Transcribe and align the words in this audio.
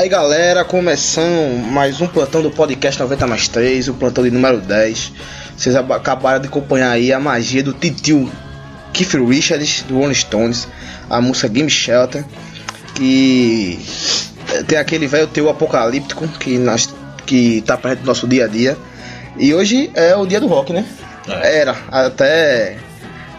aí 0.00 0.08
galera, 0.08 0.64
começando 0.64 1.58
mais 1.70 2.00
um 2.00 2.06
plantão 2.06 2.42
do 2.42 2.50
podcast 2.50 2.98
90 3.00 3.26
mais 3.26 3.48
3, 3.48 3.88
o 3.88 3.94
plantão 3.94 4.24
de 4.24 4.30
número 4.30 4.58
10. 4.58 5.12
Vocês 5.56 5.76
ab- 5.76 5.92
acabaram 5.92 6.40
de 6.40 6.48
acompanhar 6.48 6.90
aí 6.90 7.12
a 7.12 7.20
magia 7.20 7.62
do 7.62 7.72
titio 7.74 8.30
Keith 8.94 9.12
Richards 9.14 9.82
do 9.82 9.98
Rolling 9.98 10.14
Stones, 10.14 10.66
a 11.08 11.20
música 11.20 11.48
Game 11.48 11.68
Shelter, 11.68 12.24
que 12.94 13.78
tem 14.66 14.78
aquele 14.78 15.06
velho 15.06 15.26
teu 15.26 15.50
apocalíptico 15.50 16.26
que, 16.28 16.56
nós, 16.56 16.88
que 17.26 17.62
tá 17.66 17.76
perto 17.76 18.00
do 18.00 18.06
nosso 18.06 18.26
dia 18.26 18.46
a 18.46 18.48
dia. 18.48 18.78
E 19.36 19.52
hoje 19.54 19.90
é 19.94 20.16
o 20.16 20.24
dia 20.24 20.40
do 20.40 20.46
rock, 20.46 20.72
né? 20.72 20.84
Era, 21.28 21.76
até 21.90 22.78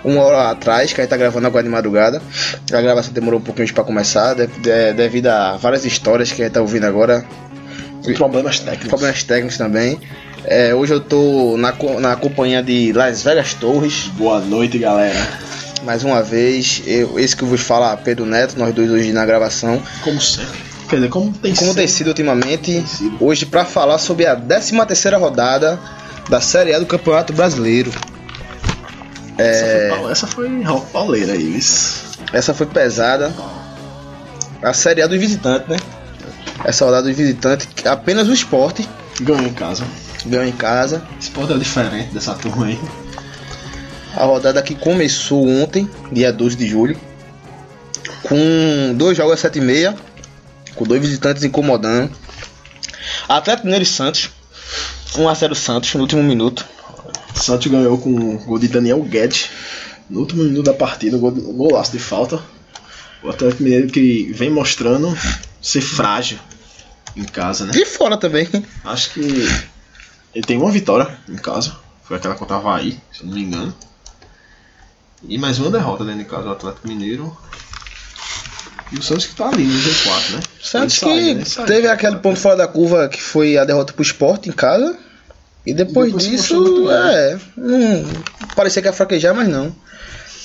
uma 0.03 0.21
hora 0.21 0.49
atrás, 0.49 0.91
que 0.93 0.99
a 1.01 1.03
gente 1.03 1.09
tá 1.11 1.17
gravando 1.17 1.47
agora 1.47 1.63
de 1.63 1.69
madrugada. 1.69 2.21
A 2.73 2.81
gravação 2.81 3.13
demorou 3.13 3.39
um 3.39 3.43
pouquinho 3.43 3.71
pra 3.73 3.83
começar, 3.83 4.33
de- 4.33 4.47
de- 4.47 4.93
devido 4.93 5.27
a 5.27 5.57
várias 5.57 5.85
histórias 5.85 6.31
que 6.31 6.41
a 6.41 6.45
gente 6.45 6.53
tá 6.53 6.61
ouvindo 6.61 6.85
agora. 6.85 7.23
Problemas 8.15 8.59
técnicos. 8.59 8.87
Problemas 8.87 9.23
técnicos 9.23 9.57
também. 9.57 9.99
É, 10.43 10.73
hoje 10.73 10.91
eu 10.93 10.99
tô 10.99 11.55
na, 11.57 11.71
na 11.99 12.15
companhia 12.15 12.63
de 12.63 12.91
Las 12.93 13.21
Vegas 13.23 13.53
Torres, 13.53 14.09
Boa 14.17 14.39
noite, 14.39 14.79
galera. 14.79 15.15
mais 15.83 16.03
uma 16.03 16.23
vez. 16.23 16.81
Eu, 16.87 17.19
esse 17.19 17.35
que 17.35 17.45
vos 17.45 17.61
fala 17.61 17.95
Pedro 17.97 18.25
Neto, 18.25 18.55
nós 18.57 18.73
dois 18.73 18.89
hoje 18.89 19.11
na 19.13 19.23
gravação. 19.23 19.79
Como 20.03 20.19
sempre. 20.19 20.59
Quer 20.89 20.95
dizer, 20.95 21.09
como 21.09 21.31
tem 21.31 21.53
Como 21.53 21.75
tem 21.75 21.87
sempre. 21.87 21.87
sido 21.87 22.07
ultimamente, 22.07 22.83
sido. 22.87 23.17
hoje 23.23 23.45
pra 23.45 23.63
falar 23.63 23.99
sobre 23.99 24.25
a 24.25 24.35
13 24.35 24.83
terceira 24.87 25.17
rodada 25.17 25.79
da 26.27 26.41
Série 26.41 26.73
A 26.73 26.79
do 26.79 26.85
Campeonato 26.87 27.31
Brasileiro. 27.33 27.91
Essa 29.41 29.65
foi, 29.65 29.89
pau- 29.99 30.11
essa 30.11 30.27
foi 30.27 30.63
rock 30.63 30.91
pauleira 30.91 31.33
aí, 31.33 31.57
isso. 31.57 32.03
Essa 32.33 32.53
foi 32.53 32.65
pesada. 32.67 33.33
A 34.61 34.73
Série 34.73 35.01
A 35.01 35.07
do 35.07 35.17
visitante, 35.19 35.69
né? 35.69 35.77
Essa 36.63 36.85
rodada 36.85 37.07
do 37.09 37.13
visitante, 37.13 37.67
apenas 37.85 38.27
o 38.27 38.33
esporte 38.33 38.87
Ganhou 39.19 39.41
em 39.47 39.53
casa. 39.53 39.83
ganhou 40.25 40.45
em 40.45 40.51
casa. 40.51 41.01
Esse 41.19 41.31
ponto 41.31 41.51
é 41.53 41.57
diferente 41.57 42.13
dessa 42.13 42.33
turma 42.35 42.67
aí. 42.67 42.79
A 44.15 44.23
rodada 44.25 44.61
que 44.61 44.75
começou 44.75 45.47
ontem, 45.47 45.89
dia 46.11 46.31
12 46.31 46.55
de 46.55 46.67
julho, 46.67 46.99
com 48.23 48.93
dois 48.95 49.17
jogos 49.17 49.33
às 49.33 49.39
7 49.39 49.57
e 49.57 49.61
meia, 49.61 49.95
com 50.75 50.83
dois 50.85 51.01
visitantes 51.01 51.43
incomodando. 51.43 52.11
Atlético 53.27 53.65
Mineiro 53.65 53.83
e 53.83 53.87
Santos, 53.87 54.29
1x0 55.15 55.55
Santos 55.55 55.93
no 55.95 56.01
último 56.01 56.21
minuto. 56.23 56.65
Santos 57.41 57.67
ganhou 57.67 57.97
com 57.97 58.13
o 58.13 58.37
gol 58.39 58.59
de 58.59 58.67
Daniel 58.67 59.01
Guedes. 59.01 59.49
No 60.09 60.19
último 60.19 60.43
minuto 60.43 60.65
da 60.65 60.73
partida, 60.73 61.17
um 61.17 61.19
gol, 61.19 61.31
golaço 61.31 61.91
de 61.91 61.99
falta. 61.99 62.41
O 63.23 63.29
Atlético 63.29 63.63
Mineiro 63.63 63.87
que 63.87 64.31
vem 64.33 64.49
mostrando 64.49 65.15
ser 65.61 65.81
frágil 65.81 66.39
em 67.15 67.23
casa, 67.23 67.65
né? 67.65 67.73
E 67.75 67.85
fora 67.85 68.17
também. 68.17 68.47
Acho 68.83 69.13
que 69.13 69.21
ele 70.33 70.45
tem 70.45 70.57
uma 70.57 70.71
vitória 70.71 71.17
em 71.29 71.35
casa. 71.35 71.75
Foi 72.03 72.17
aquela 72.17 72.35
contra 72.35 72.57
o 72.57 72.59
Havaí, 72.59 72.99
se 73.11 73.21
eu 73.21 73.27
não 73.27 73.35
me 73.35 73.43
engano. 73.43 73.75
E 75.23 75.37
mais 75.37 75.59
uma 75.59 75.69
derrota 75.69 76.03
dentro 76.03 76.19
de 76.19 76.25
casa 76.25 76.43
do 76.43 76.51
Atlético 76.51 76.87
Mineiro. 76.87 77.37
E 78.91 78.97
o 78.97 79.03
Santos 79.03 79.27
que 79.27 79.35
tá 79.35 79.49
ali 79.49 79.63
no 79.63 79.79
G4, 79.79 80.29
né? 80.31 80.39
Santos 80.61 80.95
saiu, 80.95 81.13
que 81.13 81.33
né? 81.35 81.45
Saiu. 81.45 81.67
teve 81.67 81.87
aquele 81.87 82.17
ponto 82.17 82.39
fora 82.39 82.57
da 82.57 82.67
curva 82.67 83.07
que 83.07 83.21
foi 83.21 83.57
a 83.57 83.63
derrota 83.63 83.93
pro 83.93 84.01
Sport 84.01 84.47
em 84.47 84.51
casa. 84.51 84.97
E 85.65 85.73
depois, 85.73 86.09
E 86.09 86.13
depois 86.13 86.29
disso, 86.29 86.89
é. 86.89 87.37
Não, 87.55 88.05
parecia 88.55 88.81
que 88.81 88.87
ia 88.87 88.93
fraquejar, 88.93 89.35
mas 89.35 89.47
não. 89.47 89.73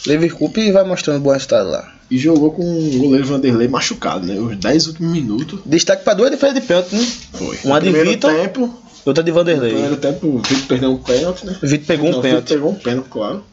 Leverkusen 0.07 0.73
vai 0.73 0.85
mostrando 0.85 1.21
bom 1.21 1.33
resultado 1.33 1.69
lá. 1.71 1.93
E 2.11 2.17
jogou 2.19 2.53
com 2.53 2.63
o 2.63 2.99
goleiro 2.99 3.27
Vanderlei 3.27 3.67
machucado, 3.67 4.25
né? 4.27 4.35
Os 4.39 4.57
10 4.57 4.87
últimos 4.89 5.13
minutos. 5.13 5.59
Destaque 5.67 6.05
para 6.05 6.15
duas 6.15 6.31
defesas 6.31 6.55
de 6.55 6.61
pênalti, 6.61 6.95
né? 6.95 7.07
Foi. 7.33 7.59
Uma 7.65 7.81
No 7.81 7.87
de 7.87 7.93
Vitor. 8.05 8.33
tempo. 8.33 8.83
Outra 9.05 9.25
de 9.25 9.31
No 9.31 9.37
Vanderlei. 9.37 9.71
primeiro 9.73 9.97
tempo, 9.97 10.27
o 10.29 10.39
Vitor 10.39 10.67
perdeu 10.69 10.93
um 10.93 10.99
pênalti, 10.99 11.47
né? 11.47 11.57
O 11.61 11.67
Vitor 11.67 11.87
pegou 11.87 12.11
Não, 12.11 12.19
um 12.19 12.23
pênalti. 12.23 12.49
pegou 12.49 12.71
um 12.71 12.75
pênalti, 12.77 13.09
claro. 13.09 13.45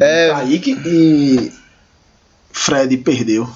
É, 0.00 0.30
Kaique 0.30 0.76
e 0.86 1.52
Fred 2.52 2.96
perdeu. 2.98 3.48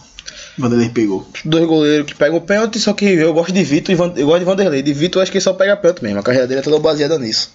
Vanderlei 0.58 0.90
pegou. 0.90 1.26
dois 1.44 1.66
goleiros 1.66 2.06
que 2.06 2.14
pegam 2.14 2.38
pênalti, 2.40 2.78
só 2.78 2.92
que 2.92 3.04
eu 3.06 3.32
gosto 3.32 3.52
de 3.52 3.64
Vitor 3.64 3.90
e 3.92 3.94
Van- 3.94 4.12
eu 4.16 4.26
gosto 4.26 4.40
de 4.40 4.44
Vanderlei. 4.44 4.82
De 4.82 4.92
Vitor 4.92 5.20
eu 5.20 5.22
acho 5.22 5.32
que 5.32 5.38
ele 5.38 5.42
só 5.44 5.52
pega 5.54 5.76
pênalti 5.76 6.02
mesmo. 6.02 6.18
A 6.20 6.22
carreira 6.22 6.46
dele 6.46 6.60
é 6.60 6.62
toda 6.62 6.78
baseada 6.78 7.18
nisso. 7.18 7.50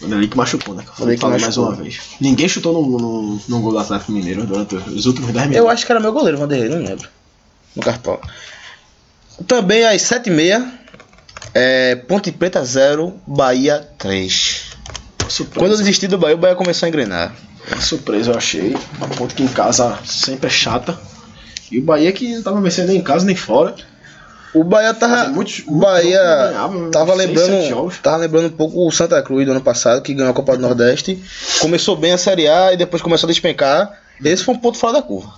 Vanderlei 0.00 0.28
que 0.28 0.36
machucou, 0.36 0.74
né? 0.74 0.84
Que 0.84 0.96
Falei 0.96 1.18
mais 1.40 1.56
uma 1.56 1.74
vez. 1.74 1.98
Ninguém 2.20 2.48
chutou 2.48 2.72
no, 2.72 2.98
no, 2.98 3.40
no 3.48 3.60
gol 3.60 3.72
do 3.72 3.78
Atlético 3.78 4.12
Mineiro 4.12 4.44
durante 4.46 4.76
os 4.76 5.06
últimos 5.06 5.32
10 5.32 5.44
Eu 5.46 5.50
minutos. 5.50 5.72
acho 5.72 5.86
que 5.86 5.92
era 5.92 6.00
meu 6.00 6.12
goleiro, 6.12 6.38
Vanderlei, 6.38 6.68
não 6.68 6.78
lembro. 6.78 7.08
No 7.74 7.82
cartão. 7.82 8.18
Também 9.46 9.84
às 9.84 10.02
7h30, 10.02 10.66
é, 11.52 11.96
Ponte 11.96 12.30
Preta 12.32 12.64
0, 12.64 13.14
Bahia 13.26 13.86
3. 13.98 14.62
Surpresa. 15.28 15.58
Quando 15.58 15.72
eu 15.72 15.78
desisti 15.78 16.06
do 16.06 16.16
Bahia, 16.16 16.36
o 16.36 16.38
Bahia 16.38 16.54
começou 16.54 16.86
a 16.86 16.88
engrenar. 16.88 17.34
Uma 17.70 17.80
surpresa 17.80 18.30
eu 18.30 18.36
achei. 18.38 18.76
A 19.00 19.08
ponto 19.08 19.34
que 19.34 19.42
em 19.42 19.48
casa 19.48 19.98
sempre 20.04 20.46
é 20.46 20.50
chata. 20.50 20.96
E 21.70 21.78
o 21.78 21.82
Bahia 21.82 22.12
que 22.12 22.34
não 22.34 22.42
tava 22.42 22.60
vencendo 22.60 22.88
nem 22.88 22.98
em 22.98 23.02
casa 23.02 23.24
nem 23.26 23.36
fora. 23.36 23.74
O 24.54 24.64
Bahia 24.64 24.94
tava. 24.94 25.16
Fazia 25.16 25.32
muitos- 25.32 25.58
o 25.66 25.70
muitos 25.72 25.80
Bahia 25.92 26.18
ganhava, 26.22 26.90
tava 26.90 27.16
seis, 27.16 27.28
lembrando. 27.28 27.92
Tava 28.02 28.16
lembrando 28.16 28.46
um 28.46 28.50
pouco 28.56 28.86
o 28.86 28.90
Santa 28.90 29.20
Cruz 29.22 29.44
do 29.44 29.52
ano 29.52 29.60
passado, 29.60 30.00
que 30.02 30.14
ganhou 30.14 30.30
a 30.30 30.34
Copa 30.34 30.56
do 30.56 30.62
Nordeste. 30.62 31.22
Começou 31.60 31.96
bem 31.96 32.12
a 32.12 32.18
Série 32.18 32.48
A 32.48 32.72
e 32.72 32.76
depois 32.76 33.02
começou 33.02 33.26
a 33.26 33.30
despencar. 33.30 34.00
Esse 34.24 34.42
foi 34.44 34.54
um 34.54 34.58
ponto 34.58 34.78
fora 34.78 34.94
da 34.94 35.02
curva. 35.02 35.30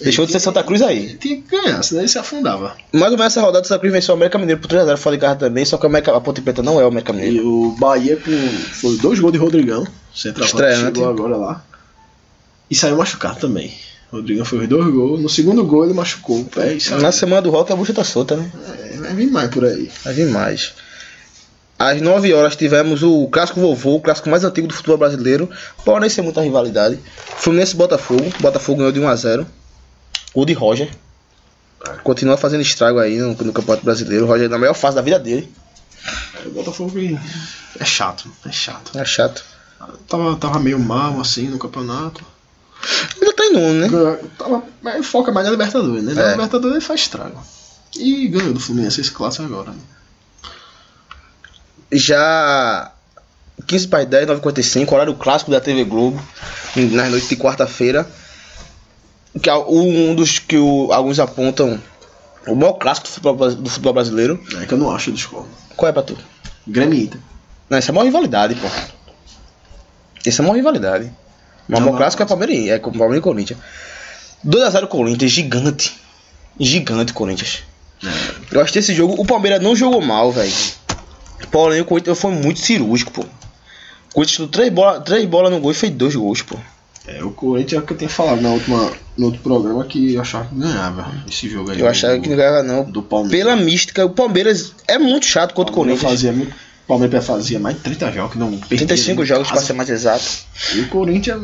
Deixou 0.00 0.24
de 0.26 0.30
ser 0.32 0.38
Santa 0.38 0.62
Cruz 0.62 0.80
aí. 0.82 1.14
Tinha 1.16 1.36
que 1.36 1.42
ganhar, 1.50 1.82
senão 1.82 2.02
ele 2.02 2.08
se 2.08 2.18
afundava. 2.18 2.76
Mais 2.92 3.10
ou 3.10 3.18
menos 3.18 3.32
essa 3.32 3.40
rodada, 3.40 3.64
o 3.64 3.66
Santa 3.66 3.80
Cruz 3.80 3.92
venceu 3.92 4.14
o 4.14 4.16
América 4.16 4.38
Mineiro 4.38 4.60
por 4.60 4.68
3x0 4.68 4.96
fora 4.96 5.16
de 5.16 5.20
casa 5.20 5.36
também, 5.36 5.64
só 5.64 5.76
que 5.76 5.84
o 5.84 5.88
América, 5.88 6.14
a 6.16 6.20
Ponte 6.20 6.40
Preta 6.40 6.62
não 6.62 6.78
é 6.80 6.84
o 6.84 6.88
América 6.88 7.12
E 7.12 7.16
Mineiro. 7.16 7.48
o 7.48 7.72
Bahia 7.78 8.16
com. 8.16 8.30
Foi 8.74 8.96
dois 8.98 9.18
gols 9.18 9.32
de 9.32 9.38
Rodrigão. 9.38 9.84
Centroavante 10.14 10.54
Estreante. 10.62 10.84
chegou 10.98 11.08
agora 11.08 11.36
lá. 11.36 11.64
E 12.70 12.74
saiu 12.76 12.96
machucado 12.96 13.40
também. 13.40 13.72
O 14.10 14.16
Rodrigão 14.16 14.44
foi 14.44 14.60
os 14.60 14.68
dois 14.68 14.86
gols. 14.92 15.20
No 15.20 15.28
segundo 15.28 15.64
gol 15.64 15.84
ele 15.84 15.94
machucou 15.94 16.40
o 16.40 16.44
pé. 16.44 16.76
Na 17.00 17.12
semana 17.12 17.42
do 17.42 17.50
rock 17.50 17.72
a 17.72 17.76
bucha 17.76 17.92
tá 17.92 18.04
solta, 18.04 18.36
né? 18.36 18.50
É, 18.92 18.96
vai 18.96 19.14
vir 19.14 19.30
mais 19.30 19.50
por 19.50 19.64
aí. 19.64 19.90
Vai 20.04 20.14
vir 20.14 20.26
mais. 20.28 20.72
Às 21.78 22.00
9 22.00 22.34
horas 22.34 22.56
tivemos 22.56 23.04
o 23.04 23.28
clássico 23.28 23.60
vovô, 23.60 23.96
o 23.96 24.00
clássico 24.00 24.28
mais 24.28 24.42
antigo 24.42 24.66
do 24.66 24.74
futebol 24.74 24.98
brasileiro, 24.98 25.48
porém 25.84 26.10
sem 26.10 26.24
muita 26.24 26.42
rivalidade. 26.42 26.98
Fluminense 27.36 27.76
Botafogo. 27.76 28.32
Botafogo 28.40 28.78
ganhou 28.78 28.92
de 28.92 28.98
1 28.98 29.08
a 29.08 29.14
0 29.14 29.46
Gol 30.34 30.44
de 30.44 30.54
Roger. 30.54 30.90
Continua 32.02 32.36
fazendo 32.36 32.62
estrago 32.62 32.98
aí 32.98 33.18
no, 33.18 33.28
no 33.28 33.52
Campeonato 33.52 33.84
Brasileiro. 33.84 34.24
O 34.24 34.28
Roger 34.28 34.48
na 34.48 34.58
melhor 34.58 34.74
fase 34.74 34.96
da 34.96 35.02
vida 35.02 35.18
dele. 35.18 35.48
O 36.46 36.50
Botafogo 36.50 36.92
é 37.78 37.84
chato, 37.84 38.28
é 38.44 38.50
chato. 38.50 38.98
É 38.98 39.04
chato. 39.04 39.44
Tava, 40.08 40.36
tava 40.36 40.58
meio 40.58 40.78
mal 40.78 41.20
assim 41.20 41.48
no 41.48 41.58
campeonato. 41.58 42.24
Ainda 43.20 43.32
tá 43.34 43.44
em 43.44 43.52
nono, 43.52 43.74
né? 43.74 44.18
Tava, 44.38 44.62
mas 44.82 45.06
foca 45.06 45.32
mais 45.32 45.44
na 45.46 45.50
Libertadores, 45.52 46.02
né? 46.04 46.14
Na 46.14 46.22
É. 46.22 46.30
Libertadores 46.32 46.76
ele 46.76 46.84
faz 46.84 47.00
estrago. 47.00 47.42
E 47.96 48.28
ganhou 48.28 48.52
do 48.52 48.60
Fluminense 48.60 49.00
esse 49.00 49.10
clássico 49.10 49.44
agora. 49.44 49.70
né? 49.72 49.78
Já 51.92 52.92
15 53.66 53.88
para 53.88 54.04
10, 54.04 54.26
9h45, 54.28 54.92
horário 54.92 55.14
clássico 55.14 55.50
da 55.50 55.60
TV 55.60 55.84
Globo, 55.84 56.22
nas 56.76 57.10
noites 57.10 57.28
de 57.28 57.36
quarta-feira. 57.36 58.08
Que 59.42 59.48
é 59.50 59.54
um 59.54 60.14
dos 60.14 60.38
que 60.38 60.56
o- 60.58 60.90
alguns 60.92 61.18
apontam 61.18 61.80
o 62.46 62.54
maior 62.54 62.72
clássico 62.74 63.06
do 63.06 63.10
futebol, 63.12 63.50
do 63.54 63.70
futebol 63.70 63.92
brasileiro. 63.92 64.42
É 64.60 64.66
que 64.66 64.74
eu 64.74 64.78
não 64.78 64.90
acho 64.90 65.12
discordo. 65.12 65.48
Qual 65.76 65.88
é 65.88 65.92
pra 65.92 66.02
tu? 66.02 66.16
Grêmio 66.66 66.98
Inter. 66.98 67.20
Não, 67.70 67.78
isso 67.78 67.90
é 67.90 67.92
uma 67.92 68.04
rivalidade, 68.04 68.54
pô. 68.56 68.66
Isso 70.26 70.42
é 70.42 70.44
uma 70.44 70.54
rivalidade. 70.54 71.12
Mas 71.68 71.80
o 71.80 71.84
não. 71.84 71.96
clássico 71.96 72.22
é 72.22 72.26
Palmeiras, 72.26 72.68
é 72.68 72.78
Palmeiras 72.78 73.18
e 73.18 73.20
Corinthians. 73.20 73.58
2x0 74.46 74.86
Corinthians, 74.88 75.30
gigante. 75.30 75.96
Gigante 76.58 77.12
Corinthians. 77.12 77.62
Eu 78.50 78.60
acho 78.60 78.72
que 78.72 78.78
esse 78.78 78.94
jogo, 78.94 79.20
o 79.20 79.26
Palmeiras 79.26 79.60
não 79.60 79.76
jogou 79.76 80.00
mal, 80.00 80.32
velho. 80.32 80.52
Porém, 81.50 81.80
o 81.80 81.84
Corinthians 81.84 82.18
foi 82.18 82.32
muito 82.32 82.60
cirúrgico, 82.60 83.12
pô. 83.12 83.22
O 83.22 84.14
Corinthians 84.14 84.48
três 84.50 84.72
bolas 84.72 85.02
três 85.04 85.24
bola 85.26 85.50
no 85.50 85.60
gol 85.60 85.72
e 85.72 85.74
fez 85.74 85.92
dois 85.92 86.14
gols, 86.14 86.42
pô. 86.42 86.56
É, 87.06 87.22
o 87.22 87.30
Corinthians 87.30 87.80
é 87.80 87.82
o 87.82 87.86
que 87.86 87.92
eu 87.92 87.96
tenho 87.96 88.10
falado 88.10 88.40
na 88.40 88.50
última, 88.50 88.92
no 89.16 89.26
outro 89.26 89.40
programa 89.40 89.84
que 89.84 90.14
eu 90.14 90.20
achava 90.20 90.46
que 90.46 90.54
ganhava 90.54 91.10
esse 91.28 91.48
jogo 91.48 91.70
aí. 91.70 91.80
Eu 91.80 91.88
achava 91.88 92.18
que 92.18 92.28
não 92.28 92.36
ganhava, 92.36 92.62
não. 92.62 92.84
do 92.84 93.02
Palmeiras. 93.02 93.38
Pela 93.38 93.56
mística, 93.56 94.04
o 94.04 94.10
Palmeiras 94.10 94.74
é 94.86 94.98
muito 94.98 95.26
chato 95.26 95.54
contra 95.54 95.72
o 95.72 95.74
Corinthians. 95.74 96.02
fazia 96.02 96.32
muito. 96.32 96.54
O 96.88 96.92
Palmeiras 96.96 97.26
fazia 97.26 97.58
mais 97.58 97.76
de 97.76 97.82
30 97.82 98.12
jogos 98.12 98.36
não 98.36 98.50
perdia. 98.50 98.78
35 98.86 99.22
em 99.22 99.26
jogos, 99.26 99.48
pra 99.50 99.60
ser 99.60 99.74
mais 99.74 99.90
exato. 99.90 100.24
E 100.74 100.80
o 100.80 100.88
Corinthians, 100.88 101.38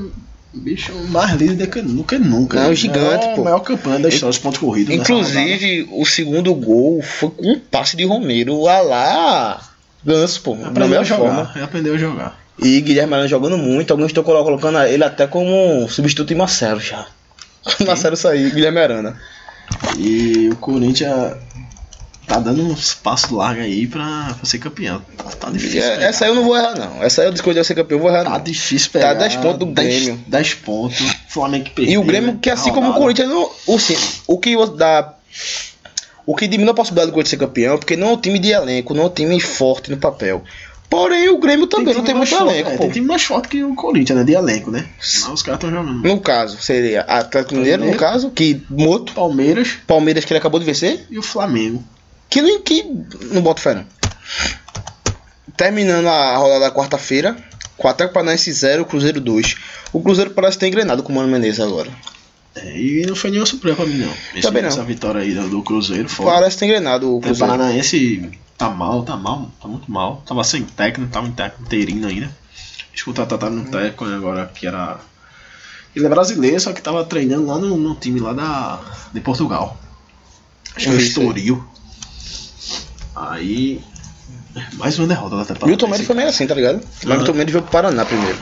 bicho, 0.54 0.92
mais 1.10 1.32
líder 1.32 1.66
que 1.68 1.82
nunca, 1.82 2.18
nunca. 2.18 2.60
Não, 2.62 2.70
né? 2.70 2.74
gigante, 2.74 3.24
maior, 3.26 3.34
pô. 3.36 3.44
maior 3.44 3.60
campanha 3.60 3.98
da 3.98 4.08
história 4.08 4.30
dos 4.30 4.38
pontos 4.38 4.58
corridos. 4.58 4.94
rodada. 4.96 5.12
Inclusive, 5.12 5.88
o 5.92 6.06
segundo 6.06 6.54
gol 6.54 7.02
foi 7.02 7.28
com 7.30 7.52
um 7.52 7.58
passe 7.58 7.94
de 7.96 8.04
Romero 8.06 8.66
a 8.66 8.80
lá 8.80 9.70
Ganso, 10.02 10.40
pô. 10.40 10.54
Aprendeu 10.54 10.84
a 10.84 10.88
melhor 10.88 11.04
jogar. 11.04 11.46
forma. 11.46 11.64
Aprendeu 11.64 11.94
a 11.94 11.98
jogar. 11.98 12.40
E 12.58 12.80
Guilherme 12.80 13.12
Arana 13.14 13.28
jogando 13.28 13.58
muito. 13.58 13.90
Alguns 13.90 14.06
estão 14.06 14.22
colo- 14.24 14.44
colocando 14.44 14.78
ele 14.82 15.04
até 15.04 15.26
como 15.26 15.86
substituto 15.90 16.32
em 16.32 16.36
Marcelo 16.36 16.80
já. 16.80 17.06
Marcelo 17.86 18.16
sair, 18.16 18.50
Guilherme 18.54 18.78
Arana. 18.80 19.20
E 19.98 20.48
o 20.52 20.56
Corinthians 20.56 21.34
tá 22.26 22.38
dando 22.38 22.62
uns 22.62 22.94
passos 22.94 23.30
largos 23.30 23.64
aí 23.64 23.86
pra, 23.86 24.34
pra 24.36 24.44
ser 24.44 24.58
campeão. 24.58 25.00
Tá, 25.16 25.24
tá 25.24 25.50
difícil. 25.50 25.82
É, 25.82 26.04
essa 26.04 26.24
aí 26.24 26.30
eu 26.30 26.34
não 26.34 26.44
vou 26.44 26.56
errar, 26.56 26.74
não. 26.78 27.02
Essa 27.02 27.22
aí 27.22 27.28
eu 27.28 27.32
de 27.32 27.64
ser 27.64 27.74
campeão, 27.74 27.98
eu 27.98 28.02
vou 28.02 28.10
errar, 28.10 28.24
Tá 28.24 28.30
não. 28.30 28.40
difícil 28.42 28.90
pegar. 28.90 29.08
Tá 29.14 29.20
10 29.20 29.36
pontos 29.36 29.58
do 29.58 29.66
10 29.66 30.02
Grêmio. 30.04 30.24
10 30.26 30.54
pontos. 30.54 30.98
Flamengo 31.28 31.64
que 31.64 31.70
perdeu. 31.70 31.94
E 31.94 31.98
o 31.98 32.02
Grêmio, 32.04 32.38
que 32.38 32.50
assim 32.50 32.70
na 32.70 32.74
como 32.74 32.90
o. 32.90 32.94
Corinthians, 32.94 33.28
não, 33.28 33.50
o, 33.66 33.78
sim, 33.78 33.96
o 34.26 34.38
que 34.38 34.54
dá. 34.76 35.14
O 36.26 36.34
que 36.34 36.46
diminui 36.48 36.70
a 36.70 36.74
possibilidade 36.74 37.10
do 37.10 37.14
Corinthians 37.14 37.30
ser 37.30 37.36
campeão, 37.36 37.76
porque 37.78 37.96
não 37.96 38.08
é 38.08 38.12
um 38.12 38.16
time 38.16 38.38
de 38.38 38.50
elenco, 38.50 38.94
não 38.94 39.02
é 39.04 39.06
um 39.06 39.10
time 39.10 39.38
forte 39.40 39.90
no 39.90 39.98
papel. 39.98 40.42
Porém, 40.88 41.28
o 41.28 41.38
Grêmio 41.38 41.66
também 41.66 41.92
não 41.92 42.02
time 42.02 42.06
tem 42.06 42.14
mais 42.14 42.30
muito 42.30 42.40
forte, 42.44 42.54
elenco, 42.54 42.70
é, 42.70 42.76
pô. 42.76 42.82
Tem 42.84 42.90
time 42.92 43.06
mais 43.06 43.22
forte 43.22 43.48
que 43.48 43.64
o 43.64 43.74
Corinthians, 43.74 44.18
né? 44.18 44.24
De 44.24 44.32
elenco, 44.32 44.70
né? 44.70 44.86
Mas 44.98 45.26
os 45.28 45.42
caras 45.42 45.58
estão 45.58 45.70
jogando. 45.70 46.02
No 46.06 46.20
caso, 46.20 46.56
seria 46.62 47.00
Atlético 47.02 47.56
Mineiro, 47.56 47.84
no 47.84 47.96
caso, 47.96 48.30
que 48.30 48.62
morto. 48.70 49.12
Palmeiras 49.12 49.76
Palmeiras, 49.86 50.24
que 50.24 50.32
ele 50.32 50.38
acabou 50.38 50.60
de 50.60 50.66
vencer. 50.66 51.04
e 51.10 51.18
o 51.18 51.22
Flamengo. 51.22 51.82
Que 52.34 52.42
nem 52.42 52.60
que 52.60 52.82
não 53.30 53.40
bota 53.42 53.60
fé, 53.62 53.74
não. 53.76 53.86
Terminando 55.56 56.08
a 56.08 56.36
rodada 56.36 56.60
da 56.64 56.70
quarta-feira, 56.72 57.36
com 57.76 57.86
o 57.86 57.90
Atlético 57.92 58.14
Paranaense 58.14 58.52
0, 58.52 58.84
Cruzeiro 58.86 59.20
2. 59.20 59.54
O 59.92 60.02
Cruzeiro 60.02 60.30
parece 60.30 60.58
ter 60.58 60.66
engrenado 60.66 61.04
com 61.04 61.12
o 61.12 61.14
Mano 61.14 61.28
Menezes 61.28 61.60
agora. 61.60 61.88
É, 62.56 62.76
e 62.76 63.06
não 63.06 63.14
foi 63.14 63.30
nenhuma 63.30 63.46
surpresa 63.46 63.76
pra 63.76 63.86
mim, 63.86 63.98
não. 63.98 64.12
Esse- 64.32 64.42
Também 64.42 64.62
não. 64.62 64.68
Essa 64.68 64.82
vitória 64.82 65.20
aí 65.20 65.32
do, 65.32 65.62
Cruzeiro 65.62 66.08
fora. 66.08 66.32
Parece 66.32 66.58
ter 66.58 66.64
engrenado 66.64 67.08
o 67.08 67.18
O 67.18 67.20
Cruzeiro. 67.20 67.52
Paranaense 67.52 68.30
tá 68.58 68.68
mal, 68.68 69.04
tá 69.04 69.16
mal, 69.16 69.48
tá 69.62 69.68
muito 69.68 69.88
mal. 69.88 70.20
Tava 70.26 70.42
sem 70.42 70.64
técnico, 70.64 71.12
tava 71.12 71.28
em 71.28 71.32
técnico 71.32 71.62
inteirinho 71.66 72.08
ainda. 72.08 72.36
Eles 72.90 73.02
contrataram 73.04 73.52
um 73.54 73.64
técnico 73.64 74.06
agora 74.06 74.50
que 74.52 74.66
era. 74.66 74.98
Ele 75.94 76.06
é 76.06 76.08
brasileiro, 76.08 76.58
só 76.58 76.72
que 76.72 76.82
tava 76.82 77.04
treinando 77.04 77.46
lá 77.46 77.58
no, 77.58 77.76
no 77.76 77.94
time 77.94 78.18
lá 78.18 78.32
da, 78.32 78.80
de 79.12 79.20
Portugal. 79.20 79.78
Acho 80.74 80.86
que 80.86 80.90
é 80.92 80.96
o. 80.96 80.98
Estoril. 81.00 81.64
Aí. 83.14 83.80
Mais 84.74 84.98
uma 84.98 85.08
derrota 85.08 85.36
da 85.36 85.44
temporada. 85.44 85.66
Milton 85.66 85.88
Mendes 85.88 86.06
foi 86.06 86.14
meio 86.16 86.28
assim, 86.28 86.46
tá 86.46 86.54
ligado? 86.54 86.80
Mas. 87.04 87.18
Milton 87.18 87.32
Mendes 87.34 87.52
veio 87.52 87.62
pro 87.62 87.72
Paraná 87.72 88.04
primeiro. 88.04 88.38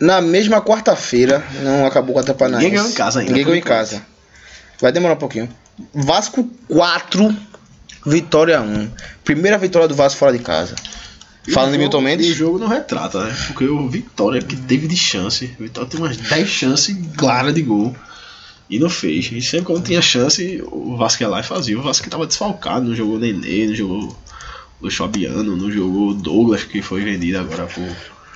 Na 0.00 0.20
mesma 0.20 0.60
quarta-feira, 0.60 1.44
não 1.62 1.86
acabou 1.86 2.14
com 2.14 2.20
a 2.20 2.34
Paranaense. 2.34 2.64
Ninguém 2.64 2.72
ganhou 2.72 2.90
em 2.90 2.92
casa 2.94 3.20
ainda, 3.20 3.30
Ninguém 3.30 3.44
ganhou 3.44 3.58
em 3.58 3.62
casa. 3.62 4.02
Vai 4.80 4.90
demorar 4.90 5.14
um 5.14 5.18
pouquinho. 5.18 5.48
Vasco 5.94 6.44
4, 6.68 7.34
Vitória 8.04 8.60
1. 8.60 8.90
Primeira 9.24 9.56
vitória 9.56 9.86
do 9.86 9.94
Vasco 9.94 10.18
fora 10.18 10.32
de 10.32 10.40
casa. 10.40 10.74
E 11.46 11.52
Falando 11.52 11.70
de 11.72 11.76
jogo- 11.76 11.82
Milton 11.82 11.98
e 11.98 12.00
O 12.00 12.04
Mendes, 12.04 12.36
jogo 12.36 12.58
não 12.58 12.66
retrata, 12.66 13.24
né? 13.24 13.36
Porque 13.46 13.64
o 13.64 13.88
Vitória 13.88 14.42
que 14.42 14.56
teve 14.56 14.88
de 14.88 14.96
chance. 14.96 15.54
O 15.58 15.62
Vitória 15.62 15.88
tem 15.88 16.00
umas 16.00 16.16
10 16.16 16.48
chances 16.48 16.96
claras 17.16 17.54
de 17.54 17.62
gol. 17.62 17.94
E 18.72 18.78
não 18.78 18.88
fez. 18.88 19.30
E 19.30 19.42
sempre 19.42 19.66
quando 19.66 19.84
tinha 19.84 20.00
chance, 20.00 20.64
o 20.72 20.96
Vasco 20.96 21.22
ia 21.22 21.28
lá 21.28 21.40
e 21.40 21.42
fazia. 21.42 21.78
O 21.78 21.82
Vasco 21.82 22.08
tava 22.08 22.26
desfalcado, 22.26 22.88
não 22.88 22.94
jogou 22.96 23.18
Nenê, 23.18 23.66
não 23.66 23.74
jogou 23.74 24.16
o 24.80 24.90
Fabiano, 24.90 25.54
não 25.54 25.70
jogou 25.70 26.14
Douglas, 26.14 26.64
que 26.64 26.80
foi 26.80 27.02
vendido 27.02 27.38
agora 27.38 27.66
por 27.66 27.82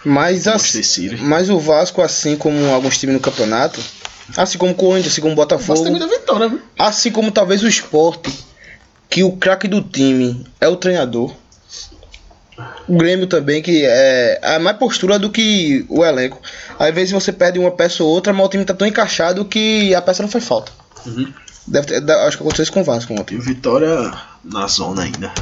mas, 0.05 0.45
Manchester 0.45 0.81
as, 0.83 0.87
City. 0.87 1.17
mas 1.17 1.49
o 1.49 1.59
Vasco, 1.59 2.03
assim 2.03 2.37
como 2.37 2.67
alguns 2.67 2.99
times 2.99 3.15
no 3.15 3.21
campeonato, 3.21 3.81
assim 4.37 4.59
como 4.59 4.73
o 4.73 4.75
Corinthians, 4.75 5.15
assim 5.15 5.23
como 5.23 5.33
o 5.33 5.37
O 5.37 5.39
Vasco 5.39 5.57
Botafogo, 5.57 5.83
tem 5.83 5.91
muita 5.91 6.07
vitória, 6.07 6.49
viu? 6.51 6.61
assim 6.79 7.11
como 7.11 7.33
talvez 7.33 7.63
o 7.63 7.67
esporte, 7.67 8.31
que 9.09 9.25
o 9.25 9.33
craque 9.33 9.67
do 9.67 9.81
time 9.81 10.45
é 10.61 10.69
o 10.69 10.77
treinador. 10.77 11.35
O 12.89 12.97
Grêmio 12.97 13.27
também, 13.27 13.63
que 13.63 13.85
é, 13.85 14.39
é 14.43 14.59
mais 14.59 14.77
postura 14.77 15.19
do 15.19 15.31
que 15.31 15.85
o 15.89 16.05
elenco. 16.05 16.41
Às 16.79 16.95
vezes 16.95 17.13
você 17.13 17.33
perde 17.33 17.59
uma 17.59 17.71
peça 17.71 18.03
ou 18.03 18.09
outra, 18.09 18.33
mas 18.33 18.47
o 18.47 18.49
time 18.49 18.65
tá 18.65 18.75
tão 18.75 18.87
encaixado 18.87 19.45
que 19.45 19.95
a 19.95 20.01
peça 20.01 20.23
não 20.23 20.31
foi 20.31 20.41
falta. 20.41 20.73
Uhum. 21.05 21.33
Deve 21.67 21.87
ter, 21.87 22.11
acho 22.11 22.37
que 22.37 22.43
aconteceu 22.43 22.63
isso 22.63 22.73
com 22.73 22.81
o 22.81 22.85
Vasco 22.85 23.13
ontem. 23.13 23.39
Vitória 23.39 24.13
na 24.45 24.67
zona 24.69 25.03
ainda. 25.03 25.33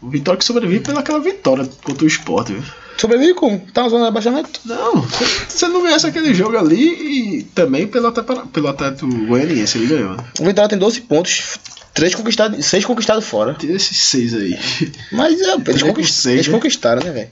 O 0.00 0.10
Vitória 0.10 0.38
que 0.38 0.44
sobrevive 0.44 0.84
pelaquela 0.84 1.18
vitória 1.18 1.68
contra 1.82 2.04
o 2.04 2.08
Sport, 2.08 2.48
viu? 2.48 2.62
Sobrevive 2.98 3.34
como? 3.34 3.58
Tá 3.74 3.82
na 3.82 3.88
zona 3.88 4.02
de 4.04 4.08
abaixamento? 4.08 4.60
Não, 4.64 5.02
você 5.48 5.68
não 5.68 5.82
ganhasse 5.82 6.06
aquele 6.06 6.32
jogo 6.34 6.56
ali 6.56 7.38
e 7.38 7.42
também 7.54 7.86
pelo 7.86 8.10
pelo 8.12 8.68
Atlético 8.68 9.06
Goianiense 9.26 9.78
ele 9.78 9.86
ganhou. 9.88 10.16
né? 10.16 10.24
O 10.40 10.44
Vitória 10.44 10.68
tem 10.70 10.78
12 10.78 11.02
pontos, 11.02 11.58
3 11.92 12.14
conquistados, 12.14 12.64
6 12.64 12.84
conquistados 12.86 13.24
fora. 13.24 13.54
Tem 13.54 13.70
esses 13.74 13.96
seis 13.98 14.32
aí. 14.34 14.58
Mas 15.12 15.40
é, 15.40 15.52
eles, 15.52 15.64
Três 15.64 15.82
conquist- 15.82 16.14
seis, 16.14 16.34
eles 16.36 16.46
né? 16.48 16.52
conquistaram, 16.54 17.02
né, 17.02 17.10
velho? 17.10 17.28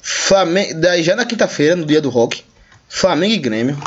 Flamengo. 0.00 0.80
Daí 0.80 1.02
já 1.02 1.14
na 1.14 1.24
quinta-feira, 1.24 1.76
no 1.76 1.84
dia 1.84 2.00
do 2.00 2.08
rock, 2.08 2.42
Flamengo 2.88 3.34
e 3.34 3.38
Grêmio. 3.38 3.78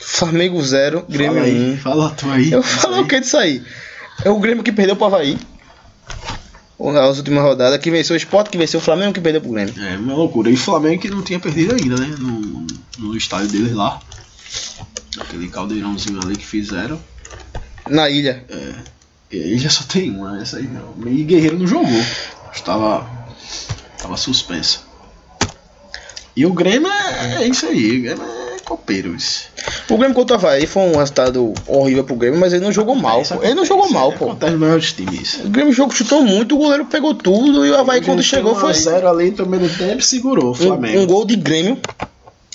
Flamengo 0.00 0.60
0, 0.62 1.04
Grêmio 1.08 1.34
fala 1.36 1.46
aí, 1.46 1.72
1. 1.72 1.76
fala 1.78 2.10
tu 2.10 2.30
aí. 2.30 2.50
Eu 2.52 2.62
falo 2.62 3.00
o 3.02 3.06
que 3.06 3.20
disso 3.20 3.36
aí? 3.36 3.62
É 4.24 4.30
o 4.30 4.38
Grêmio 4.38 4.64
que 4.64 4.72
perdeu 4.72 4.96
pro 4.96 5.04
Havaí. 5.06 5.38
As 6.90 7.18
últimas 7.18 7.44
rodadas, 7.44 7.78
que 7.78 7.90
venceu 7.90 8.14
o 8.14 8.16
Sport, 8.16 8.50
que 8.50 8.58
venceu 8.58 8.80
o 8.80 8.82
Flamengo, 8.82 9.12
que 9.12 9.20
perdeu 9.20 9.40
pro 9.40 9.52
Grêmio. 9.52 9.74
É 9.80 9.96
uma 9.96 10.14
loucura. 10.14 10.50
E 10.50 10.54
o 10.54 10.58
Flamengo 10.58 11.00
que 11.00 11.08
não 11.08 11.22
tinha 11.22 11.38
perdido 11.38 11.74
ainda, 11.74 11.96
né? 11.96 12.14
No, 12.18 12.66
no 12.98 13.16
estádio 13.16 13.48
deles 13.48 13.72
lá. 13.72 14.00
Aquele 15.20 15.48
caldeirãozinho 15.48 16.20
ali 16.20 16.36
que 16.36 16.44
fizeram. 16.44 16.98
Na 17.88 18.10
ilha. 18.10 18.44
E 19.30 19.42
aí 19.42 19.58
já 19.58 19.70
só 19.70 19.84
tem 19.84 20.10
uma, 20.10 20.40
essa 20.42 20.58
aí 20.58 20.68
não. 20.68 20.94
E 21.06 21.22
Guerreiro 21.22 21.58
não 21.58 21.66
jogou. 21.66 22.04
Estava. 22.52 23.08
Estava 23.96 24.16
suspenso. 24.16 24.84
E 26.34 26.44
o 26.44 26.52
Grêmio 26.52 26.90
é, 26.90 27.44
é 27.44 27.46
isso 27.46 27.66
aí. 27.66 27.98
O 27.98 28.02
Grêmio 28.02 28.24
é 28.24 28.41
O 29.88 29.96
Grêmio 29.98 30.14
contra 30.14 30.36
o 30.36 30.38
Havaí 30.38 30.66
foi 30.66 30.82
um 30.82 30.96
resultado 30.96 31.52
horrível 31.66 32.04
pro 32.04 32.16
Grêmio, 32.16 32.38
mas 32.40 32.52
ele 32.52 32.64
não 32.64 32.72
jogou 32.72 32.94
mal, 32.94 33.22
pô. 33.22 33.42
Ele 33.42 33.54
não 33.54 33.64
jogou 33.64 33.90
mal, 33.90 34.12
é, 34.12 34.16
pô. 34.16 34.24
Acontece 34.26 34.56
maiores 34.56 34.92
times. 34.92 35.34
O 35.44 35.48
Grêmio 35.48 35.72
jogo 35.72 35.92
chutou 35.92 36.22
muito, 36.22 36.54
o 36.54 36.58
goleiro 36.58 36.84
pegou 36.86 37.14
tudo 37.14 37.64
e 37.66 37.70
o 37.70 37.76
Havaí 37.76 38.00
quando 38.02 38.22
chegou 38.22 38.54
foi 38.54 38.74
zero 38.74 39.08
ali 39.08 39.30
no 39.30 39.36
primeiro 39.36 39.68
tempo 39.76 40.02
segurou 40.02 40.50
o 40.50 40.54
Flamengo. 40.54 40.98
um, 40.98 41.02
um 41.02 41.06
gol 41.06 41.24
de 41.26 41.36
Grêmio, 41.36 41.78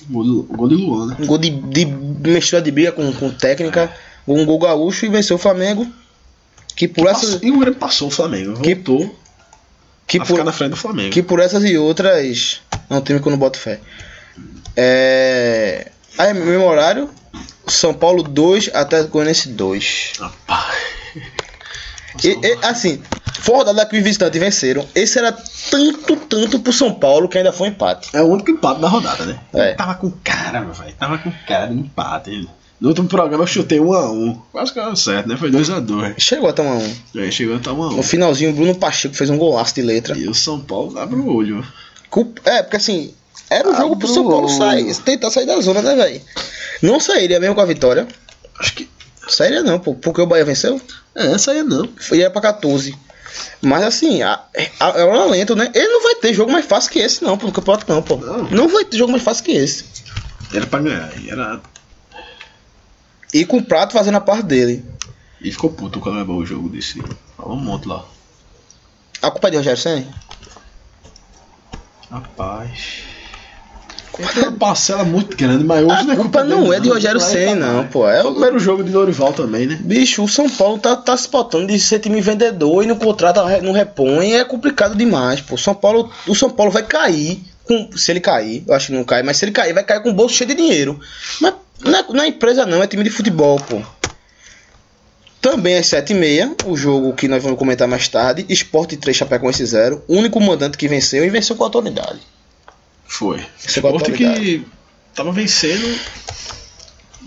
Gol, 0.09 0.23
do- 0.23 0.43
gol 0.43 0.67
de 0.69 0.75
Luan, 0.75 1.07
né? 1.07 1.17
um 1.19 1.25
gol 1.25 1.37
de, 1.37 1.49
de 1.49 1.85
mistura 1.85 2.61
de 2.61 2.71
briga 2.71 2.91
com, 2.93 3.11
com 3.13 3.29
técnica, 3.29 3.91
um 4.27 4.45
gol 4.45 4.57
gaúcho 4.59 5.05
e 5.05 5.09
venceu 5.09 5.35
o 5.35 5.39
Flamengo. 5.39 5.85
Que 6.75 6.87
por 6.87 7.07
essas, 7.07 7.39
e 7.41 7.51
o 7.51 7.57
Grêmio 7.59 7.79
passou 7.79 8.07
o 8.07 8.11
Flamengo. 8.11 8.59
Que- 8.61 8.75
Voltou 8.75 9.15
que 10.07 10.19
ficar 10.21 10.35
por, 10.37 10.43
na 10.45 10.51
frente 10.53 10.69
do 10.71 10.77
Flamengo. 10.77 11.09
que 11.11 11.21
por 11.21 11.39
essas 11.41 11.63
e 11.65 11.77
outras 11.77 12.61
é 12.89 12.95
um 12.95 13.01
time 13.01 13.19
que 13.19 13.27
eu 13.27 13.31
não 13.31 13.37
boto 13.37 13.57
fé. 13.59 13.79
É. 14.75 15.87
Aí, 16.17 16.33
mesmo 16.33 16.65
horário, 16.65 17.09
São 17.67 17.93
Paulo 17.93 18.23
2, 18.23 18.71
Atlético 18.73 19.13
Goianiense 19.13 19.49
2. 19.49 20.13
Rapaz. 20.19 20.77
E, 22.23 22.29
e, 22.29 22.57
assim, 22.63 23.01
foi 23.39 23.55
a 23.55 23.57
rodada 23.59 23.85
que 23.85 23.97
os 23.97 24.03
visitantes 24.03 24.39
venceram. 24.39 24.87
Esse 24.95 25.19
era 25.19 25.31
tanto, 25.31 26.15
tanto 26.15 26.59
pro 26.59 26.73
São 26.73 26.93
Paulo 26.93 27.29
que 27.29 27.37
ainda 27.37 27.53
foi 27.53 27.67
um 27.67 27.71
empate. 27.71 28.09
É 28.13 28.21
o 28.21 28.25
único 28.25 28.49
empate 28.49 28.81
da 28.81 28.87
rodada, 28.87 29.25
né? 29.25 29.39
É. 29.53 29.73
Tava 29.75 29.95
com 29.95 30.11
cara, 30.23 30.61
meu 30.61 30.73
velho. 30.73 30.93
Tava 30.97 31.17
com 31.19 31.31
cara 31.47 31.67
de 31.67 31.75
empate. 31.75 32.49
No 32.79 32.89
último 32.89 33.07
programa 33.07 33.43
eu 33.43 33.47
chutei 33.47 33.79
1 33.79 33.93
a 33.93 34.11
1 34.11 34.41
Quase 34.51 34.71
que 34.71 34.79
deu 34.79 34.95
certo, 34.95 35.27
né? 35.27 35.35
Foi 35.35 35.49
2 35.49 35.71
a 35.71 35.79
2 35.79 36.13
Chegou 36.19 36.47
até 36.47 36.61
1 36.61 36.71
a 36.71 36.75
1 36.75 36.95
Aí 37.15 37.31
chegou 37.31 37.55
até 37.55 37.71
1 37.71 37.83
a 37.83 37.87
1 37.87 37.95
No 37.95 38.03
finalzinho, 38.03 38.51
o 38.51 38.53
Bruno 38.53 38.75
Pacheco 38.75 39.15
fez 39.15 39.31
um 39.31 39.37
golaço 39.37 39.73
de 39.73 39.81
letra. 39.81 40.15
E 40.15 40.27
o 40.27 40.33
São 40.33 40.59
Paulo 40.59 40.97
abre 40.99 41.15
o 41.15 41.35
olho. 41.35 41.65
É, 42.45 42.61
porque 42.61 42.77
assim, 42.77 43.13
era 43.49 43.69
o 43.69 43.75
jogo 43.75 43.95
pro 43.97 44.07
São 44.07 44.27
Paulo 44.27 44.49
sair, 44.49 44.93
tentar 44.97 45.29
sair 45.31 45.45
da 45.45 45.59
zona, 45.61 45.81
né, 45.81 45.95
velho? 45.95 46.21
Não 46.81 46.99
sairia 46.99 47.39
mesmo 47.39 47.55
com 47.55 47.61
a 47.61 47.65
vitória. 47.65 48.07
Acho 48.59 48.73
que. 48.73 48.89
Sairia 49.27 49.61
não, 49.63 49.79
pô, 49.79 49.93
porque 49.95 50.21
o 50.21 50.25
Bahia 50.25 50.45
venceu. 50.45 50.79
É, 51.15 51.23
aí 51.51 51.63
não. 51.63 51.89
Foi 51.99 52.19
ia 52.19 52.29
pra 52.29 52.41
14. 52.41 52.97
Mas 53.61 53.83
assim, 53.83 54.21
a- 54.21 54.41
a- 54.79 54.89
é 54.99 55.03
um 55.05 55.15
alento, 55.15 55.55
né? 55.55 55.69
Ele 55.73 55.87
não 55.87 56.03
vai 56.03 56.15
ter 56.15 56.33
jogo 56.33 56.51
mais 56.51 56.65
fácil 56.65 56.91
que 56.91 56.99
esse, 56.99 57.23
não, 57.23 57.37
pô, 57.37 57.47
no 57.47 57.51
campeonato 57.51 57.91
não, 57.91 58.01
pô. 58.01 58.15
Não. 58.17 58.43
Não 58.49 58.67
vai 58.67 58.85
ter 58.85 58.97
jogo 58.97 59.11
mais 59.11 59.23
fácil 59.23 59.43
que 59.43 59.51
esse. 59.51 59.85
Era 60.53 60.65
pra 60.65 60.79
ganhar. 60.79 61.11
Era... 61.27 61.61
E 63.33 63.45
com 63.45 63.57
o 63.57 63.63
Prato 63.63 63.93
fazendo 63.93 64.15
a 64.15 64.21
parte 64.21 64.43
dele. 64.45 64.85
e 65.41 65.51
ficou 65.51 65.69
puto 65.71 65.99
quando 65.99 66.17
levou 66.17 66.37
o 66.37 66.45
jogo 66.45 66.69
desse. 66.69 67.01
Falou 67.35 67.57
um 67.57 67.59
monte 67.59 67.87
lá. 67.87 68.05
A 69.21 69.29
culpa 69.29 69.47
é 69.49 69.51
de 69.51 69.57
Rogério 69.57 69.79
Senna? 69.81 70.07
Rapaz. 72.09 73.03
Tem 74.33 74.43
uma 74.43 74.51
parcela 74.51 75.03
muito 75.03 75.37
grande, 75.37 75.63
mas 75.63 75.85
hoje 75.85 75.91
A 75.91 76.03
não 76.03 76.13
é 76.13 76.15
culpa 76.15 76.43
dele, 76.43 76.61
não 76.61 76.73
é 76.73 76.79
de 76.79 76.89
Rogério 76.89 77.19
Senna, 77.19 77.67
não, 77.67 77.77
lá. 77.77 77.83
pô. 77.83 78.09
É 78.09 78.23
o 78.23 78.31
primeiro 78.31 78.59
jogo 78.59 78.83
de 78.83 78.91
Dorival 78.91 79.31
também, 79.31 79.67
né? 79.67 79.77
Bicho, 79.79 80.23
o 80.23 80.27
São 80.27 80.49
Paulo 80.49 80.79
tá, 80.79 80.95
tá 80.95 81.15
se 81.15 81.29
botando 81.29 81.67
de 81.67 81.79
ser 81.79 81.99
time 81.99 82.19
vendedor 82.19 82.83
e 82.83 82.87
não 82.87 82.95
contrata, 82.95 83.61
não 83.61 83.71
repõe, 83.71 84.33
é 84.33 84.43
complicado 84.43 84.95
demais, 84.95 85.39
pô. 85.41 85.55
São 85.57 85.75
Paulo, 85.75 86.11
o 86.27 86.33
São 86.33 86.49
Paulo 86.49 86.71
vai 86.71 86.83
cair, 86.83 87.41
com, 87.63 87.89
se 87.95 88.11
ele 88.11 88.19
cair, 88.19 88.63
eu 88.67 88.73
acho 88.73 88.87
que 88.87 88.93
não 88.93 89.03
cai, 89.03 89.21
mas 89.21 89.37
se 89.37 89.45
ele 89.45 89.51
cair, 89.51 89.73
vai 89.73 89.83
cair 89.83 90.01
com 90.01 90.09
o 90.09 90.13
bolso 90.13 90.35
cheio 90.35 90.47
de 90.47 90.55
dinheiro. 90.55 90.99
Mas 91.39 91.53
não 91.83 91.99
é, 91.99 92.05
não 92.09 92.23
é 92.23 92.27
empresa 92.27 92.65
não, 92.65 92.81
é 92.81 92.87
time 92.87 93.03
de 93.03 93.11
futebol, 93.11 93.59
pô. 93.59 93.81
Também 95.39 95.77
às 95.77 95.85
7h30, 95.85 96.65
o 96.65 96.75
jogo 96.75 97.13
que 97.13 97.27
nós 97.27 97.43
vamos 97.43 97.59
comentar 97.59 97.87
mais 97.87 98.07
tarde, 98.07 98.45
Sport 98.49 98.95
3 98.95 99.15
Chapecoense 99.15 99.63
0, 99.63 100.03
único 100.07 100.41
mandante 100.41 100.77
que 100.77 100.87
venceu 100.87 101.23
e 101.23 101.29
venceu 101.29 101.55
com 101.55 101.63
autoridade. 101.63 102.19
Foi. 103.07 103.39
É 103.39 103.45
Sport 103.65 103.93
autoridade. 103.93 104.39
que 104.39 104.65
tava 105.15 105.31
vencendo 105.31 105.99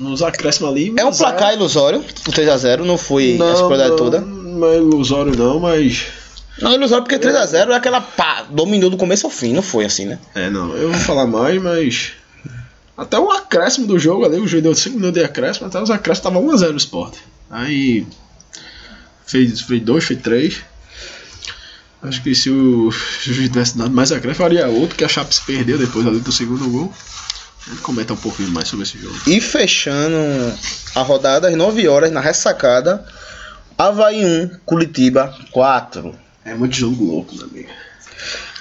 nos 0.01 0.23
acréscimos 0.23 0.71
ali. 0.71 0.95
É 0.97 1.05
um 1.05 1.13
placar 1.13 1.55
ilusório, 1.55 2.01
o 2.01 2.31
3x0, 2.31 2.85
não 2.85 2.97
foi 2.97 3.35
a 3.35 3.39
não, 3.89 3.97
toda. 3.97 4.21
Não 4.21 4.69
é 4.69 4.77
ilusório 4.77 5.37
não, 5.37 5.61
mas. 5.61 6.07
Não, 6.61 6.73
ilusório 6.75 7.05
porque 7.05 7.19
3x0 7.19 7.71
é 7.71 7.75
aquela 7.75 8.01
pá, 8.01 8.47
dominou 8.49 8.91
do 8.91 8.97
começo 8.97 9.27
ao 9.27 9.31
fim, 9.31 9.53
não 9.53 9.63
foi 9.63 9.85
assim, 9.85 10.07
né? 10.07 10.19
É, 10.35 10.51
não, 10.51 10.75
eu 10.77 10.91
vou 10.91 11.01
falar 11.01 11.27
mais, 11.27 11.61
mas. 11.61 12.13
Até 12.97 13.19
o 13.19 13.31
acréscimo 13.31 13.87
do 13.87 13.99
jogo 13.99 14.27
ali, 14.27 14.39
o 14.39 14.47
juiz 14.47 14.63
deu 14.63 14.75
5 14.75 14.97
minutos 14.97 15.19
de 15.19 15.25
acréscimo, 15.25 15.67
até 15.67 15.81
os 15.81 15.91
acréscimos 15.91 16.35
tava 16.35 16.45
1x0 16.45 16.75
o 16.75 16.77
Sport. 16.77 17.15
Aí. 17.51 18.07
Fez 19.27 19.49
2, 19.49 19.61
fez, 19.63 19.83
dois, 19.83 20.05
fez 20.05 20.21
3. 20.21 20.61
Acho 22.03 22.23
que 22.23 22.35
se 22.35 22.49
o 22.51 22.91
juiz 23.23 23.51
tivesse 23.51 23.77
dado 23.77 23.91
mais 23.91 24.11
acréscimo, 24.11 24.43
faria 24.43 24.69
outro, 24.69 24.97
que 24.97 25.05
a 25.05 25.09
Chape 25.09 25.35
se 25.35 25.43
perdeu 25.43 25.77
depois 25.77 26.07
ali 26.07 26.19
do 26.21 26.33
segundo 26.33 26.69
gol. 26.69 26.93
Ele 27.67 27.77
comenta 27.81 28.15
um 28.15 28.17
pouquinho 28.17 28.51
mais 28.51 28.69
sobre 28.69 28.85
esse 28.85 28.99
jogo. 28.99 29.15
E 29.27 29.39
fechando 29.41 30.17
a 30.95 31.03
rodada 31.03 31.49
às 31.49 31.55
9 31.55 31.87
horas 31.89 32.11
na 32.11 32.21
ressacada, 32.21 33.05
Havaí 33.77 34.25
1, 34.25 34.51
Curitiba 34.65 35.35
4. 35.51 36.15
É 36.45 36.55
muito 36.55 36.75
jogo 36.75 37.05
louco, 37.05 37.35
meu 37.37 37.45
amigo. 37.45 37.69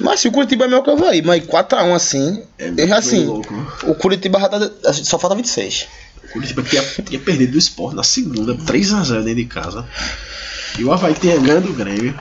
Mas 0.02 0.20
se 0.20 0.28
o 0.28 0.32
Curitiba 0.32 0.66
é 0.66 0.68
melhor 0.68 0.84
que 0.84 0.90
o 0.90 0.94
Havaí, 0.94 1.22
mas 1.22 1.42
4x1 1.46 1.94
assim, 1.96 2.44
É 2.58 2.70
muito 2.72 2.94
assim, 2.94 3.26
louco. 3.26 3.54
né? 3.54 3.66
o 3.84 3.96
Curitiba 3.96 4.40
já 4.40 4.50
tá, 4.50 4.60
só 4.94 5.18
falta 5.18 5.36
26. 5.38 5.88
O 6.26 6.28
Curitiba 6.34 6.62
tinha, 6.62 6.84
tinha 7.06 7.20
perdido 7.20 7.54
do 7.54 7.58
Sport 7.58 7.96
na 7.96 8.04
segunda, 8.04 8.54
3x0 8.54 9.24
dentro 9.24 9.36
de 9.36 9.46
casa. 9.46 9.86
E 10.78 10.84
o 10.84 10.92
Havaí 10.92 11.14
tinha 11.14 11.38
ganho 11.40 11.62
do 11.62 11.74
Grêmio. 11.74 12.20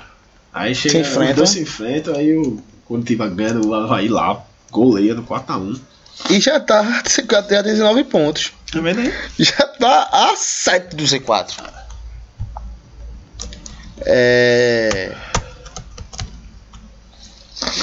Aí 0.53 0.75
chega, 0.75 0.93
Se 0.93 0.99
enfrenta. 1.01 1.31
os 1.31 1.37
dois 1.37 1.51
se 1.51 1.61
enfrentam, 1.61 2.15
aí 2.15 2.37
o 2.37 2.63
Curitiba 2.87 3.29
ganha 3.29 3.55
do 3.55 3.75
Havaí 3.75 4.09
lá, 4.09 4.43
goleia 4.71 5.15
do 5.15 5.23
4x1. 5.23 5.81
E 6.31 6.41
já 6.41 6.59
tá, 6.59 6.83
já 7.31 7.43
tem 7.43 7.63
19 7.63 8.05
pontos. 8.05 8.53
Tá 8.73 8.81
vendo 8.81 9.01
aí? 9.01 9.15
Já 9.39 9.67
tá 9.67 10.09
a 10.13 10.35
7 10.37 10.97
do 10.97 11.05
Z4. 11.05 11.55
É. 14.05 15.15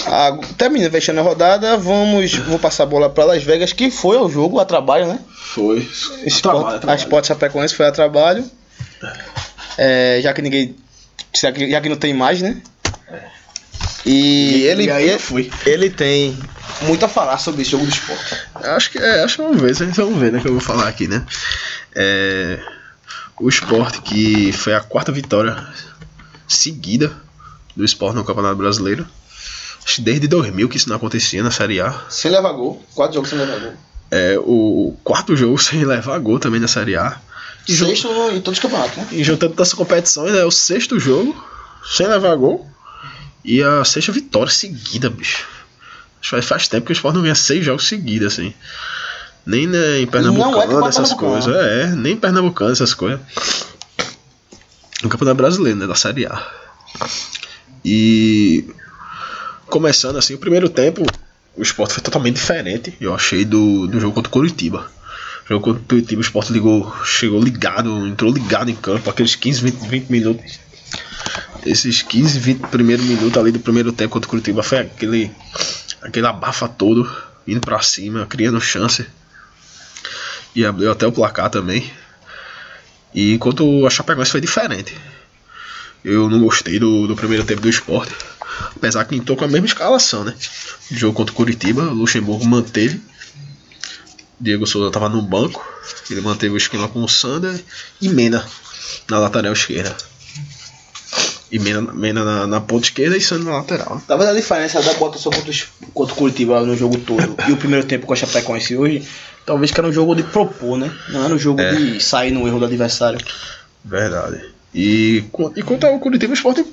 A, 0.08 0.38
termina 0.58 0.90
fechando 0.90 1.20
a 1.20 1.24
rodada, 1.24 1.78
vamos, 1.78 2.34
vou 2.36 2.58
passar 2.58 2.84
a 2.84 2.88
bola 2.88 3.10
para 3.10 3.26
Las 3.26 3.44
Vegas, 3.44 3.74
que 3.74 3.92
foi 3.92 4.18
ao 4.18 4.30
jogo, 4.30 4.60
a 4.60 4.66
trabalho, 4.66 5.08
né? 5.08 5.20
Foi. 5.36 5.80
Sport, 6.26 6.86
A. 6.88 6.96
Sport 6.96 7.26
Chapecoense 7.28 7.76
foi 7.76 7.86
a 7.86 7.92
trabalho. 7.92 8.50
É, 9.78 10.20
já 10.24 10.34
que 10.34 10.42
ninguém. 10.42 10.76
Já 11.40 11.52
que, 11.52 11.70
já 11.70 11.82
que 11.82 11.90
não 11.90 11.96
tem 11.98 12.14
mais, 12.14 12.42
né? 12.42 12.62
E, 14.06 14.58
E- 14.58 14.64
ele, 14.64 14.84
e 14.86 14.92
aí 14.92 15.10
eu 15.10 15.20
fui. 15.20 15.52
ele 15.66 15.90
tem 15.90 16.38
muito 16.84 17.04
a 17.06 17.08
falar 17.10 17.38
sobre 17.38 17.62
esse 17.62 17.72
jogo 17.72 17.86
do 17.86 17.92
esporte. 17.92 18.36
Acho 18.56 18.92
que, 18.92 18.98
é, 19.00 19.24
acho 19.24 19.38
que 19.38 19.42
vamos 19.42 19.62
ver, 19.62 19.76
vocês 19.76 19.96
vão 19.96 20.14
ver, 20.16 20.32
né, 20.32 20.40
que 20.40 20.48
eu 20.48 20.52
vou 20.54 20.62
falar 20.62 20.88
aqui, 20.88 21.08
né. 21.08 21.24
É, 21.96 22.60
o 23.40 23.50
Sport, 23.50 24.02
que 24.02 24.52
foi 24.52 24.74
a 24.74 24.80
quarta 24.82 25.12
vitória 25.12 25.58
seguida 26.48 27.12
do 27.76 27.84
Sport 27.86 28.16
no 28.16 28.24
Campeonato 28.24 28.56
Brasileiro. 28.56 29.08
Acho 29.86 29.96
que 29.96 30.02
desde 30.02 30.28
2000 30.28 30.68
que 30.70 30.78
isso 30.78 30.90
não 30.90 30.96
acontecia 30.96 31.44
na 31.44 31.52
Série 31.52 31.80
A. 31.80 31.94
Sem 32.10 32.32
levar 32.32 32.52
gol, 32.54 32.84
quatro 32.96 33.16
jogos 33.16 33.30
sem 33.30 33.38
levar 33.40 33.60
gol. 33.60 33.74
É 34.12 34.38
o 34.40 34.96
quarto 35.04 35.36
jogo 35.36 35.58
sem 35.58 35.84
levar 35.86 36.18
gol 36.20 36.40
também 36.40 36.60
na 36.60 36.68
Série 36.68 36.96
A. 36.96 37.18
E 37.68 37.76
sexto 37.76 38.08
em 38.32 38.42
todos 38.42 38.60
os 38.60 38.62
campeonatos, 38.62 38.98
né? 38.98 39.08
E 39.12 39.24
juntando 39.24 39.54
todas 39.54 39.70
essas 39.70 39.78
competições, 39.78 40.34
é 40.34 40.46
o 40.46 40.52
sexto 40.52 41.00
jogo 41.00 41.36
sem 41.86 42.08
levar 42.08 42.36
gol. 42.36 42.70
E 43.44 43.62
a 43.62 43.84
sexta 43.84 44.12
vitória 44.12 44.52
seguida, 44.52 45.10
bicho. 45.10 45.48
Acho 46.22 46.36
que 46.36 46.42
faz, 46.42 46.68
tempo 46.68 46.88
que 46.88 46.92
o 46.92 46.94
Sport 46.94 47.16
não 47.16 47.22
ganha 47.22 47.36
seis 47.36 47.64
jogos 47.64 47.88
seguidos, 47.88 48.34
assim. 48.34 48.54
Nem 49.46 49.68
né, 49.68 50.00
em 50.00 50.08
Pernambucano, 50.08 50.84
é 50.86 50.90
essas 50.90 51.14
coisas. 51.14 51.56
É, 51.56 51.88
nem 51.96 52.14
em 52.14 52.18
Pernambucano, 52.18 52.72
essas 52.72 52.96
coisas. 52.96 53.20
No 55.04 55.10
Campeonato 55.10 55.38
Brasileiro, 55.38 55.78
né? 55.78 55.86
Da 55.86 55.94
Série 55.94 56.26
A. 56.26 56.42
E. 57.84 58.66
Começando 59.68 60.18
assim, 60.18 60.34
o 60.34 60.40
primeiro 60.40 60.70
tempo, 60.70 61.06
o 61.56 61.62
Sport 61.62 61.92
foi 61.92 62.04
totalmente 62.04 62.36
diferente, 62.36 62.96
eu 63.02 63.14
achei, 63.14 63.44
do, 63.44 63.88
do 63.88 64.00
jogo 64.00 64.14
contra 64.14 64.30
o 64.30 64.32
Curitiba. 64.32 64.90
Jogo 65.48 65.64
contra 65.64 65.82
o 65.82 65.86
Curitiba, 65.86 66.22
o 66.22 66.24
Sport 66.24 66.50
ligou, 66.50 67.06
chegou 67.06 67.40
ligado, 67.40 68.08
entrou 68.08 68.32
ligado 68.32 68.70
em 68.70 68.76
campo, 68.76 69.10
aqueles 69.10 69.36
15, 69.36 69.62
20, 69.62 69.88
20 69.88 70.10
minutos. 70.10 70.60
Esses 71.64 72.02
15, 72.02 72.40
20 72.40 72.60
primeiros 72.68 73.06
minutos 73.06 73.38
ali 73.38 73.52
do 73.52 73.60
primeiro 73.60 73.92
tempo 73.92 74.14
contra 74.14 74.28
o 74.28 74.30
Curitiba 74.30 74.64
foi 74.64 74.80
aquele, 74.80 75.32
aquele 76.02 76.26
abafa 76.26 76.68
todo, 76.68 77.10
indo 77.48 77.62
pra 77.62 77.80
cima, 77.82 78.26
criando 78.26 78.60
chance. 78.60 79.06
E 80.56 80.66
abriu 80.66 80.92
até 80.92 81.06
o 81.06 81.12
placar 81.12 81.50
também. 81.50 81.92
E 83.14 83.34
enquanto 83.34 83.86
a 83.86 83.90
Chapecoense 83.90 84.32
foi 84.32 84.42
diferente. 84.42 84.96
Eu 86.04 86.30
não 86.30 86.40
gostei 86.40 86.80
do, 86.80 87.08
do 87.08 87.16
primeiro 87.16 87.44
tempo 87.44 87.62
do 87.62 87.70
esporte. 87.70 88.14
Apesar 88.76 89.06
que 89.06 89.16
entrou 89.16 89.38
com 89.38 89.46
a 89.46 89.48
mesma 89.48 89.68
escalação, 89.68 90.24
né? 90.24 90.34
Jogo 90.92 91.16
contra 91.16 91.34
o 91.34 91.36
Curitiba, 91.36 91.84
o 91.84 91.94
Luxemburgo 91.94 92.46
manteve. 92.46 93.02
Diego 94.40 94.66
Souza 94.68 94.88
estava 94.88 95.10
no 95.10 95.22
banco. 95.22 95.66
Ele 96.10 96.22
manteve 96.22 96.54
o 96.54 96.58
esquema 96.58 96.88
com 96.88 97.04
o 97.04 97.08
Sander 97.10 97.60
e 98.02 98.10
Mena 98.10 98.46
na 99.10 99.20
lateral 99.20 99.54
esquerda. 99.54 99.96
E 101.52 101.60
Mena, 101.60 101.82
Mena 101.94 102.24
na, 102.24 102.48
na 102.48 102.62
ponta 102.62 102.86
esquerda 102.88 103.16
e 103.16 103.22
Sander 103.22 103.46
na 103.46 103.58
lateral. 103.58 104.02
Talvez 104.08 104.30
a 104.30 104.34
diferença 104.34 104.82
da 104.82 104.94
votação 104.94 105.32
contra, 105.32 105.50
os- 105.52 105.68
contra 105.94 106.14
o 106.14 106.18
Curitiba 106.18 106.60
no 106.66 106.76
jogo 106.76 106.98
todo 106.98 107.36
e 107.48 107.52
o 107.52 107.58
primeiro 107.58 107.86
tempo 107.86 108.06
com 108.06 108.14
a 108.14 108.16
Chapecoense 108.16 108.76
hoje, 108.76 109.08
talvez 109.46 109.72
que 109.72 109.80
era 109.80 109.88
um 109.88 109.94
jogo 109.94 110.16
de 110.16 110.24
propor, 110.24 110.78
né? 110.78 110.92
Não 111.10 111.24
era 111.24 111.34
um 111.34 111.38
jogo 111.38 111.62
É. 111.62 111.74
de 111.76 112.04
sair 112.04 112.32
no 112.32 112.48
erro 112.48 112.60
do 112.60 112.66
adversário. 112.66 113.20
Verdade. 113.84 114.44
E, 114.74 115.24
e 115.56 115.62
contra 115.62 115.92
o 115.92 116.00
Curitiba, 116.00 116.34
o 116.34 116.36
Sport 116.36 116.66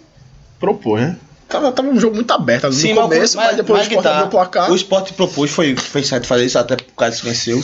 propôs, 0.59 1.02
né? 1.02 1.16
Tava, 1.52 1.71
tava 1.73 1.88
um 1.88 2.00
jogo 2.00 2.16
muito 2.16 2.32
aberto 2.32 2.68
no 2.71 2.94
começo, 2.94 3.37
mas, 3.37 3.56
depois 3.56 3.87
o 3.87 3.88
que 3.88 3.94
Sport 3.97 4.25
o 4.25 4.28
placar. 4.28 4.71
O 4.71 4.75
Sport 4.75 5.12
propôs, 5.12 5.50
foi, 5.50 5.76
foi 5.76 6.02
certo 6.02 6.26
fazer 6.26 6.47
isso, 6.47 6.59
até 6.59 6.76
por 6.76 6.94
causa 6.97 7.16
que 7.18 7.25
venceu. 7.26 7.62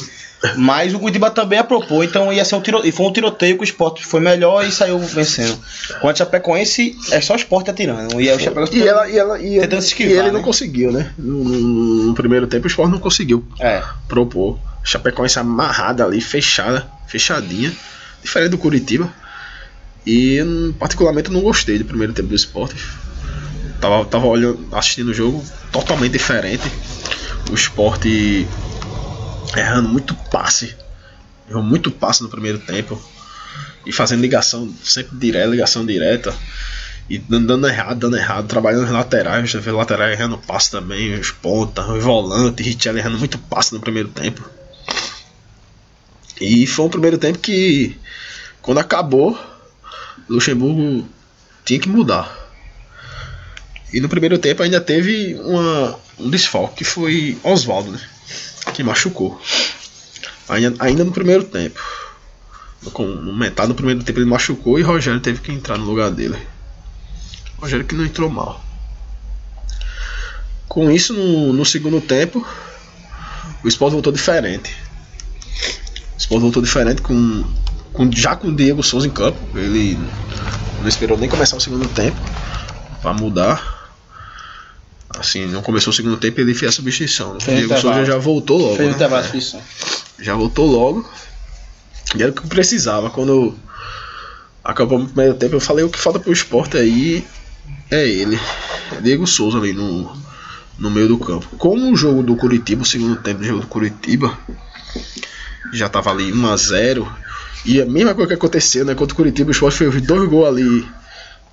Mas 0.56 0.94
o 0.94 1.00
Curitiba 1.00 1.30
também 1.32 1.58
a 1.58 1.64
propôs, 1.64 2.08
então 2.08 2.32
ia 2.32 2.44
ser 2.44 2.54
um 2.54 2.60
tiro, 2.60 2.80
e 2.84 2.92
foi 2.92 3.06
um 3.06 3.12
tiroteio 3.12 3.56
que 3.56 3.62
o 3.62 3.64
Sport 3.64 4.02
foi 4.02 4.20
melhor 4.20 4.64
e 4.64 4.70
saiu 4.70 4.96
vencendo. 4.98 5.58
Quanto 6.00 6.14
a 6.22 6.24
Chapecoense, 6.24 6.94
é 7.10 7.20
só 7.20 7.32
o 7.32 7.36
Sport 7.36 7.68
atirando. 7.70 8.20
E 8.20 8.30
aí 8.30 8.36
o 8.36 8.38
Chapecoense 8.38 8.76
E, 8.78 8.86
ela, 8.86 9.08
e, 9.08 9.18
ela, 9.18 9.40
e, 9.40 9.58
Tentando 9.60 9.80
se 9.82 9.88
e 9.88 9.90
esquivar, 9.90 10.18
ele 10.24 10.30
não 10.30 10.38
né? 10.40 10.44
conseguiu, 10.44 10.92
né? 10.92 11.12
No, 11.18 11.42
no- 11.42 12.04
no 12.08 12.14
primeiro 12.14 12.46
tempo 12.46 12.66
o 12.66 12.68
Sport 12.68 12.88
não 12.90 13.00
conseguiu 13.00 13.44
É. 13.58 13.82
propor. 14.06 14.58
Chapecoense 14.84 15.38
amarrada 15.40 16.04
ali, 16.04 16.20
fechada, 16.20 16.86
fechadinha. 17.08 17.72
Diferente 18.22 18.50
do 18.50 18.58
Curitiba. 18.58 19.12
E 20.06 20.40
hum, 20.42 20.72
particularmente 20.78 21.28
eu 21.28 21.34
não 21.34 21.40
gostei 21.42 21.78
do 21.78 21.84
primeiro 21.84 22.12
tempo 22.12 22.28
do 22.28 22.34
Sport. 22.36 22.72
Tava, 23.80 24.04
tava 24.06 24.26
olhando, 24.26 24.68
assistindo 24.72 25.08
o 25.08 25.14
jogo 25.14 25.44
totalmente 25.70 26.12
diferente. 26.12 26.70
O 27.50 27.54
Sport 27.54 28.04
errando 29.56 29.88
muito 29.88 30.14
passe. 30.14 30.76
Errou 31.48 31.62
muito 31.62 31.90
passe 31.90 32.22
no 32.22 32.28
primeiro 32.28 32.58
tempo. 32.58 33.00
E 33.86 33.92
fazendo 33.92 34.20
ligação 34.20 34.72
sempre 34.82 35.16
direta, 35.16 35.46
ligação 35.46 35.86
direta. 35.86 36.34
E 37.08 37.16
dando, 37.16 37.66
errado, 37.66 38.00
dando 38.00 38.18
errado, 38.18 38.46
trabalhando 38.46 38.82
nas 38.82 38.92
laterais, 38.92 39.50
você 39.50 39.58
vê 39.58 39.70
o 39.70 39.76
lateral 39.76 40.10
errando 40.10 40.36
passe 40.36 40.70
também, 40.70 41.18
os 41.18 41.30
pontas, 41.30 41.88
os 41.88 42.04
volantes, 42.04 42.66
Richelli 42.66 42.98
errando 42.98 43.18
muito 43.18 43.38
passe 43.38 43.72
no 43.72 43.80
primeiro 43.80 44.10
tempo. 44.10 44.44
E 46.38 46.66
foi 46.66 46.84
um 46.84 46.90
primeiro 46.90 47.16
tempo 47.16 47.38
que, 47.38 47.96
quando 48.60 48.78
acabou, 48.78 49.38
Luxemburgo 50.28 51.08
tinha 51.64 51.80
que 51.80 51.88
mudar. 51.88 52.37
E 53.92 54.00
no 54.00 54.08
primeiro 54.08 54.38
tempo 54.38 54.62
ainda 54.62 54.80
teve 54.80 55.34
uma, 55.42 55.98
um 56.18 56.28
desfalque, 56.28 56.76
que 56.76 56.84
foi 56.84 57.38
Oswaldo, 57.42 57.92
né? 57.92 58.00
Que 58.74 58.82
machucou. 58.82 59.40
Ainda, 60.48 60.74
ainda 60.78 61.04
no 61.04 61.12
primeiro 61.12 61.44
tempo. 61.44 61.80
Com 62.92 63.06
no 63.06 63.34
metade 63.34 63.68
do 63.68 63.74
primeiro 63.74 64.02
tempo 64.02 64.18
ele 64.18 64.28
machucou 64.28 64.78
e 64.78 64.82
Rogério 64.82 65.20
teve 65.20 65.40
que 65.40 65.52
entrar 65.52 65.78
no 65.78 65.84
lugar 65.84 66.10
dele. 66.10 66.38
Rogério 67.58 67.84
que 67.84 67.94
não 67.94 68.04
entrou 68.04 68.30
mal. 68.30 68.64
Com 70.68 70.90
isso, 70.90 71.14
no, 71.14 71.52
no 71.52 71.64
segundo 71.64 72.00
tempo, 72.00 72.46
o 73.64 73.68
Sport 73.68 73.92
voltou 73.92 74.12
diferente. 74.12 74.76
O 76.14 76.18
Sport 76.18 76.42
voltou 76.42 76.62
diferente 76.62 77.00
com, 77.00 77.44
com 77.92 78.12
já 78.12 78.36
com 78.36 78.48
o 78.48 78.54
Diego 78.54 78.82
Souza 78.82 79.06
em 79.06 79.10
campo. 79.10 79.38
Ele 79.58 79.98
não 80.80 80.88
esperou 80.88 81.16
nem 81.16 81.28
começar 81.28 81.56
o 81.56 81.60
segundo 81.60 81.88
tempo 81.88 82.18
para 83.00 83.14
mudar. 83.14 83.77
Assim, 85.18 85.46
não 85.46 85.62
começou 85.62 85.90
o 85.90 85.94
segundo 85.94 86.16
tempo 86.16 86.40
ele 86.40 86.54
fez 86.54 86.70
a 86.70 86.74
substituição. 86.74 87.36
O 87.36 87.40
Fez 87.40 87.66
Diego. 87.66 87.80
Souza 87.80 88.04
já 88.04 88.18
voltou 88.18 88.58
logo. 88.58 88.76
Fez 88.76 88.86
o 88.86 88.90
né? 88.90 88.96
intervalo 88.96 89.24
substituição. 89.24 89.62
já 90.18 90.34
voltou 90.34 90.66
logo. 90.66 91.08
E 92.16 92.22
era 92.22 92.30
o 92.30 92.34
que 92.34 92.42
eu 92.42 92.46
precisava. 92.46 93.10
Quando 93.10 93.54
acabou 94.64 95.00
o 95.00 95.06
primeiro 95.06 95.34
tempo, 95.34 95.56
eu 95.56 95.60
falei 95.60 95.84
o 95.84 95.90
que 95.90 95.98
falta 95.98 96.18
pro 96.18 96.32
esporte 96.32 96.76
aí 96.76 97.26
é 97.90 98.06
ele. 98.06 98.38
É 98.92 99.00
Diego 99.00 99.26
Souza 99.26 99.58
ali 99.58 99.72
no, 99.72 100.14
no 100.78 100.90
meio 100.90 101.08
do 101.08 101.18
campo. 101.18 101.46
Como 101.56 101.90
o 101.90 101.96
jogo 101.96 102.22
do 102.22 102.36
Curitiba, 102.36 102.82
o 102.82 102.86
segundo 102.86 103.16
tempo 103.16 103.40
do 103.40 103.46
jogo 103.46 103.60
do 103.60 103.66
Curitiba, 103.66 104.38
já 105.72 105.88
tava 105.88 106.10
ali 106.10 106.32
1x0. 106.32 107.06
E 107.64 107.80
a 107.80 107.86
mesma 107.86 108.14
coisa 108.14 108.28
que 108.28 108.34
aconteceu, 108.34 108.84
né? 108.84 108.94
Contra 108.94 109.14
o 109.14 109.16
Curitiba, 109.16 109.48
o 109.48 109.52
Sport 109.52 109.74
fez 109.74 110.00
dois 110.02 110.28
gols 110.28 110.48
ali. 110.48 110.86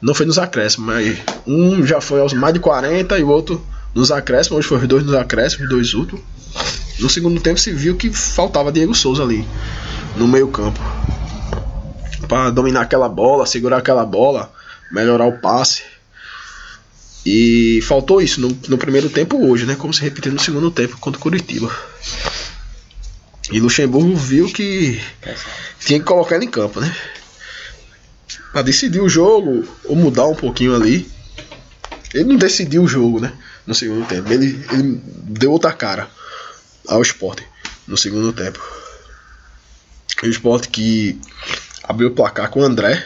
Não 0.05 0.13
foi 0.13 0.27
nos 0.27 0.37
acréscimos, 0.37 0.85
mas 0.85 1.17
um 1.47 1.83
já 1.83 1.99
foi 1.99 2.19
aos 2.19 2.31
mais 2.31 2.53
de 2.53 2.59
40 2.59 3.17
e 3.17 3.23
o 3.23 3.27
outro 3.27 3.65
nos 3.91 4.11
acréscimos. 4.11 4.59
Hoje 4.59 4.67
foi 4.67 4.77
os 4.77 4.87
dois 4.87 5.03
nos 5.03 5.15
acréscimos, 5.15 5.67
dois 5.67 5.95
últimos. 5.95 6.23
No 6.99 7.09
segundo 7.09 7.41
tempo 7.41 7.59
se 7.59 7.71
viu 7.71 7.95
que 7.95 8.11
faltava 8.13 8.71
Diego 8.71 8.93
Souza 8.93 9.23
ali 9.23 9.43
no 10.15 10.27
meio-campo. 10.27 10.79
Para 12.27 12.51
dominar 12.51 12.81
aquela 12.81 13.09
bola, 13.09 13.47
segurar 13.47 13.77
aquela 13.77 14.05
bola, 14.05 14.53
melhorar 14.91 15.25
o 15.25 15.39
passe. 15.39 15.81
E 17.25 17.79
faltou 17.81 18.21
isso 18.21 18.39
no, 18.39 18.55
no 18.67 18.77
primeiro 18.77 19.09
tempo 19.09 19.43
hoje, 19.43 19.65
né? 19.65 19.73
Como 19.73 19.91
se 19.91 20.03
repetiu 20.03 20.31
no 20.31 20.39
segundo 20.39 20.69
tempo 20.69 20.99
contra 20.99 21.17
o 21.17 21.21
Curitiba. 21.23 21.75
E 23.51 23.59
Luxemburgo 23.59 24.15
viu 24.15 24.53
que 24.53 25.01
tinha 25.79 25.99
que 25.99 26.05
colocar 26.05 26.35
ele 26.35 26.45
em 26.45 26.51
campo, 26.51 26.79
né? 26.79 26.95
Pra 28.51 28.61
decidir 28.61 29.01
o 29.01 29.09
jogo 29.09 29.67
ou 29.85 29.95
mudar 29.95 30.27
um 30.27 30.35
pouquinho 30.35 30.75
ali. 30.75 31.09
Ele 32.13 32.25
não 32.25 32.37
decidiu 32.37 32.83
o 32.83 32.87
jogo, 32.87 33.19
né? 33.19 33.33
No 33.65 33.75
segundo 33.75 34.07
tempo. 34.07 34.31
Ele, 34.31 34.65
ele 34.71 35.01
deu 35.05 35.51
outra 35.51 35.73
cara 35.73 36.09
ao 36.87 37.01
esporte 37.01 37.45
no 37.87 37.97
segundo 37.97 38.31
tempo. 38.31 38.59
O 40.23 40.27
esporte 40.27 40.69
que 40.69 41.19
abriu 41.83 42.09
o 42.09 42.15
placar 42.15 42.49
com 42.49 42.61
o 42.61 42.63
André. 42.63 43.05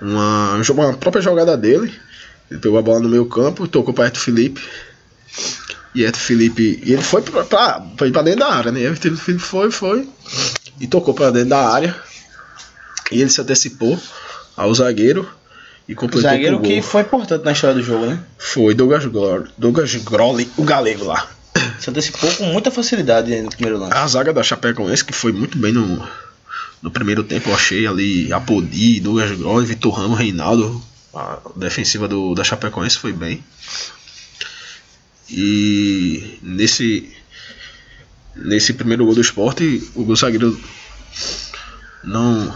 Uma, 0.00 0.54
uma 0.54 0.94
própria 0.94 1.22
jogada 1.22 1.56
dele 1.56 1.92
ele 2.50 2.60
pegou 2.60 2.78
a 2.78 2.82
bola 2.82 3.00
no 3.00 3.08
meio 3.08 3.26
campo, 3.26 3.66
tocou 3.66 3.94
para 3.94 4.06
Eto 4.06 4.20
Felipe. 4.20 4.62
E 5.94 6.04
Eto 6.04 6.18
Felipe. 6.18 6.80
E 6.84 6.92
ele 6.92 7.02
foi 7.02 7.22
pra 7.22 7.78
dentro 8.22 8.40
da 8.40 8.52
área, 8.52 8.72
né? 8.72 8.82
Eto 8.82 9.16
Felipe 9.16 9.42
foi, 9.42 9.70
foi. 9.70 10.08
E 10.80 10.86
tocou 10.86 11.14
para 11.14 11.30
dentro 11.30 11.50
da 11.50 11.68
área. 11.68 11.96
E 13.10 13.20
ele 13.20 13.30
se 13.30 13.40
antecipou 13.40 13.98
ao 14.56 14.74
zagueiro. 14.74 15.28
E 15.86 15.94
completou 15.94 16.30
o 16.30 16.32
zagueiro 16.32 16.60
que 16.60 16.80
foi 16.80 17.02
importante 17.02 17.44
na 17.44 17.52
história 17.52 17.76
do 17.76 17.82
jogo, 17.82 18.06
né? 18.06 18.18
Foi 18.38 18.74
Douglas, 18.74 19.04
Glor, 19.04 19.48
Douglas 19.58 19.94
Grolli, 19.96 20.50
o 20.56 20.64
galego 20.64 21.04
lá. 21.04 21.28
Se 21.78 21.90
antecipou 21.90 22.30
com 22.32 22.44
muita 22.46 22.70
facilidade 22.70 23.38
no 23.42 23.50
primeiro 23.50 23.78
lance. 23.78 23.92
A 23.92 24.06
zaga 24.06 24.32
da 24.32 24.42
Chapecoense, 24.42 25.04
que 25.04 25.12
foi 25.12 25.30
muito 25.30 25.58
bem 25.58 25.72
no, 25.72 26.02
no 26.80 26.90
primeiro 26.90 27.22
tempo, 27.22 27.50
eu 27.50 27.54
achei 27.54 27.86
ali 27.86 28.32
Apodi, 28.32 28.98
Douglas 29.00 29.32
Grolli, 29.32 29.66
Vitor 29.66 29.92
Ramos, 29.92 30.18
Reinaldo 30.18 30.82
a 31.14 31.38
defensiva 31.54 32.08
do, 32.08 32.34
da 32.34 32.44
Chapecoense 32.44 32.98
foi 32.98 33.12
bem. 33.12 33.42
E 35.30 36.38
nesse 36.42 37.10
nesse 38.34 38.72
primeiro 38.72 39.04
gol 39.04 39.14
do 39.14 39.20
esporte, 39.20 39.88
o 39.94 40.04
gol 40.04 40.16
zagueiro 40.16 40.60
não 42.02 42.52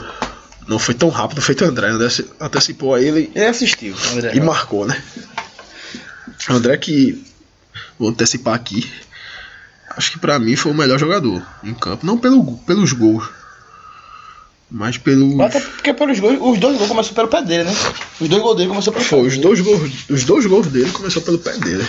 não 0.69 0.79
foi 0.79 0.95
tão 0.95 1.09
rápido 1.09 1.41
feito 1.41 1.65
o 1.65 1.69
André. 1.69 1.89
André 1.89 2.09
antecipou 2.39 2.95
a 2.95 3.01
ele. 3.01 3.33
Ele 3.35 3.47
assistiu. 3.47 3.97
André, 4.13 4.33
e 4.35 4.41
marcou, 4.41 4.87
né? 4.87 5.03
André 6.49 6.77
que 6.77 7.25
vou 7.99 8.11
antecipar 8.11 8.55
aqui. 8.55 8.89
Acho 9.97 10.13
que 10.13 10.19
para 10.19 10.39
mim 10.39 10.55
foi 10.55 10.71
o 10.71 10.75
melhor 10.75 10.99
jogador 10.99 11.45
em 11.65 11.75
campo, 11.75 12.07
não 12.07 12.17
pelo, 12.17 12.57
pelos 12.59 12.93
gols, 12.93 13.29
mas 14.71 14.97
pelo. 14.97 15.43
Até 15.43 15.59
porque 15.61 15.93
pelos 15.93 16.21
gols, 16.21 16.39
os 16.41 16.61
dois 16.61 16.77
gols 16.77 16.89
começaram 16.89 17.15
pelo 17.15 17.29
pé 17.29 17.43
dele, 17.43 17.65
né? 17.65 17.75
Os 18.21 18.29
dois 18.29 18.43
gols 18.43 18.57
dele 18.57 18.69
começaram 18.69 18.93
pelo 18.93 19.05
Foi, 19.05 19.27
os 19.27 19.39
dois 19.39 19.61
gols, 19.61 19.91
os 20.09 20.25
dois 20.25 20.47
gols 20.47 20.67
dele 20.69 20.91
começou 20.91 21.23
pelo 21.23 21.39
pé 21.39 21.57
dele. 21.57 21.85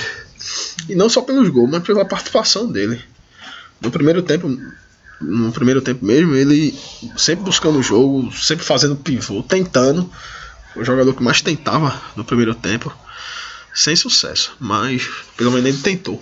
E 0.88 0.96
não 0.96 1.10
só 1.10 1.22
pelos 1.22 1.50
gols, 1.50 1.70
mas 1.70 1.84
pela 1.84 2.06
participação 2.06 2.72
dele. 2.72 3.00
No 3.80 3.92
primeiro 3.92 4.24
tempo, 4.24 4.50
no 5.22 5.52
primeiro 5.52 5.82
tempo 5.82 6.06
mesmo, 6.06 6.34
ele 6.36 6.78
sempre 7.18 7.44
buscando 7.44 7.80
o 7.80 7.84
jogo, 7.84 8.32
sempre 8.32 8.66
fazendo 8.66 8.96
pivô, 8.96 9.44
tentando. 9.44 10.10
O 10.76 10.84
jogador 10.84 11.14
que 11.14 11.24
mais 11.24 11.42
tentava 11.42 12.00
no 12.16 12.24
primeiro 12.24 12.54
tempo, 12.54 12.94
sem 13.74 13.96
sucesso, 13.96 14.56
mas 14.60 15.10
pelo 15.36 15.52
menos 15.52 15.68
ele 15.68 15.78
tentou. 15.80 16.22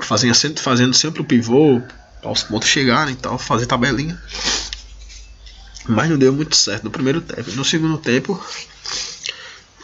Fazendo 0.00 0.34
sempre, 0.34 0.62
fazendo 0.62 0.94
sempre 0.94 1.20
o 1.20 1.24
pivô, 1.24 1.80
aos 2.22 2.42
pontos 2.42 2.68
chegarem 2.68 3.14
e 3.14 3.16
tal, 3.16 3.38
fazer 3.38 3.66
tabelinha. 3.66 4.20
Mas 5.86 6.10
não 6.10 6.18
deu 6.18 6.32
muito 6.32 6.56
certo 6.56 6.84
no 6.84 6.90
primeiro 6.90 7.20
tempo. 7.20 7.50
No 7.52 7.64
segundo 7.64 7.98
tempo, 7.98 8.42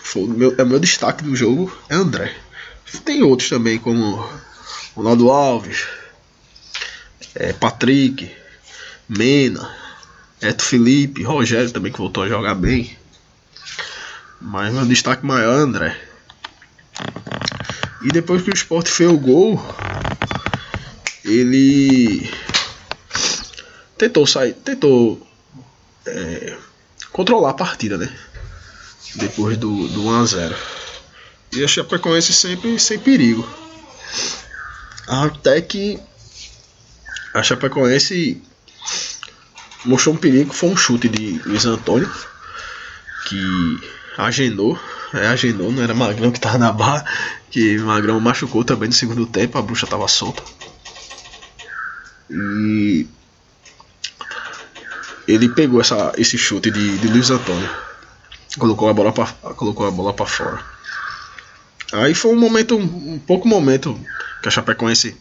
foi 0.03 0.23
o 0.25 0.29
meu, 0.29 0.55
é 0.57 0.63
o 0.63 0.67
meu 0.67 0.81
destaque 0.81 1.23
do 1.23 1.37
jogo 1.37 1.77
é 1.89 1.95
André. 1.95 2.35
Tem 3.05 3.23
outros 3.23 3.49
também, 3.49 3.79
como 3.79 4.27
Ronaldo 4.95 5.31
Alves, 5.31 5.87
é, 7.35 7.53
Patrick, 7.53 8.31
Mena, 9.09 9.75
Eto 10.41 10.63
Felipe, 10.63 11.23
Rogério 11.23 11.71
também 11.71 11.93
que 11.93 11.99
voltou 11.99 12.23
a 12.23 12.29
jogar 12.29 12.55
bem. 12.55 12.97
Mas 14.41 14.73
meu 14.73 14.85
destaque 14.85 15.25
maior 15.25 15.59
é 15.59 15.63
André. 15.63 16.01
E 18.03 18.09
depois 18.09 18.43
que 18.43 18.51
o 18.51 18.55
Sport 18.55 18.87
fez 18.87 19.11
o 19.11 19.19
gol, 19.19 19.61
ele 21.25 22.31
tentou 23.97 24.27
sair, 24.27 24.53
tentou 24.53 25.27
é, 26.07 26.57
controlar 27.11 27.51
a 27.51 27.55
partida, 27.55 27.97
né? 27.97 28.15
Depois 29.15 29.57
do, 29.57 29.89
do 29.89 30.07
1 30.07 30.21
a 30.21 30.27
0 30.27 30.57
E 31.53 31.65
a 31.65 31.69
Chapecoense 31.69 32.35
sempre 32.35 32.79
sem 32.79 32.99
perigo. 32.99 33.49
Até 35.07 35.61
que 35.63 35.99
a 37.35 37.43
Chapecoense 37.43 38.41
mostrou 39.85 40.15
um 40.15 40.19
perigo, 40.19 40.55
foi 40.55 40.69
um 40.71 40.77
chute 40.77 41.09
de 41.09 41.41
Luiz 41.45 41.67
Antônio 41.67 42.11
que 43.27 43.81
agendou, 44.17 44.79
é, 45.13 45.27
agendou, 45.27 45.73
não 45.73 45.83
era 45.83 45.93
Magrão 45.93 46.31
que 46.31 46.39
tava 46.39 46.59
na 46.59 46.73
barra, 46.73 47.05
que 47.51 47.77
Magrão 47.79 48.21
machucou 48.21 48.65
também 48.65 48.89
no 48.89 48.95
segundo 48.95 49.27
tempo, 49.27 49.59
a 49.59 49.63
bruxa 49.63 49.87
tava 49.87 50.07
solta. 50.07 50.43
E 52.31 53.07
ele 55.27 55.49
pegou 55.49 55.81
essa, 55.81 56.13
esse 56.17 56.39
chute 56.39 56.71
de, 56.71 56.99
de 56.99 57.09
Luiz 57.09 57.31
Antônio. 57.31 57.69
Colocou 58.59 58.89
a 58.89 58.95
bola 58.95 59.13
para 59.13 59.27
colocou 59.55 59.87
a 59.87 59.91
bola 59.91 60.13
para 60.13 60.27
fora. 60.27 60.65
Aí 61.93 62.15
foi 62.15 62.33
um 62.33 62.39
momento, 62.39 62.77
um 62.77 63.19
pouco 63.19 63.49
momento 63.49 63.99
que 64.41 64.49
a 64.49 64.51
Chapecoense 64.51 65.17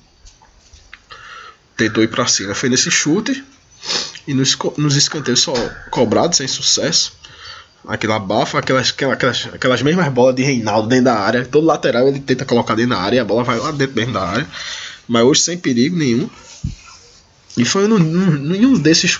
tentou 1.75 2.03
ir 2.03 2.07
para 2.07 2.27
cima. 2.27 2.53
Foi 2.53 2.69
nesse 2.69 2.89
chute 2.89 3.43
e 4.27 4.33
nos, 4.33 4.57
nos 4.77 4.95
escanteios 4.95 5.41
só 5.41 5.53
cobrados 5.89 6.37
sem 6.37 6.47
sucesso. 6.47 7.13
Aquela 7.85 8.15
abafa, 8.15 8.59
aquelas, 8.59 8.93
aquelas, 9.11 9.49
aquelas 9.53 9.81
mesmas 9.81 10.07
bolas 10.07 10.35
de 10.35 10.43
Reinaldo 10.43 10.87
dentro 10.87 11.05
da 11.05 11.15
área. 11.15 11.45
Todo 11.45 11.65
lateral 11.65 12.07
ele 12.07 12.19
tenta 12.19 12.45
colocar 12.45 12.75
dentro 12.75 12.91
da 12.91 13.01
área 13.01 13.17
e 13.17 13.19
a 13.19 13.25
bola 13.25 13.43
vai 13.43 13.57
lá 13.57 13.71
dentro 13.71 13.95
mesmo 13.95 14.13
da 14.13 14.21
área. 14.21 14.47
Mas 15.07 15.23
hoje 15.23 15.41
sem 15.41 15.57
perigo 15.57 15.97
nenhum. 15.97 16.29
E 17.57 17.65
foi 17.65 17.87
nenhum 17.87 18.79
desses 18.79 19.19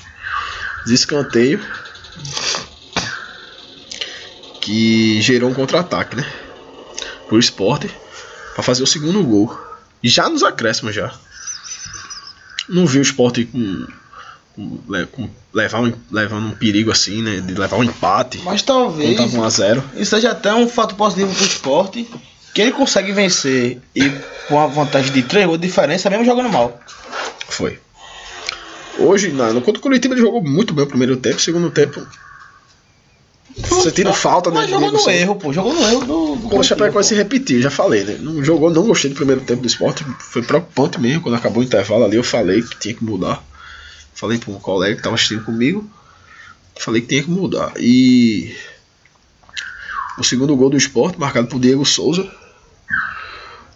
escanteios 0.88 1.62
que 4.62 5.22
gerou 5.22 5.50
um 5.50 5.54
contra-ataque, 5.54 6.16
né? 6.16 6.26
Pro 7.28 7.38
esporte 7.38 7.94
para 8.54 8.64
fazer 8.64 8.82
o 8.82 8.88
segundo 8.88 9.22
gol. 9.24 9.60
Já 10.02 10.30
nos 10.30 10.42
acréscimos 10.42 10.96
já. 10.96 11.14
Não 12.70 12.86
vi 12.86 13.00
o 13.00 13.02
esporte 13.02 13.46
com, 13.46 13.88
com, 14.56 14.78
com 15.12 15.30
levar 15.54 15.82
um, 15.82 15.94
levando 16.12 16.48
um 16.48 16.52
perigo 16.52 16.92
assim, 16.92 17.22
né? 17.22 17.42
De 17.42 17.54
levar 17.54 17.78
um 17.78 17.84
empate. 17.84 18.40
Mas 18.44 18.62
talvez. 18.62 19.20
1 19.20 19.44
a 19.44 19.50
0. 19.50 19.84
Isso 19.96 20.16
seja 20.16 20.32
até 20.32 20.54
um 20.54 20.68
fato 20.68 20.96
positivo 20.96 21.34
pro 21.34 21.46
esporte. 21.46 22.10
Que 22.54 22.62
ele 22.62 22.72
consegue 22.72 23.12
vencer 23.12 23.82
e 23.96 24.12
com 24.48 24.60
a 24.60 24.68
vantagem 24.68 25.12
de 25.12 25.24
3 25.24 25.48
gols 25.48 25.60
de 25.60 25.68
diferença, 25.68 26.08
mesmo 26.10 26.24
jogando 26.24 26.50
mal. 26.50 26.80
Foi. 27.50 27.80
Hoje, 29.00 29.30
não, 29.30 29.52
no 29.54 29.62
contra 29.62 29.80
o 29.80 29.82
Curitiba 29.82 30.14
ele 30.14 30.22
jogou 30.22 30.44
muito 30.44 30.72
bem 30.72 30.86
o 30.86 30.88
primeiro 30.88 31.18
tempo, 31.18 31.42
segundo 31.42 31.72
tempo. 31.72 32.06
Você 33.58 33.92
tira 33.92 34.14
falta, 34.14 34.50
né? 34.50 34.62
Mas 34.62 34.70
jogou 34.70 34.92
no 34.92 35.10
erro, 35.10 35.36
pô. 35.36 35.54
Jogou 35.54 35.74
no 35.74 35.82
erro 35.82 36.06
do. 36.06 36.36
do 36.36 36.56
o 36.58 36.64
Chapecoense 36.64 37.10
se 37.10 37.16
repetir, 37.16 37.62
já 37.62 37.70
falei, 37.70 38.04
né? 38.04 38.18
Não 38.20 38.44
jogou, 38.44 38.70
não 38.70 38.88
gostei 38.88 39.12
do 39.12 39.16
primeiro 39.16 39.42
tempo 39.42 39.62
do 39.62 39.68
esporte. 39.68 40.04
Foi 40.20 40.42
preocupante 40.42 41.00
mesmo. 41.00 41.22
Quando 41.22 41.36
acabou 41.36 41.62
o 41.62 41.66
intervalo 41.66 42.04
ali, 42.04 42.16
eu 42.16 42.24
falei 42.24 42.62
que 42.62 42.78
tinha 42.78 42.94
que 42.94 43.04
mudar. 43.04 43.44
Falei 44.14 44.38
para 44.38 44.52
um 44.52 44.60
colega 44.60 44.96
que 44.96 45.00
estava 45.00 45.16
assistindo 45.16 45.44
comigo. 45.44 45.88
Falei 46.80 47.02
que 47.02 47.08
tinha 47.08 47.24
que 47.24 47.30
mudar. 47.30 47.74
E. 47.78 48.56
O 50.18 50.24
segundo 50.24 50.56
gol 50.56 50.70
do 50.70 50.78
esporte, 50.78 51.20
marcado 51.20 51.48
por 51.48 51.60
Diego 51.60 51.86
Souza. 51.86 52.28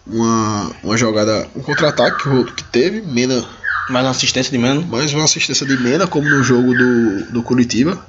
Uma, 0.06 0.72
uma 0.84 0.98
jogada, 0.98 1.48
um 1.56 1.62
contra-ataque 1.62 2.24
que 2.56 2.64
teve. 2.64 3.02
Mena 3.02 3.46
mais 3.90 4.06
uma 4.06 4.12
assistência 4.12 4.52
de 4.52 4.58
Mena. 4.58 4.82
Mais 4.82 5.14
uma 5.14 5.24
assistência 5.24 5.66
de 5.66 5.78
Mena, 5.78 6.08
como 6.08 6.30
no 6.30 6.44
jogo 6.44 6.74
do, 6.74 7.32
do 7.32 7.44
Curitiba. 7.44 8.04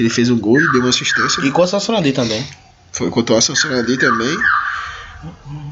Que 0.00 0.04
ele 0.04 0.08
fez 0.08 0.30
um 0.30 0.38
gol 0.38 0.58
e 0.58 0.66
deu 0.72 0.80
uma 0.80 0.88
assistência. 0.88 1.42
E 1.42 1.50
contra 1.50 1.76
o 1.76 1.80
Sonadi 1.80 2.10
também. 2.12 2.42
Foi 2.90 3.10
contra 3.10 3.36
o 3.36 3.42
Sonadi 3.42 3.98
também. 3.98 4.34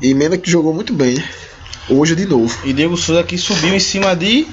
E 0.03 0.12
Mena 0.12 0.37
que 0.37 0.51
jogou 0.51 0.75
muito 0.75 0.93
bem, 0.93 1.14
né? 1.14 1.27
hoje 1.88 2.14
de 2.14 2.27
novo. 2.27 2.55
E 2.62 2.75
Diego 2.75 2.95
Souza 2.95 3.25
que 3.25 3.38
subiu 3.38 3.75
em 3.75 3.81
cima 3.81 4.14
de. 4.14 4.47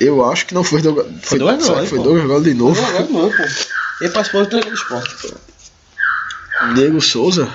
Eu 0.00 0.24
acho 0.24 0.46
que 0.46 0.54
não 0.54 0.64
foi 0.64 0.80
Douglas. 0.80 1.08
Foi, 1.20 1.38
será 1.38 1.52
Gold, 1.52 1.82
que 1.82 1.88
foi. 1.90 1.98
Douglas 1.98 2.26
Gold 2.26 2.50
de 2.50 2.54
novo. 2.54 2.80
não, 3.12 3.30
pô. 3.30 3.42
Ele 4.00 4.10
participou 4.10 4.44
do 4.44 4.46
Treinador 4.48 4.72
do 4.72 4.78
Esporte. 4.78 5.34
Diego 6.74 7.02
Souza. 7.02 7.52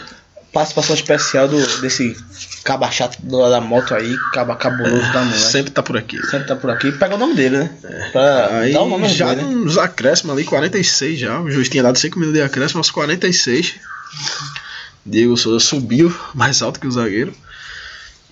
Participação 0.56 0.96
especial 0.96 1.50
do, 1.50 1.82
desse 1.82 2.16
caba 2.64 2.90
chato 2.90 3.18
do- 3.22 3.50
da 3.50 3.60
moto 3.60 3.94
aí, 3.94 4.16
caba 4.32 4.56
cabuloso 4.56 5.12
da 5.12 5.22
mulher. 5.26 5.38
Sempre 5.38 5.72
tá 5.72 5.84
por 5.84 5.98
aqui. 5.98 6.18
Sempre 6.28 6.48
tá 6.48 6.56
por 6.56 6.70
aqui. 6.70 6.94
Pega 6.94 7.16
o 7.16 7.18
nome 7.18 7.36
dele, 7.36 7.58
né? 7.58 7.78
Pra 8.14 8.60
Aí 8.60 8.72
dar 8.72 8.84
o 8.84 8.90
nome 8.90 9.10
já 9.10 9.34
dele. 9.34 9.48
né? 9.50 9.54
nos 9.56 9.78
acréscimos 9.78 10.34
ali, 10.34 10.46
46 10.46 11.20
já. 11.20 11.42
O 11.42 11.52
juiz 11.52 11.68
tinha 11.68 11.84
dado 11.84 11.98
5 11.98 12.18
minutos 12.18 12.40
de 12.40 12.46
acréscimo, 12.46 12.80
aos 12.80 12.90
46. 12.90 13.76
Diego 15.06 15.36
Souza 15.36 15.60
subiu 15.60 16.16
mais 16.34 16.62
alto 16.62 16.80
que 16.80 16.88
o 16.88 16.92
zagueiro 16.92 17.34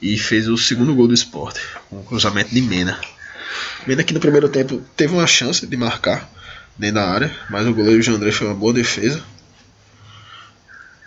e 0.01 0.17
fez 0.17 0.47
o 0.47 0.57
segundo 0.57 0.95
gol 0.95 1.09
do 1.09 1.13
esporte. 1.13 1.59
Um 1.91 2.01
cruzamento 2.03 2.53
de 2.55 2.62
Mena. 2.62 2.97
Mena 3.86 4.01
que 4.01 4.13
no 4.13 4.19
primeiro 4.21 4.47
tempo 4.47 4.81
teve 4.95 5.13
uma 5.13 5.27
chance 5.27 5.67
de 5.67 5.75
marcar 5.77 6.29
dentro 6.77 6.95
da 6.95 7.09
área, 7.09 7.31
mas 7.49 7.67
o 7.67 7.73
goleiro 7.73 8.01
Jean 8.01 8.13
André 8.15 8.31
foi 8.31 8.47
uma 8.47 8.55
boa 8.55 8.71
defesa. 8.73 9.21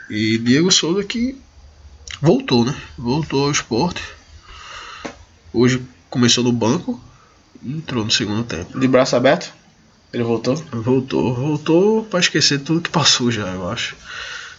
E 0.08 0.38
Diego 0.38 0.70
Souza 0.70 1.02
que 1.04 1.36
voltou, 2.20 2.64
né? 2.64 2.74
Voltou 2.96 3.44
ao 3.44 3.50
esporte. 3.50 4.02
Hoje 5.52 5.82
começou 6.08 6.44
no 6.44 6.52
banco 6.52 7.00
e 7.62 7.72
entrou 7.72 8.04
no 8.04 8.10
segundo 8.10 8.44
tempo. 8.44 8.78
De 8.78 8.86
braço 8.86 9.16
aberto. 9.16 9.52
Ele 10.12 10.22
voltou. 10.22 10.56
Voltou, 10.72 11.34
voltou 11.34 12.04
pra 12.04 12.20
esquecer 12.20 12.60
tudo 12.60 12.80
que 12.80 12.90
passou 12.90 13.30
já, 13.30 13.48
eu 13.48 13.68
acho. 13.68 13.96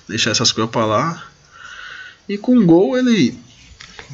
Deixar 0.07 0.31
essas 0.31 0.51
coisas 0.51 0.71
pra 0.71 0.85
lá. 0.85 1.27
E 2.27 2.37
com 2.37 2.57
o 2.57 2.65
gol 2.65 2.97
ele. 2.97 3.39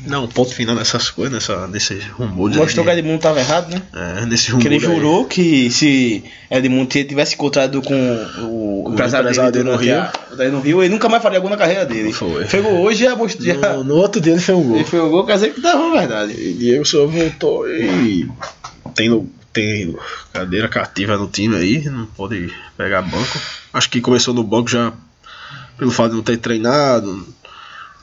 Não, 0.08 0.28
ponto 0.28 0.54
final 0.54 0.76
nessas 0.76 1.10
coisas, 1.10 1.34
nessa, 1.34 1.68
nesse 1.68 1.94
rumor 2.18 2.50
de. 2.50 2.58
Mostrou 2.58 2.84
que 2.86 2.92
Edmundo 2.92 3.20
tava 3.22 3.40
errado, 3.40 3.70
né? 3.74 3.82
É, 3.94 4.26
nesse 4.26 4.50
rumor. 4.52 4.62
Que 4.62 4.68
ele 4.68 4.76
aí. 4.76 4.82
jurou 4.82 5.26
que 5.26 5.70
se 5.72 6.24
Edmundo 6.50 6.88
tivesse 6.90 7.36
encontrado 7.36 7.82
com 7.82 7.94
o, 8.40 8.86
O 8.88 8.92
empresário 8.92 9.26
empresário 9.26 9.52
dele 9.52 9.64
no 9.66 9.78
durante 9.78 9.92
a- 9.92 10.36
daí 10.36 10.50
no 10.52 10.60
Rio, 10.62 10.82
ele 10.84 10.94
nunca 10.94 11.08
mais 11.08 11.22
faria 11.22 11.40
gol 11.40 11.50
na 11.50 11.58
carreira 11.58 11.86
dele. 11.86 12.12
Foi. 12.12 12.46
Fez 12.46 12.64
gol 12.64 12.82
hoje 12.82 13.04
e 13.04 13.08
já 13.08 13.16
mostrou. 13.16 13.56
No, 13.78 13.84
no 13.84 13.96
outro 13.96 14.20
dia 14.20 14.34
ele 14.34 14.42
fez 14.42 14.58
um 14.58 14.64
gol. 14.64 14.76
ele 14.78 14.86
foi 14.86 15.00
o 15.00 15.10
gol, 15.10 15.26
quer 15.26 15.36
dizer 15.36 15.54
que 15.54 15.62
tava 15.62 15.92
verdade. 15.92 16.34
E 16.34 16.54
Diego 16.54 16.86
Souza 16.86 17.08
voltou 17.12 17.70
e. 17.70 18.28
Tem, 18.96 19.10
no- 19.10 19.30
tem 19.54 19.96
cadeira 20.34 20.68
cativa 20.68 21.18
no 21.18 21.28
time 21.28 21.56
aí, 21.56 21.86
não 21.86 22.06
pode 22.08 22.52
pegar 22.76 23.02
banco. 23.04 23.40
Acho 23.72 23.90
que 23.90 24.02
começou 24.02 24.34
no 24.34 24.44
banco 24.44 24.70
já 24.70 24.92
pelo 25.78 25.92
fato 25.92 26.10
de 26.12 26.16
não 26.18 26.24
ter 26.24 26.38
treinado. 26.38 27.26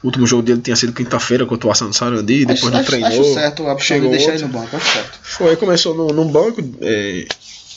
O 0.03 0.07
último 0.07 0.27
jogo 0.27 0.43
dele 0.43 0.61
tinha 0.63 0.75
sido 0.77 0.93
quinta-feira 0.95 1.45
contra 1.45 1.69
o 1.69 1.71
Ação 1.71 1.93
Sarandi, 1.93 2.47
depois 2.47 2.63
acho, 2.63 2.71
não 2.71 2.79
acho- 2.81 2.87
treinou. 2.87 3.09
acho 3.09 3.35
certo 3.35 3.75
de 3.75 3.83
chegou 3.85 4.11
deixar 4.11 4.35
ele 4.35 4.43
no 4.43 4.49
banco, 4.49 4.77
acho 4.77 4.93
certo. 4.93 5.19
Foi, 5.23 5.57
começou 5.57 5.95
no, 5.95 6.07
no 6.09 6.25
banco. 6.27 6.63
É, 6.81 7.27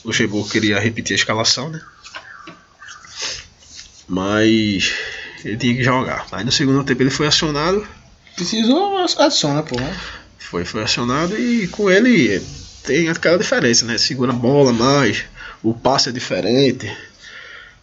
o 0.03 0.07
Luxemburgo 0.07 0.47
queria 0.49 0.79
repetir 0.79 1.13
a 1.13 1.17
escalação, 1.17 1.69
né? 1.69 1.81
Mas 4.07 4.93
ele 5.43 5.57
tinha 5.57 5.75
que 5.75 5.83
jogar. 5.83 6.25
Aí 6.31 6.43
no 6.43 6.51
segundo 6.51 6.83
tempo 6.83 7.01
ele 7.03 7.09
foi 7.09 7.27
acionado. 7.27 7.85
Precisou, 8.35 8.97
adiciona, 9.17 9.63
pô. 9.63 9.75
né? 9.79 9.95
Foi, 10.39 10.65
foi 10.65 10.83
acionado 10.83 11.37
e 11.37 11.67
com 11.67 11.89
ele 11.89 12.41
tem 12.83 13.09
aquela 13.09 13.37
diferença, 13.37 13.85
né? 13.85 13.97
Segura 13.97 14.31
a 14.31 14.35
bola 14.35 14.71
mais, 14.73 15.23
o 15.61 15.73
passe 15.73 16.09
é 16.09 16.11
diferente, 16.11 16.89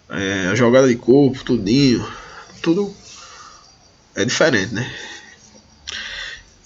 é, 0.08 0.48
a 0.50 0.54
jogada 0.54 0.86
de 0.88 0.96
corpo, 0.96 1.42
tudinho, 1.44 2.06
tudo 2.62 2.94
é 4.20 4.24
diferente, 4.24 4.74
né? 4.74 4.92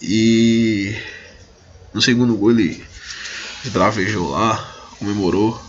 E 0.03 0.97
no 1.93 2.03
segundo 2.03 2.37
gol 2.37 2.51
ele 2.51 2.85
esbravejou 3.65 4.31
lá, 4.31 4.57
comemorou, 4.99 5.61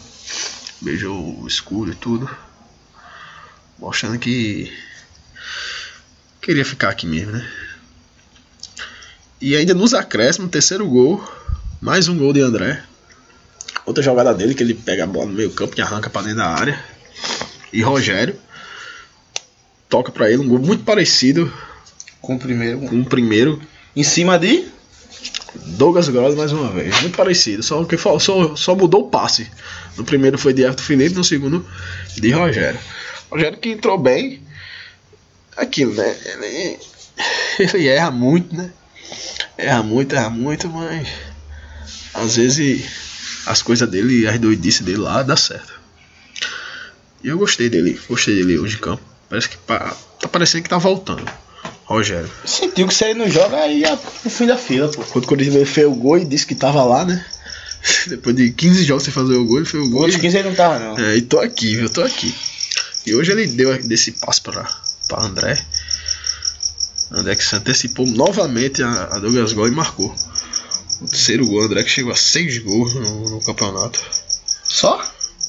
beijou 0.82 1.42
o 1.42 1.48
escudo 1.48 1.92
e 1.92 1.96
tudo, 1.96 2.30
mostrando 3.80 4.20
que 4.20 4.72
queria 6.42 6.66
ficar 6.66 6.90
aqui 6.90 7.06
mesmo, 7.06 7.32
né? 7.32 7.50
E 9.40 9.56
ainda 9.56 9.74
nos 9.74 9.94
acréscimos, 9.94 10.50
terceiro 10.50 10.88
gol, 10.88 11.24
mais 11.80 12.08
um 12.08 12.18
gol 12.18 12.34
de 12.34 12.42
André. 12.42 12.84
Outra 13.86 14.02
jogada 14.02 14.34
dele 14.34 14.56
que 14.56 14.64
ele 14.64 14.74
pega 14.74 15.04
a 15.04 15.08
bola 15.08 15.28
no 15.28 15.34
meio 15.34 15.52
campo 15.52 15.76
e 15.78 15.82
arranca 15.82 16.10
para 16.10 16.24
dentro 16.24 16.40
da 16.40 16.48
área. 16.48 16.84
E 17.72 17.82
Rogério 17.82 18.40
toca 19.90 20.12
para 20.12 20.30
ele 20.30 20.42
um 20.42 20.48
gol 20.48 20.60
muito 20.60 20.84
parecido 20.84 21.52
Com 22.26 22.36
o 22.36 22.40
primeiro. 22.40 22.80
com 22.80 23.02
o 23.02 23.06
primeiro. 23.06 23.62
Em 23.96 24.04
cima 24.04 24.40
de. 24.40 24.68
Douglas 25.56 26.10
Gross 26.10 26.36
mais 26.36 26.52
uma 26.52 26.70
vez, 26.70 27.00
muito 27.02 27.16
parecido, 27.16 27.64
só 27.64 27.84
que 27.86 27.98
só, 27.98 28.56
só 28.56 28.76
mudou 28.76 29.06
o 29.06 29.10
passe. 29.10 29.50
No 29.96 30.04
primeiro 30.04 30.38
foi 30.38 30.54
de 30.54 30.64
Everton 30.64 30.84
Felipe, 30.84 31.16
no 31.16 31.24
segundo 31.24 31.66
de 32.18 32.32
Rogério. 32.32 32.80
Rogério 33.32 33.58
que 33.58 33.70
entrou 33.70 33.98
bem. 33.98 34.42
Aquilo, 35.56 35.94
né? 35.94 36.18
Ele, 36.26 36.78
ele 37.74 37.88
erra 37.88 38.12
muito, 38.12 38.54
né? 38.54 38.70
Erra 39.58 39.82
muito, 39.82 40.14
erra 40.14 40.30
muito, 40.30 40.68
mas 40.68 41.08
às 42.14 42.36
vezes 42.36 42.86
as 43.46 43.62
coisas 43.62 43.90
dele, 43.90 44.28
as 44.28 44.38
doidices 44.38 44.82
dele 44.82 44.98
lá 44.98 45.24
dá 45.24 45.38
certo. 45.38 45.80
E 47.24 47.30
eu 47.30 47.38
gostei 47.38 47.70
dele, 47.70 48.00
gostei 48.10 48.36
dele 48.36 48.58
hoje 48.58 48.76
em 48.76 48.80
campo. 48.80 49.02
Parece 49.30 49.50
que 49.50 49.58
tá 49.58 49.96
parecendo 50.30 50.64
que 50.64 50.70
tá 50.70 50.78
voltando. 50.78 51.26
Rogério. 51.86 52.30
Sentiu 52.46 52.88
que 52.88 52.94
se 52.94 53.06
ele 53.06 53.20
não 53.20 53.30
joga, 53.30 53.58
aí 53.58 53.84
é 53.84 53.94
o 53.94 54.30
fim 54.30 54.48
da 54.48 54.58
fila, 54.58 54.90
pô. 54.92 55.04
Quando 55.04 55.26
o 55.26 55.28
Corinthians 55.28 55.70
fez 55.70 55.86
o 55.88 55.92
gol 55.92 56.18
e 56.18 56.26
disse 56.26 56.46
que 56.48 56.56
tava 56.56 56.84
lá, 56.84 57.06
né? 57.06 57.24
Depois 58.08 58.36
de 58.36 58.50
15 58.52 58.84
jogos 58.84 59.04
sem 59.04 59.14
fazer 59.14 59.36
o 59.36 59.46
gol, 59.46 59.58
ele 59.58 59.66
fez 59.68 59.84
o 59.84 59.90
gol. 59.90 60.00
Outros 60.02 60.18
e- 60.18 60.20
15 60.22 60.38
ele 60.38 60.50
não 60.50 60.56
tava, 60.56 60.80
não. 60.80 60.98
É, 60.98 61.16
e 61.18 61.22
tô 61.22 61.40
aqui, 61.40 61.76
viu? 61.76 61.90
Tô 61.90 62.02
aqui. 62.02 62.34
E 63.06 63.14
hoje 63.14 63.32
ele 63.32 63.46
deu 63.48 63.78
desse 63.84 64.12
passo 64.14 64.42
pra, 64.42 64.68
pra 65.08 65.22
André. 65.22 65.64
André 67.12 67.36
que 67.36 67.46
se 67.46 67.56
antecipou 67.56 68.08
novamente 68.08 68.82
a, 68.82 69.04
a 69.12 69.20
Douglas 69.20 69.54
Gol 69.54 69.68
e 69.68 69.72
marcou. 69.72 70.14
O 71.02 71.08
terceiro 71.08 71.46
gol, 71.46 71.62
André 71.62 71.84
que 71.84 71.90
chegou 71.92 72.12
a 72.12 72.16
6 72.16 72.58
gols 72.60 72.96
no, 72.96 73.30
no 73.30 73.44
campeonato. 73.44 74.02
Só? 74.64 75.00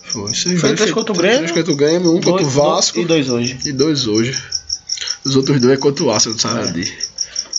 Foi, 0.08 0.34
seis 0.34 0.60
Foi 0.60 0.68
gols. 0.70 0.80
três 0.80 0.92
contra 0.92 1.12
o 1.12 1.16
Grêmio, 1.16 1.38
Três 1.38 1.52
contra 1.52 1.72
o 1.72 1.76
Grêmio, 1.76 2.14
um 2.14 2.20
contra 2.20 2.44
o 2.44 2.48
Vasco 2.50 2.98
E 3.00 3.04
dois 3.06 3.28
hoje. 3.30 3.58
e 3.64 3.72
dois 3.72 4.06
hoje. 4.06 4.36
Os 5.26 5.34
outros 5.34 5.60
dois 5.60 5.74
é 5.74 5.76
contra 5.76 6.04
o 6.04 6.10
Arsenal 6.12 6.36
do 6.36 6.40
Sarandi. 6.40 6.98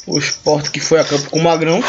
O 0.06 0.17
Sport 0.19 0.69
que 0.69 0.80
foi 0.80 1.01
a 1.01 1.03
campo 1.03 1.30
com 1.30 1.39
o 1.39 1.43
Magrão. 1.43 1.84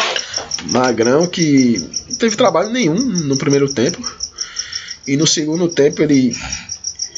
Magrão 0.72 1.24
que 1.28 1.78
não 2.08 2.16
teve 2.16 2.36
trabalho 2.36 2.70
nenhum 2.70 2.96
no 2.96 3.38
primeiro 3.38 3.72
tempo. 3.72 4.02
E 5.06 5.16
no 5.16 5.24
segundo 5.24 5.68
tempo 5.68 6.02
ele 6.02 6.36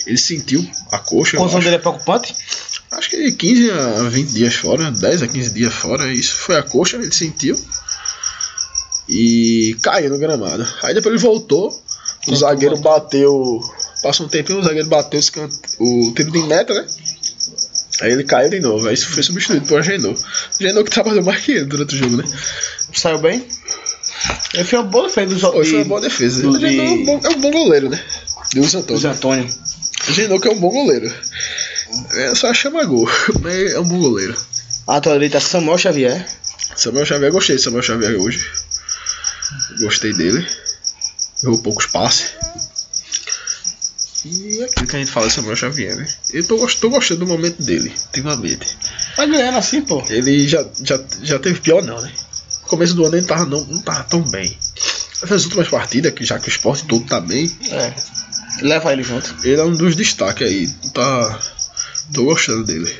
ele 0.06 0.18
sentiu 0.18 0.68
a 0.92 0.98
coxa. 0.98 1.38
A 1.38 1.40
condição 1.40 1.60
dele 1.60 1.76
é 1.76 1.78
preocupante. 1.78 2.34
Acho 2.90 3.08
que 3.08 3.30
de 3.30 3.32
15 3.32 3.70
a 3.70 4.02
20 4.10 4.28
dias 4.28 4.54
fora, 4.54 4.90
10 4.90 5.22
a 5.22 5.28
15 5.28 5.54
dias 5.54 5.72
fora, 5.72 6.12
isso 6.12 6.34
foi 6.34 6.56
a 6.56 6.62
coxa, 6.62 6.96
ele 6.96 7.10
sentiu. 7.12 7.58
E 9.08 9.74
caiu 9.80 10.10
no 10.10 10.18
gramado. 10.18 10.66
Aí 10.82 10.92
depois 10.92 11.14
ele 11.14 11.22
voltou, 11.22 11.82
o 12.28 12.36
zagueiro 12.36 12.76
bateu. 12.78 13.60
Passou 14.02 14.26
um 14.26 14.28
tempinho, 14.28 14.58
o 14.58 14.62
zagueiro 14.62 14.88
bateu 14.88 15.20
o 15.78 16.12
tiro 16.14 16.30
de 16.30 16.42
meta, 16.42 16.74
né? 16.74 16.86
Aí 18.00 18.12
ele 18.12 18.24
caiu 18.24 18.48
de 18.50 18.60
novo, 18.60 18.88
aí 18.88 18.94
isso 18.94 19.08
foi 19.10 19.22
substituído 19.22 19.66
por 19.66 19.78
Agenor. 19.80 20.16
Agenor 20.58 20.84
que 20.84 20.90
trabalhou 20.90 21.22
mais 21.24 21.40
que 21.42 21.52
ele 21.52 21.64
durante 21.66 21.94
o 21.94 21.98
jogo, 21.98 22.16
né? 22.16 22.24
Saiu 22.94 23.18
bem. 23.18 23.46
Ele 24.54 24.64
fez 24.64 24.72
uma 24.82 24.88
boa 24.88 25.06
defesa 25.08 25.26
dos 25.28 25.40
de, 25.40 25.50
foi 25.70 25.74
uma 25.74 25.84
boa 25.84 26.00
defesa. 26.00 26.42
do- 26.42 26.56
Agenor 26.56 26.84
é 26.86 26.88
um 26.90 27.04
bom, 27.04 27.20
é 27.24 27.28
um 27.28 27.40
bom 27.40 27.50
goleiro, 27.50 27.88
né? 27.90 28.02
De 28.52 28.58
Luiz 28.60 28.72
dos 28.72 28.82
Antônio. 28.82 29.10
Antônio. 29.10 29.54
Agenor 30.08 30.40
que 30.40 30.48
é 30.48 30.50
um 30.50 30.58
bom 30.58 30.70
goleiro. 30.70 31.12
É 32.14 32.34
só 32.34 32.52
chama 32.54 32.84
gol, 32.84 33.08
mas 33.42 33.72
é 33.72 33.80
um 33.80 33.84
bom 33.88 33.98
goleiro. 33.98 34.34
À 34.86 35.00
tua 35.00 35.12
direita, 35.14 35.38
Samuel 35.40 35.76
Xavier. 35.78 36.26
Samuel 36.76 37.04
Xavier, 37.06 37.30
gostei 37.32 37.56
de 37.56 37.62
Samuel 37.62 37.82
Xavier 37.82 38.20
hoje. 38.20 38.44
Gostei 39.80 40.12
dele. 40.12 40.46
Errou 41.42 41.58
poucos 41.62 41.86
passes. 41.86 42.32
E 44.24 44.60
é 44.60 44.64
aquilo 44.64 44.86
que 44.86 44.96
a 44.96 44.98
gente 44.98 45.10
fala 45.10 45.28
de 45.28 45.32
Samuel 45.32 45.56
Xavier, 45.56 45.96
né? 45.96 46.06
Eu 46.32 46.46
tô, 46.46 46.66
tô 46.66 46.90
gostando 46.90 47.20
do 47.20 47.26
momento 47.26 47.62
dele, 47.62 47.92
ultimamente. 48.06 48.76
Tá 49.16 49.26
ganhando 49.26 49.58
assim, 49.58 49.82
pô. 49.82 50.02
Ele 50.08 50.46
já, 50.46 50.64
já, 50.82 51.00
já 51.22 51.38
teve 51.38 51.60
pior, 51.60 51.82
não, 51.82 52.00
né? 52.00 52.12
No 52.62 52.68
começo 52.68 52.94
do 52.94 53.04
ano 53.04 53.16
ele 53.16 53.26
tava, 53.26 53.46
não, 53.46 53.64
não 53.64 53.80
tava 53.80 54.04
tão 54.04 54.22
bem. 54.22 54.56
Essas 55.22 55.44
últimas 55.44 55.68
partidas, 55.68 56.12
que 56.12 56.24
já 56.24 56.38
que 56.38 56.48
o 56.48 56.50
esporte 56.50 56.84
todo 56.84 57.04
tá 57.06 57.20
bem, 57.20 57.50
É. 57.70 57.94
Leva 58.62 58.92
ele 58.92 59.02
junto. 59.02 59.34
ele 59.42 59.60
é 59.60 59.64
um 59.64 59.72
dos 59.74 59.96
destaques 59.96 60.46
aí. 60.46 60.68
Tá. 60.92 61.40
Tô 62.12 62.24
gostando 62.24 62.64
dele. 62.64 62.92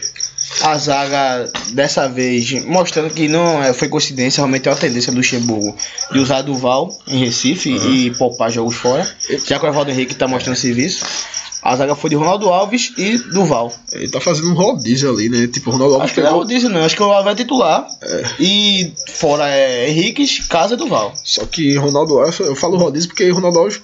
A 0.62 0.76
zaga, 0.76 1.50
dessa 1.72 2.08
vez, 2.08 2.64
mostrando 2.64 3.10
que 3.12 3.28
não 3.28 3.62
é, 3.62 3.72
foi 3.72 3.88
coincidência, 3.88 4.40
realmente 4.40 4.68
é 4.68 4.70
uma 4.70 4.76
tendência 4.76 5.10
do 5.10 5.16
Luxemburgo 5.16 5.74
de 6.12 6.18
usar 6.18 6.42
Duval 6.42 6.96
em 7.06 7.24
Recife 7.24 7.70
e 7.70 8.10
poupar 8.16 8.50
jogos 8.50 8.76
fora. 8.76 9.08
Já 9.46 9.58
que 9.58 9.64
o 9.64 9.68
Evaldo 9.68 9.90
Henrique 9.90 10.14
tá 10.14 10.28
mostrando 10.28 10.56
serviço. 10.56 11.04
A 11.62 11.76
zaga 11.76 11.94
foi 11.94 12.08
de 12.08 12.16
Ronaldo 12.16 12.48
Alves 12.48 12.92
e 12.96 13.18
Duval. 13.18 13.72
Ele 13.92 14.08
tá 14.08 14.18
fazendo 14.18 14.50
um 14.50 14.54
rodízio 14.54 15.10
ali, 15.10 15.28
né? 15.28 15.46
Tipo, 15.46 15.68
o 15.68 15.72
Ronaldo 15.74 15.94
Alves 15.94 16.06
Acho 16.06 16.14
que 16.14 16.20
não 16.22 16.28
é 16.28 16.32
rodízio, 16.32 16.68
não. 16.70 16.84
Acho 16.84 16.96
que 16.96 17.02
o 17.02 17.06
Alves 17.06 17.24
vai 17.24 17.34
titular. 17.34 17.86
E 18.38 18.94
fora 19.08 19.46
é 19.48 19.90
Henrique, 19.90 20.42
Casa 20.48 20.74
e 20.74 20.76
Duval. 20.78 21.12
Só 21.22 21.44
que 21.44 21.76
Ronaldo 21.76 22.18
Alves, 22.18 22.40
eu 22.40 22.56
falo 22.56 22.78
rodízio 22.78 23.10
porque 23.10 23.28
Ronaldo 23.28 23.58
Alves 23.58 23.80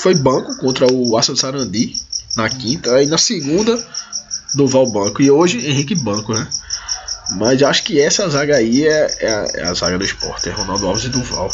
foi 0.00 0.14
banco 0.14 0.56
contra 0.56 0.90
o 0.90 1.16
Arsenal 1.16 1.36
Sarandi 1.36 1.94
na 2.34 2.48
quinta, 2.48 2.94
aí 2.94 3.06
na 3.06 3.18
segunda 3.18 3.78
Duval 4.54 4.90
banco 4.90 5.22
e 5.22 5.30
hoje 5.30 5.58
Henrique 5.66 5.94
banco, 5.94 6.34
né? 6.34 6.46
Mas 7.36 7.62
acho 7.62 7.84
que 7.84 8.00
essa 8.00 8.28
zaga 8.28 8.56
aí 8.56 8.86
é, 8.86 9.16
é 9.20 9.28
a, 9.30 9.46
é 9.54 9.62
a 9.64 9.74
zaga 9.74 9.96
do 9.98 10.04
esporte, 10.04 10.48
é 10.48 10.52
Ronaldo 10.52 10.86
Alves 10.86 11.04
e 11.04 11.08
Duval. 11.08 11.50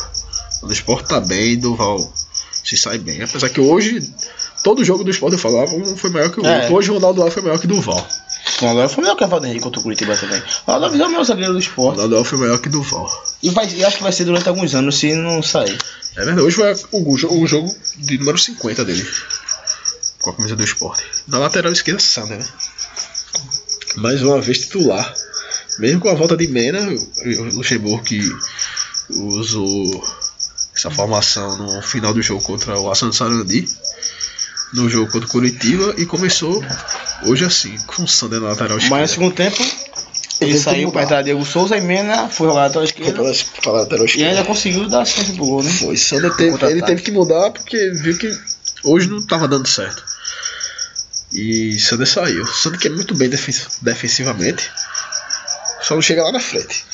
O 0.62 0.72
esporte 0.72 1.08
tá 1.08 1.20
bem, 1.20 1.56
Duval 1.58 2.12
se 2.64 2.76
sai 2.76 2.98
bem. 2.98 3.22
Apesar 3.22 3.48
que 3.50 3.60
hoje, 3.60 4.12
todo 4.64 4.84
jogo 4.84 5.04
do 5.04 5.10
esporte 5.10 5.34
eu 5.34 5.38
falava, 5.38 5.72
um 5.74 5.96
foi 5.96 6.10
maior 6.10 6.30
que 6.30 6.40
o 6.40 6.46
É. 6.46 6.60
outro. 6.62 6.74
Hoje 6.74 6.90
o 6.90 6.94
Ronaldo 6.94 7.20
Alves 7.20 7.34
foi 7.34 7.42
maior 7.42 7.58
que 7.60 7.66
Duval. 7.66 8.06
Ronaldo 8.60 8.80
Alves 8.80 8.94
foi 8.94 9.04
melhor 9.04 9.16
que 9.16 9.24
a 9.24 9.26
Valdo 9.28 9.46
Henrique 9.46 9.62
contra 9.62 9.78
o 9.78 9.82
Curitiba 9.82 10.16
também. 10.16 10.42
Ronaldo 10.66 10.86
Alves 10.86 11.00
é 11.00 11.06
o 11.06 11.10
meu 11.10 11.24
zagueiro 11.24 11.52
do 11.52 11.58
O 11.58 11.60
esporte. 11.60 11.94
Ronaldo 11.96 12.16
Alves 12.16 12.30
foi 12.30 12.38
maior 12.40 12.58
que 12.58 12.68
Duval. 12.68 13.24
E, 13.42 13.50
vai, 13.50 13.68
e 13.70 13.84
acho 13.84 13.96
que 13.98 14.02
vai 14.02 14.12
ser 14.12 14.24
durante 14.24 14.48
alguns 14.48 14.74
anos 14.74 14.98
se 14.98 15.14
não 15.14 15.42
sair. 15.42 15.78
É 16.16 16.24
verdade, 16.24 16.40
hoje 16.40 16.56
foi 16.56 16.72
o, 16.92 17.16
jo- 17.16 17.30
o 17.30 17.46
jogo 17.46 17.72
de 17.96 18.18
número 18.18 18.36
50 18.38 18.84
dele. 18.84 19.06
Com 20.20 20.30
a 20.30 20.32
camisa 20.34 20.56
do 20.56 20.64
esporte. 20.64 21.04
Na 21.28 21.38
lateral 21.38 21.70
esquerda, 21.72 22.00
Sander, 22.00 22.38
né? 22.38 22.44
Mais 24.00 24.22
uma 24.22 24.40
vez 24.40 24.58
titular. 24.58 25.14
Mesmo 25.78 26.00
com 26.00 26.08
a 26.08 26.14
volta 26.14 26.36
de 26.36 26.46
Mena, 26.48 26.80
o 26.88 27.42
Luxemburgo 27.54 28.02
que 28.02 28.20
usou 29.10 30.04
essa 30.74 30.90
formação 30.90 31.56
no 31.56 31.82
final 31.82 32.12
do 32.12 32.22
jogo 32.22 32.42
contra 32.42 32.78
o 32.78 32.90
Assan 32.90 33.12
Sarandi. 33.12 33.68
No 34.74 34.88
jogo 34.88 35.10
contra 35.10 35.26
o 35.26 35.30
Curitiba 35.30 35.94
e 35.96 36.04
começou 36.04 36.62
hoje 37.24 37.44
assim, 37.44 37.74
com 37.86 38.02
o 38.02 38.08
Sander 38.08 38.38
na 38.40 38.48
lateral 38.48 38.76
esquerda. 38.76 38.96
Mas 38.96 39.10
no 39.10 39.14
segundo 39.14 39.34
tempo, 39.34 39.56
ele 40.42 40.58
saiu 40.58 40.92
para 40.92 41.04
entrar 41.04 41.22
Diego 41.22 41.42
Souza 41.44 41.74
e 41.76 41.80
Mena 41.80 42.28
foi 42.28 42.48
jogar 42.48 42.64
lateral 42.64 42.86
Foi 42.86 43.02
esquerda. 43.32 43.60
pela 43.62 43.78
lateral 43.78 44.04
E 44.04 44.08
esquerda. 44.10 44.30
ainda 44.30 44.44
conseguiu 44.44 44.86
dar 44.88 45.02
assistência 45.02 45.34
pro 45.34 45.46
gol, 45.46 45.62
né? 45.62 45.70
Foi, 45.70 45.96
Sander 45.96 46.34
teve, 46.36 46.66
ele 46.66 46.82
teve 46.82 47.00
que 47.02 47.10
mudar 47.10 47.50
porque 47.50 47.90
viu 47.92 48.18
que 48.18 48.30
hoje 48.84 49.08
não 49.08 49.18
estava 49.18 49.48
dando 49.48 49.66
certo. 49.66 50.04
E 51.32 51.78
Sander 51.78 52.06
saiu. 52.06 52.46
Sander 52.46 52.80
que 52.80 52.88
é 52.88 52.90
muito 52.90 53.14
bem 53.14 53.28
defen- 53.28 53.54
defensivamente. 53.82 54.70
Só 55.82 55.94
não 55.94 56.02
chega 56.02 56.22
lá 56.24 56.32
na 56.32 56.40
frente. 56.40 56.84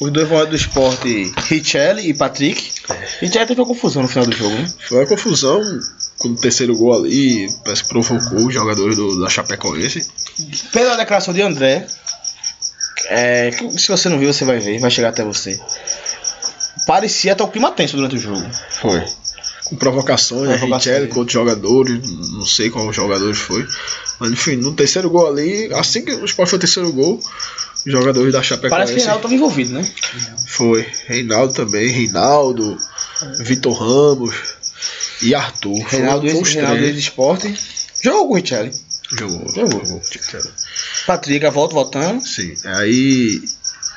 Os 0.00 0.10
dois 0.12 0.28
volantes 0.28 0.50
do 0.50 0.56
esporte, 0.56 1.32
Richelli 1.48 2.08
e 2.10 2.14
Patrick. 2.14 2.72
Richelli 3.20 3.46
teve 3.46 3.60
uma 3.60 3.66
confusão 3.66 4.02
no 4.02 4.08
final 4.08 4.26
do 4.26 4.36
jogo, 4.36 4.54
né? 4.54 4.72
Foi 4.88 4.98
uma 4.98 5.06
confusão 5.06 5.60
com 6.18 6.28
o 6.28 6.36
terceiro 6.36 6.76
gol 6.76 6.94
ali. 6.94 7.48
Parece 7.64 7.82
que 7.82 7.88
provocou 7.88 8.46
os 8.46 8.54
jogadores 8.54 8.96
do, 8.96 9.20
da 9.20 9.28
Chapecoense. 9.28 10.06
Pela 10.72 10.96
declaração 10.96 11.32
de 11.34 11.42
André, 11.42 11.86
é, 13.06 13.50
se 13.76 13.88
você 13.88 14.08
não 14.08 14.18
viu, 14.18 14.32
você 14.32 14.44
vai 14.44 14.58
ver, 14.58 14.78
vai 14.78 14.90
chegar 14.90 15.08
até 15.08 15.24
você. 15.24 15.58
Parecia 16.86 17.32
até 17.32 17.42
o 17.42 17.48
clima 17.48 17.70
tenso 17.72 17.96
durante 17.96 18.16
o 18.16 18.18
jogo. 18.18 18.46
Foi. 18.80 19.04
Provocações, 19.74 20.48
né? 20.48 20.58
Provocações. 20.58 20.94
Richelli 20.94 21.08
com 21.08 21.20
outros 21.20 21.34
jogadores. 21.34 22.10
Não 22.30 22.46
sei 22.46 22.70
qual 22.70 22.92
jogadores 22.92 23.38
foi. 23.38 23.66
Mas 24.18 24.32
enfim, 24.32 24.56
no 24.56 24.72
terceiro 24.72 25.10
gol 25.10 25.28
ali, 25.28 25.72
assim 25.74 26.04
que 26.04 26.12
o 26.12 26.24
Sport 26.24 26.48
foi 26.48 26.56
o 26.56 26.60
terceiro 26.60 26.92
gol, 26.92 27.20
os 27.86 27.92
jogadores 27.92 28.32
da 28.32 28.42
Chapecoense. 28.42 28.70
Parece 28.70 28.92
que 28.92 28.98
o 28.98 29.00
Reinaldo 29.00 29.18
estava 29.18 29.34
envolvido, 29.34 29.72
né? 29.72 29.92
Foi. 30.46 30.86
Reinaldo 31.06 31.52
também, 31.52 31.88
Reinaldo, 31.88 32.76
Vitor 33.40 33.74
Ramos 33.74 34.34
e 35.22 35.34
Arthur. 35.34 35.74
Reinaldo, 35.86 36.26
Reinaldo 36.26 36.76
três. 36.78 36.82
ex 36.82 36.98
esporte. 36.98 37.54
Jogou 38.02 38.28
com 38.28 38.34
o 38.34 38.36
Richelli. 38.36 38.72
Jogou. 39.18 39.52
Jogou. 39.54 40.02
Patrick, 41.06 41.44
a 41.44 41.50
volta 41.50 41.74
voltando. 41.74 42.24
Sim. 42.24 42.54
Aí. 42.64 43.42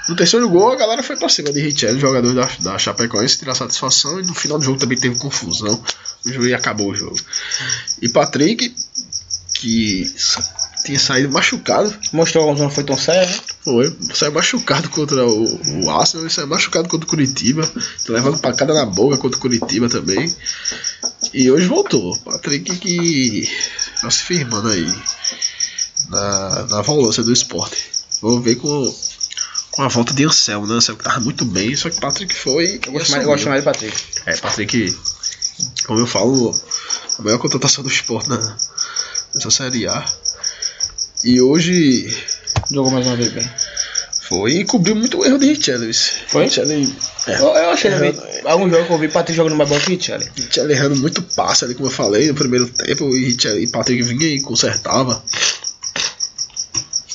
No 0.08 0.16
terceiro 0.16 0.50
gol, 0.50 0.72
a 0.72 0.76
galera 0.76 1.04
foi 1.04 1.18
pra 1.18 1.30
cima 1.30 1.52
de 1.52 1.62
Richelli, 1.62 2.00
jogador 2.00 2.34
da, 2.34 2.50
da 2.60 2.78
Chapecoense, 2.78 3.38
tirar 3.38 3.56
satisfação. 3.56 4.20
E 4.20 4.24
no 4.24 4.34
final 4.34 4.58
do 4.58 4.64
jogo 4.64 4.80
também 4.80 4.98
teve 4.98 5.18
confusão. 5.18 5.82
O 6.26 6.46
e 6.46 6.54
acabou 6.54 6.92
o 6.92 6.96
jogo. 6.96 7.18
E 8.02 8.10
Patrick, 8.10 8.74
que 9.54 10.14
tinha 10.84 11.00
saído 11.00 11.32
machucado, 11.32 11.94
Mostrou 12.14 12.56
que 12.56 12.62
não 12.62 12.70
foi 12.70 12.84
tão 12.84 12.98
sério, 12.98 13.30
né? 13.30 13.42
Foi, 13.64 13.98
saiu 14.14 14.32
machucado 14.32 14.90
contra 14.90 15.26
o, 15.26 15.84
o 15.84 15.90
Arsenal, 15.90 16.26
ele 16.26 16.34
saiu 16.34 16.48
machucado 16.48 16.88
contra 16.88 17.06
o 17.06 17.10
Curitiba, 17.10 17.70
levando 18.08 18.40
pancada 18.40 18.74
na 18.74 18.86
boca 18.86 19.18
contra 19.18 19.38
o 19.38 19.42
Curitiba 19.42 19.90
também. 19.90 20.34
E 21.34 21.52
hoje 21.52 21.68
voltou. 21.68 22.18
Patrick 22.20 22.78
que 22.78 23.50
tá 24.02 24.10
se 24.10 24.24
firmando 24.24 24.70
aí 24.70 24.88
na, 26.10 26.66
na 26.68 26.82
volância 26.82 27.24
do 27.24 27.34
esporte. 27.34 27.78
Vamos 28.22 28.44
ver 28.44 28.56
com, 28.56 28.96
com 29.78 29.84
a 29.84 29.88
volta 29.88 30.12
de 30.12 30.26
Anselmo, 30.26 30.66
né? 30.66 30.74
Anselmo 30.74 30.98
que 30.98 31.06
tava 31.06 31.20
muito 31.20 31.46
bem, 31.46 31.76
só 31.76 31.88
que 31.90 32.00
Patrick 32.00 32.34
foi. 32.34 32.82
Eu 32.84 32.92
gosto 32.94 33.12
mais, 33.12 33.24
eu 33.24 33.30
gosto 33.30 33.48
mais 33.48 33.62
de 33.62 33.66
Patrick. 33.66 33.98
É, 34.26 34.36
Patrick, 34.36 34.98
como 35.86 36.00
eu 36.00 36.08
falo, 36.08 36.60
a 37.20 37.22
maior 37.22 37.38
contratação 37.38 37.84
do 37.84 37.90
esporte 37.90 38.28
na, 38.28 38.58
nessa 39.36 39.52
Série 39.52 39.88
A. 39.88 40.04
E 41.24 41.40
hoje 41.40 42.12
Jogou 42.72 42.92
mais 42.92 43.06
uma 43.06 43.16
vez 43.16 43.30
bem. 43.30 43.48
foi 44.28 44.52
e 44.54 44.66
cobriu 44.66 44.96
muito 44.96 45.20
o 45.20 45.26
erro 45.26 45.38
de 45.38 45.46
Richarlison. 45.46 46.12
Foi? 46.28 46.46
Richarlison 46.46 46.94
é, 47.28 47.36
Eu, 47.36 47.48
eu 47.48 47.70
achei 47.70 47.92
também. 47.92 48.16
Alguns 48.46 48.72
jogos 48.72 48.88
que 48.88 48.94
eu 48.94 48.98
vi 48.98 49.08
Patrick 49.10 49.38
jogando 49.38 49.56
mais 49.56 49.70
bola 49.70 49.82
que 49.82 49.92
o 49.92 49.96
Richelli. 49.96 50.28
Richarlison 50.36 50.76
errando 50.76 50.96
muito 50.96 51.22
passe 51.22 51.66
ali, 51.66 51.76
como 51.76 51.88
eu 51.88 51.92
falei, 51.92 52.28
no 52.28 52.34
primeiro 52.34 52.68
tempo. 52.68 53.16
E, 53.16 53.26
Richarlison, 53.26 53.64
e 53.64 53.68
Patrick 53.72 54.02
vinha 54.02 54.28
e 54.28 54.42
consertava. 54.42 55.24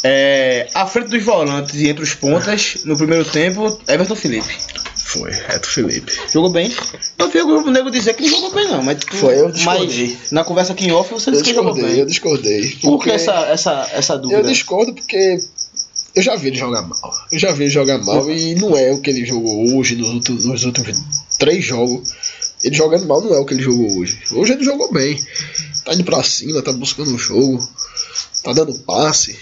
É, 0.04 0.68
à 0.74 0.86
frente 0.86 1.08
dos 1.10 1.22
volantes 1.22 1.74
e 1.76 1.88
entre 1.88 2.02
os 2.02 2.14
pontas, 2.14 2.78
no 2.84 2.96
primeiro 2.96 3.24
tempo, 3.24 3.78
Everton 3.86 4.16
Felipe. 4.16 4.52
Foi, 4.96 5.30
Reto 5.30 5.68
Felipe. 5.68 6.12
Jogou 6.32 6.50
bem. 6.50 6.74
Eu 7.18 7.28
vi 7.28 7.40
o 7.42 7.46
grupo 7.46 7.70
nego 7.70 7.90
dizer 7.90 8.14
que 8.14 8.22
não 8.22 8.30
jogou 8.30 8.50
bem, 8.52 8.66
não. 8.68 8.82
Mas, 8.82 8.98
tu- 8.98 9.14
Foi, 9.14 9.38
eu 9.38 9.50
discordei. 9.52 10.16
mas 10.20 10.32
na 10.32 10.42
conversa 10.42 10.72
aqui 10.72 10.86
em 10.86 10.92
off 10.92 11.12
você 11.12 11.28
Eu 11.28 11.32
disse 11.32 11.44
que 11.44 11.54
jogou 11.54 11.72
discordei, 11.72 11.92
eu 12.00 12.04
bem. 12.04 12.06
discordei. 12.06 12.76
Por 12.80 13.02
que 13.04 13.10
essa, 13.10 13.32
essa, 13.46 13.90
essa 13.92 14.16
dúvida? 14.18 14.40
Eu 14.40 14.46
discordo 14.46 14.94
porque 14.94 15.38
eu 16.14 16.22
já 16.22 16.34
vi 16.36 16.48
ele 16.48 16.56
jogar 16.56 16.80
mal. 16.82 17.12
Eu 17.30 17.38
já 17.38 17.52
vi 17.52 17.64
ele 17.64 17.70
jogar 17.70 17.98
mal 17.98 18.28
e 18.30 18.54
não 18.54 18.74
é 18.76 18.90
o 18.90 19.00
que 19.00 19.10
ele 19.10 19.24
jogou 19.26 19.76
hoje 19.76 19.96
nos 19.96 20.08
últimos, 20.08 20.44
nos 20.46 20.64
últimos 20.64 20.98
três 21.38 21.62
jogos. 21.64 22.10
Ele 22.64 22.74
jogando 22.74 23.04
mal 23.06 23.20
não 23.20 23.34
é 23.34 23.38
o 23.38 23.44
que 23.44 23.52
ele 23.54 23.62
jogou 23.62 23.98
hoje. 23.98 24.18
Hoje 24.32 24.52
ele 24.54 24.64
jogou 24.64 24.90
bem. 24.92 25.22
Tá 25.84 25.92
indo 25.94 26.04
pra 26.04 26.22
cima, 26.22 26.62
tá 26.62 26.72
buscando 26.72 27.14
o 27.14 27.18
jogo, 27.18 27.68
tá 28.42 28.52
dando 28.54 28.72
passe, 28.80 29.36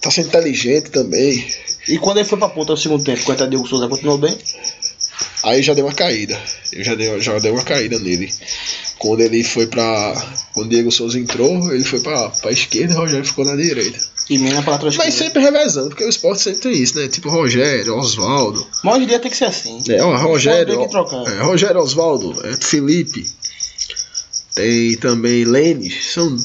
tá 0.00 0.10
sendo 0.10 0.28
inteligente 0.28 0.90
também. 0.90 1.46
E 1.88 1.98
quando 1.98 2.18
ele 2.18 2.28
foi 2.28 2.38
pra 2.38 2.48
ponta 2.48 2.72
no 2.72 2.78
segundo 2.78 3.04
tempo, 3.04 3.20
de 3.34 3.48
Diego 3.48 3.66
Souza 3.66 3.88
continuou 3.88 4.18
bem. 4.18 4.36
Aí 5.42 5.62
já 5.62 5.74
deu 5.74 5.86
uma 5.86 5.94
caída. 5.94 6.38
Eu 6.72 6.84
já 6.84 6.94
dei, 6.94 7.20
já 7.20 7.38
dei 7.38 7.50
uma 7.50 7.62
caída 7.62 7.98
nele. 7.98 8.32
Quando 8.98 9.20
ele 9.20 9.42
foi 9.42 9.66
pra. 9.66 10.14
Quando 10.52 10.66
o 10.66 10.70
Diego 10.70 10.92
Souza 10.92 11.18
entrou, 11.18 11.72
ele 11.72 11.84
foi 11.84 12.00
pra, 12.00 12.28
pra 12.28 12.52
esquerda 12.52 12.92
e 12.92 12.96
o 12.96 13.00
Rogério 13.00 13.24
ficou 13.24 13.44
na 13.44 13.56
direita. 13.56 13.98
E 14.28 14.38
Mena 14.38 14.62
pra 14.62 14.78
trás. 14.78 14.96
Mas 14.96 15.14
sempre 15.14 15.42
revezando, 15.42 15.88
porque 15.88 16.04
o 16.04 16.08
esporte 16.08 16.42
sempre 16.42 16.60
tem 16.60 16.72
isso, 16.72 16.96
né? 16.96 17.08
Tipo 17.08 17.30
Rogério, 17.30 17.96
Oswaldo. 17.96 18.64
Mas 18.84 18.94
hoje 18.94 19.04
em 19.04 19.08
dia 19.08 19.18
tem 19.18 19.30
que 19.30 19.36
ser 19.36 19.46
assim. 19.46 19.82
É, 19.88 20.02
ó, 20.02 20.14
Rogério. 20.16 20.76
Tem 20.76 20.84
que 20.84 20.90
trocar. 20.90 21.26
É, 21.26 21.42
Rogério 21.42 21.80
Oswaldo, 21.80 22.46
é, 22.46 22.56
Felipe. 22.60 23.26
Tem 24.54 24.96
também 24.98 25.44
Lênis. 25.44 26.12
São 26.12 26.36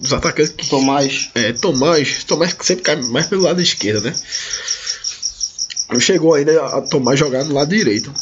os 0.00 0.12
atacantes 0.12 0.52
que. 0.52 0.68
Tomás. 0.68 1.30
É, 1.34 1.52
Tomás. 1.52 2.24
Tomás 2.24 2.52
que 2.52 2.64
sempre 2.66 2.84
cai 2.84 2.96
mais 2.96 3.26
pelo 3.26 3.42
lado 3.42 3.60
esquerdo, 3.60 4.02
né? 4.04 4.14
Não 5.92 6.00
chegou 6.00 6.34
ainda 6.34 6.64
a 6.64 6.80
Tomás 6.82 7.18
jogar 7.18 7.44
no 7.44 7.54
lado 7.54 7.74
direito. 7.74 8.12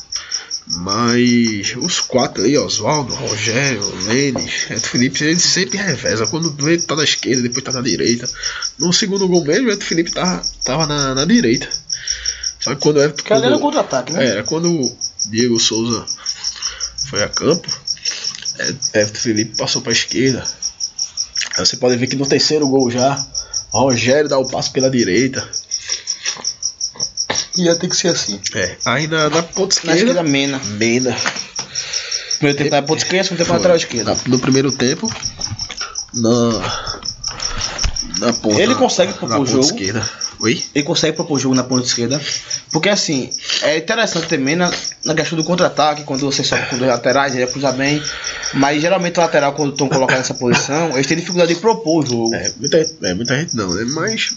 Mas 0.71 1.75
os 1.79 2.01
quatro 2.01 2.43
aí, 2.45 2.57
Oswaldo, 2.59 3.15
Rogério, 3.15 3.83
Lênis, 4.05 4.71
Eto 4.71 4.87
Felipe, 4.89 5.25
eles 5.25 5.43
sempre 5.43 5.79
revezam. 5.79 6.27
Quando 6.27 6.51
vê, 6.63 6.77
tá 6.77 6.95
na 6.95 7.05
esquerda, 7.05 7.41
depois 7.43 7.65
tá 7.65 7.73
na 7.73 7.81
direita. 7.81 8.29
No 8.79 8.93
segundo 8.93 9.27
gol 9.27 9.45
mesmo, 9.45 9.69
o 9.69 9.73
Eto 9.73 9.85
Felipe 9.85 10.11
tava, 10.13 10.43
tava 10.65 10.87
na, 10.87 11.15
na 11.15 11.25
direita. 11.25 11.69
Só 12.61 12.75
que 12.75 12.83
quando 12.83 12.97
o 12.99 13.03
Eto. 13.03 13.25
Cadê 13.25 13.49
quando- 13.49 13.61
contra-ataque, 13.61 14.13
né? 14.13 14.39
é, 14.39 14.43
quando 14.43 14.71
o 14.71 14.99
Diego 15.31 15.59
Souza 15.59 16.05
foi 17.09 17.23
a 17.23 17.29
campo, 17.29 17.67
Everton 18.93 19.21
Felipe 19.21 19.57
passou 19.57 19.81
para 19.81 19.93
a 19.93 19.95
esquerda. 19.95 20.45
Aí 21.59 21.67
você 21.67 21.77
pode 21.77 21.97
ver 21.97 22.07
que 22.07 22.17
no 22.17 22.27
terceiro 22.27 22.67
gol 22.69 22.91
já, 22.91 23.25
Rogério 23.73 24.29
dá 24.29 24.39
o 24.39 24.49
passo 24.49 24.71
pela 24.73 24.89
direita. 24.91 25.47
Ia 27.57 27.75
ter 27.75 27.89
que 27.89 27.97
ser 27.97 28.09
assim. 28.09 28.41
É, 28.55 28.77
aí 28.85 29.09
na, 29.09 29.29
na 29.29 29.43
ponta 29.43 29.75
Na 29.85 29.93
esquerda, 29.95 29.97
esquerda, 29.97 30.23
Mena. 30.23 30.61
Mena. 30.79 31.17
Primeiro 32.39 32.59
tempo 32.59 32.71
na 32.71 32.83
ponta 32.83 33.03
esquerda, 33.03 33.25
segundo 33.25 33.39
tempo 33.39 33.51
na 33.51 33.57
lateral 33.57 33.77
esquerda. 33.77 34.17
No 34.27 34.39
primeiro 34.39 34.71
tempo, 34.71 35.13
na, 36.15 36.51
na 38.21 38.33
ponta, 38.35 38.63
Ele 38.63 38.75
consegue 38.77 39.13
propor 39.15 39.29
na 39.31 39.37
o 39.37 39.39
ponta 39.41 39.51
jogo. 39.51 39.65
esquerda. 39.65 40.09
Oi? 40.41 40.63
Ele 40.75 40.85
consegue 40.85 41.17
propor 41.17 41.39
jogo 41.39 41.55
na 41.55 41.65
ponta 41.65 41.87
esquerda. 41.87 42.21
Porque 42.73 42.89
assim, 42.89 43.31
é 43.63 43.79
interessante 43.79 44.29
também 44.29 44.55
na, 44.55 44.71
na 45.05 45.15
questão 45.15 45.37
do 45.37 45.45
contra-ataque, 45.45 46.05
quando 46.05 46.21
você 46.21 46.45
sobe 46.45 46.67
com 46.67 46.79
dois 46.79 46.91
laterais, 46.91 47.35
ele 47.35 47.47
cruza 47.47 47.73
bem. 47.73 48.03
Mas 48.55 48.81
geralmente 48.81 49.19
o 49.19 49.23
lateral, 49.23 49.53
quando 49.53 49.73
estão 49.73 49.89
colocados 49.89 50.29
nessa 50.29 50.35
posição, 50.35 50.91
eles 50.95 51.07
têm 51.07 51.17
dificuldade 51.17 51.55
de 51.55 51.61
propor 51.61 52.05
o 52.05 52.07
jogo. 52.07 52.35
É, 52.35 52.53
muita, 52.57 52.77
é, 53.03 53.15
muita 53.15 53.39
gente 53.39 53.57
não, 53.57 53.75
né? 53.75 53.85
Mas 53.95 54.37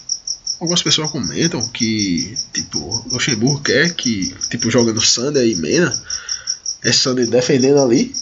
algumas 0.60 0.82
pessoas 0.82 1.10
comentam 1.10 1.60
que, 1.68 2.34
tipo, 2.52 3.04
Luxemburgo 3.10 3.60
quer 3.60 3.92
que, 3.94 4.34
tipo, 4.48 4.70
jogando 4.70 5.00
Sander 5.00 5.46
e 5.46 5.56
Mena, 5.56 5.92
é 6.84 6.92
Sander 6.92 7.28
defendendo 7.28 7.80
ali, 7.80 8.12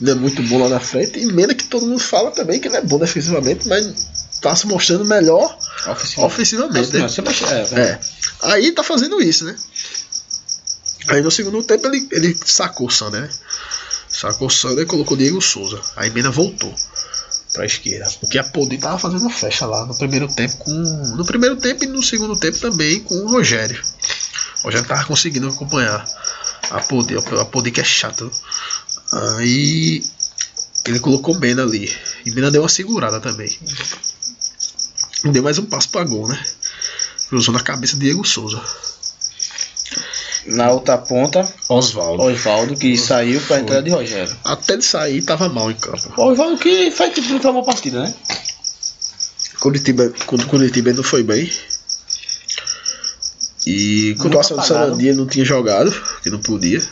ele 0.00 0.10
é 0.10 0.14
muito 0.14 0.42
bom 0.44 0.58
lá 0.58 0.68
na 0.68 0.80
frente, 0.80 1.18
e 1.18 1.26
Mena 1.26 1.54
que 1.54 1.64
todo 1.64 1.86
mundo 1.86 2.00
fala 2.00 2.30
também 2.30 2.58
que 2.58 2.68
ele 2.68 2.76
é 2.76 2.82
bom 2.82 2.98
defensivamente, 2.98 3.68
mas 3.68 3.94
tá 4.40 4.54
se 4.56 4.66
mostrando 4.66 5.04
melhor 5.04 5.56
ofensivamente, 6.26 6.92
né? 6.92 7.00
É, 7.52 7.80
É. 7.80 8.00
Aí 8.42 8.72
tá 8.72 8.82
fazendo 8.82 9.20
isso, 9.20 9.44
né? 9.44 9.56
Aí 11.08 11.20
no 11.22 11.30
segundo 11.30 11.62
tempo 11.62 11.86
ele, 11.86 12.06
ele 12.12 12.38
sacou 12.44 12.86
o 12.86 12.90
Sander, 12.90 13.22
né? 13.22 13.30
Sacou 14.08 14.48
o 14.48 14.50
Sander 14.50 14.84
e 14.84 14.86
colocou 14.86 15.14
o 15.14 15.18
Diego 15.18 15.40
Souza. 15.40 15.80
Aí 15.96 16.10
Mena 16.10 16.30
voltou 16.30 16.74
pra 17.52 17.66
esquerda. 17.66 18.10
Porque 18.20 18.38
a 18.38 18.44
Podi 18.44 18.78
tava 18.78 18.98
fazendo 18.98 19.28
festa 19.30 19.66
lá 19.66 19.86
no 19.86 19.96
primeiro 19.96 20.28
tempo 20.28 20.56
com. 20.58 20.72
No 20.72 21.24
primeiro 21.24 21.56
tempo 21.56 21.84
e 21.84 21.86
no 21.86 22.02
segundo 22.02 22.36
tempo 22.36 22.58
também 22.58 23.00
com 23.00 23.14
o 23.14 23.30
Rogério. 23.30 23.80
O 24.60 24.64
Rogério 24.64 24.86
tava 24.86 25.04
conseguindo 25.04 25.48
acompanhar 25.48 26.06
a 26.70 26.80
Podi, 26.80 27.16
a 27.16 27.44
Podi 27.44 27.70
que 27.70 27.80
é 27.80 27.84
chato. 27.84 28.30
Aí 29.12 30.04
ele 30.86 31.00
colocou 31.00 31.38
Mena 31.38 31.62
ali. 31.62 31.90
E 32.24 32.30
Mena 32.30 32.50
deu 32.50 32.62
uma 32.62 32.68
segurada 32.68 33.20
também. 33.20 33.58
Deu 35.24 35.42
mais 35.42 35.58
um 35.58 35.66
passo 35.66 35.88
pra 35.90 36.04
gol, 36.04 36.28
né? 36.28 36.42
Cruzou 37.28 37.52
na 37.54 37.60
cabeça 37.60 37.94
de 37.94 38.00
Diego 38.00 38.24
Souza. 38.26 38.60
Na 40.46 40.70
outra 40.70 40.96
ponta, 40.96 41.46
Oswaldo. 41.68 42.22
Osvaldo, 42.22 42.74
que 42.76 42.96
saiu 42.96 43.40
pra 43.42 43.60
entrada 43.60 43.82
de 43.82 43.90
Rogério. 43.90 44.34
Até 44.44 44.72
ele 44.72 44.82
sair, 44.82 45.22
tava 45.22 45.48
mal 45.48 45.70
em 45.70 45.74
campo. 45.74 46.12
O 46.16 46.24
Osvaldo 46.30 46.56
que 46.58 46.90
faz 46.90 47.14
tipo 47.14 47.28
não 47.42 47.50
uma 47.52 47.64
partida, 47.64 48.02
né? 48.02 48.14
Curitiba, 49.60 50.10
quando 50.26 50.42
o 50.42 50.46
Curitiba 50.46 50.92
não 50.94 51.02
foi 51.02 51.22
bem. 51.22 51.52
E 53.66 54.14
quando 54.18 54.34
o 54.38 54.40
de 54.40 54.46
apagado. 54.46 54.66
Sarandia 54.66 55.14
não 55.14 55.26
tinha 55.26 55.44
jogado, 55.44 55.92
que 56.22 56.30
não 56.30 56.38
podia. 56.40 56.82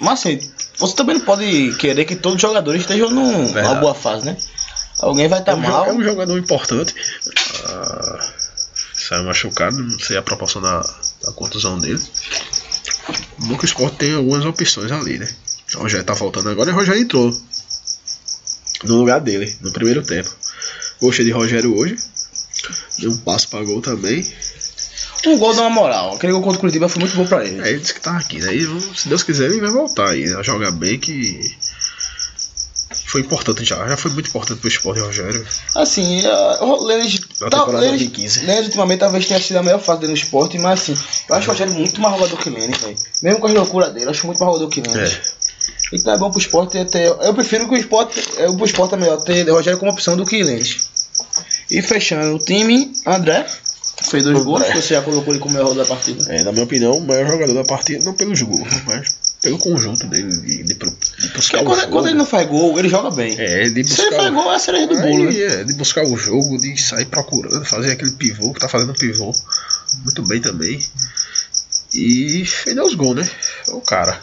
Mas 0.00 0.20
assim, 0.20 0.40
você 0.78 0.94
também 0.96 1.16
não 1.18 1.24
pode 1.24 1.76
querer 1.76 2.06
que 2.06 2.16
todos 2.16 2.36
os 2.36 2.42
jogadores 2.42 2.80
estejam 2.80 3.10
num- 3.10 3.52
numa 3.52 3.74
boa 3.74 3.94
fase, 3.94 4.24
né? 4.24 4.36
Alguém 5.02 5.26
vai 5.26 5.40
estar 5.40 5.52
é, 5.52 5.54
um, 5.56 5.60
mal. 5.60 5.86
é 5.86 5.92
um 5.92 6.02
jogador 6.02 6.38
importante. 6.38 6.94
Ah, 7.66 8.32
saiu 8.94 9.24
machucado, 9.24 9.82
não 9.82 9.98
sei 9.98 10.16
a 10.16 10.22
proporção 10.22 10.62
da, 10.62 10.80
da 11.24 11.32
contusão 11.32 11.76
dele. 11.78 12.00
No 13.40 13.58
que 13.58 13.64
o 13.64 13.66
Sport 13.66 13.96
tem 13.96 14.14
algumas 14.14 14.44
opções 14.44 14.92
ali, 14.92 15.18
né? 15.18 15.28
O 15.74 15.80
Rogério 15.80 16.06
tá 16.06 16.14
voltando 16.14 16.48
agora 16.48 16.70
e 16.70 16.72
o 16.72 16.76
Rogério 16.76 17.02
entrou 17.02 17.36
no 18.84 18.96
lugar 18.96 19.20
dele, 19.20 19.56
no 19.60 19.72
primeiro 19.72 20.02
tempo. 20.02 20.30
Gostei 21.00 21.24
de 21.24 21.32
Rogério 21.32 21.76
hoje. 21.76 21.96
Deu 23.00 23.10
um 23.10 23.16
passo 23.18 23.48
pra 23.48 23.64
gol 23.64 23.82
também. 23.82 24.24
Um 25.26 25.36
gol 25.36 25.54
dá 25.54 25.62
uma 25.62 25.70
moral. 25.70 26.14
Aquele 26.14 26.32
gol 26.32 26.42
contra 26.42 26.58
o 26.58 26.60
Curitiba 26.60 26.88
foi 26.88 27.00
muito 27.00 27.16
bom 27.16 27.26
pra 27.26 27.44
ele. 27.44 27.60
É, 27.60 27.70
ele 27.70 27.80
disse 27.80 27.94
que 27.94 28.00
tá 28.00 28.16
aqui, 28.16 28.38
né? 28.38 28.54
E 28.54 28.64
se 28.94 29.08
Deus 29.08 29.24
quiser, 29.24 29.50
ele 29.50 29.60
vai 29.60 29.70
voltar 29.70 30.10
aí, 30.10 30.26
né? 30.26 30.42
jogar 30.44 30.70
bem 30.70 30.98
que. 30.98 31.56
Foi 33.12 33.20
importante 33.20 33.62
já, 33.62 33.86
já 33.86 33.94
foi 33.94 34.10
muito 34.10 34.30
importante 34.30 34.58
pro 34.58 34.68
esporte, 34.68 34.98
Rogério. 35.02 35.46
Assim, 35.74 36.22
uh, 36.26 36.64
o 36.64 36.82
Lênis. 36.86 37.20
Tá, 37.50 37.62
Lênis, 37.66 37.88
2015. 37.90 38.46
Lênis 38.46 38.64
ultimamente 38.64 39.00
talvez 39.00 39.26
tenha 39.26 39.38
sido 39.38 39.58
a 39.58 39.62
melhor 39.62 39.80
fase 39.80 40.00
dele 40.00 40.12
no 40.12 40.18
esporte, 40.18 40.58
mas 40.58 40.80
assim, 40.80 40.96
eu 41.28 41.34
acho 41.34 41.46
o 41.46 41.52
Rogério 41.52 41.74
muito 41.74 42.00
mais 42.00 42.14
jogador 42.16 42.38
que 42.38 42.48
Lênis, 42.48 42.78
velho. 42.78 42.96
Mesmo 43.22 43.40
com 43.40 43.46
as 43.48 43.52
loucuras 43.52 43.92
dele, 43.92 44.06
eu 44.06 44.10
acho 44.10 44.26
muito 44.26 44.38
mais 44.42 44.54
jogador 44.54 44.70
que 44.70 44.80
Lênis. 44.80 45.12
É. 45.12 45.20
Então 45.92 46.14
é 46.14 46.16
bom 46.16 46.30
pro 46.30 46.40
esporte 46.40 46.72
ter, 46.72 46.86
ter- 46.88 47.14
Eu 47.20 47.34
prefiro 47.34 47.68
que 47.68 47.74
o 47.74 47.76
esporte. 47.76 48.18
Eu, 48.38 48.56
pro 48.56 48.64
esporte 48.64 48.94
é 48.94 48.96
melhor 48.96 49.20
ter 49.20 49.46
Rogério 49.50 49.78
como 49.78 49.92
opção 49.92 50.16
do 50.16 50.24
que 50.24 50.42
Lênis. 50.42 50.88
E 51.70 51.82
fechando 51.82 52.36
o 52.36 52.38
time, 52.38 52.94
André. 53.04 53.46
Fez 54.04 54.24
dois 54.24 54.42
gols, 54.42 54.62
você 54.74 54.94
já 54.94 55.02
colocou 55.02 55.34
ele 55.34 55.38
como 55.40 55.54
melhor 55.54 55.74
da 55.74 55.84
partida. 55.84 56.34
É, 56.34 56.42
na 56.42 56.50
minha 56.50 56.64
opinião, 56.64 56.96
o 56.96 57.06
maior 57.06 57.26
jogador 57.26 57.52
da 57.52 57.64
partida, 57.64 58.02
não 58.04 58.14
pelos 58.14 58.40
gols, 58.40 58.66
mas 58.86 59.14
pelo 59.42 59.58
conjunto 59.58 60.06
dele, 60.06 60.36
de, 60.36 60.62
de, 60.62 60.74
de 60.74 60.74
buscar 60.74 61.02
Porque 61.32 61.56
o 61.58 61.64
quando, 61.64 61.80
jogo. 61.80 61.92
quando 61.92 62.06
ele 62.08 62.18
não 62.18 62.24
faz 62.26 62.48
gol, 62.48 62.78
ele 62.78 62.88
joga 62.88 63.10
bem. 63.10 63.38
É, 63.38 63.68
de 63.68 63.82
Se 63.84 63.90
buscar. 63.90 64.06
ele 64.06 64.16
faz 64.16 64.32
gol, 64.34 64.52
é 64.52 64.54
a 64.54 64.58
cereja 64.58 64.86
do 64.86 65.00
bolo, 65.00 65.24
né? 65.24 65.36
é, 65.40 65.64
de 65.64 65.72
buscar 65.74 66.04
o 66.04 66.16
jogo, 66.16 66.58
de 66.58 66.80
sair 66.80 67.06
procurando, 67.06 67.64
fazer 67.64 67.90
aquele 67.90 68.12
pivô 68.12 68.54
que 68.54 68.60
tá 68.60 68.68
fazendo 68.68 68.94
pivô 68.94 69.34
muito 70.04 70.22
bem 70.22 70.40
também. 70.40 70.80
E 71.92 72.46
fez 72.46 72.78
os 72.78 72.94
gols, 72.94 73.16
né? 73.16 73.30
O 73.68 73.80
cara. 73.80 74.18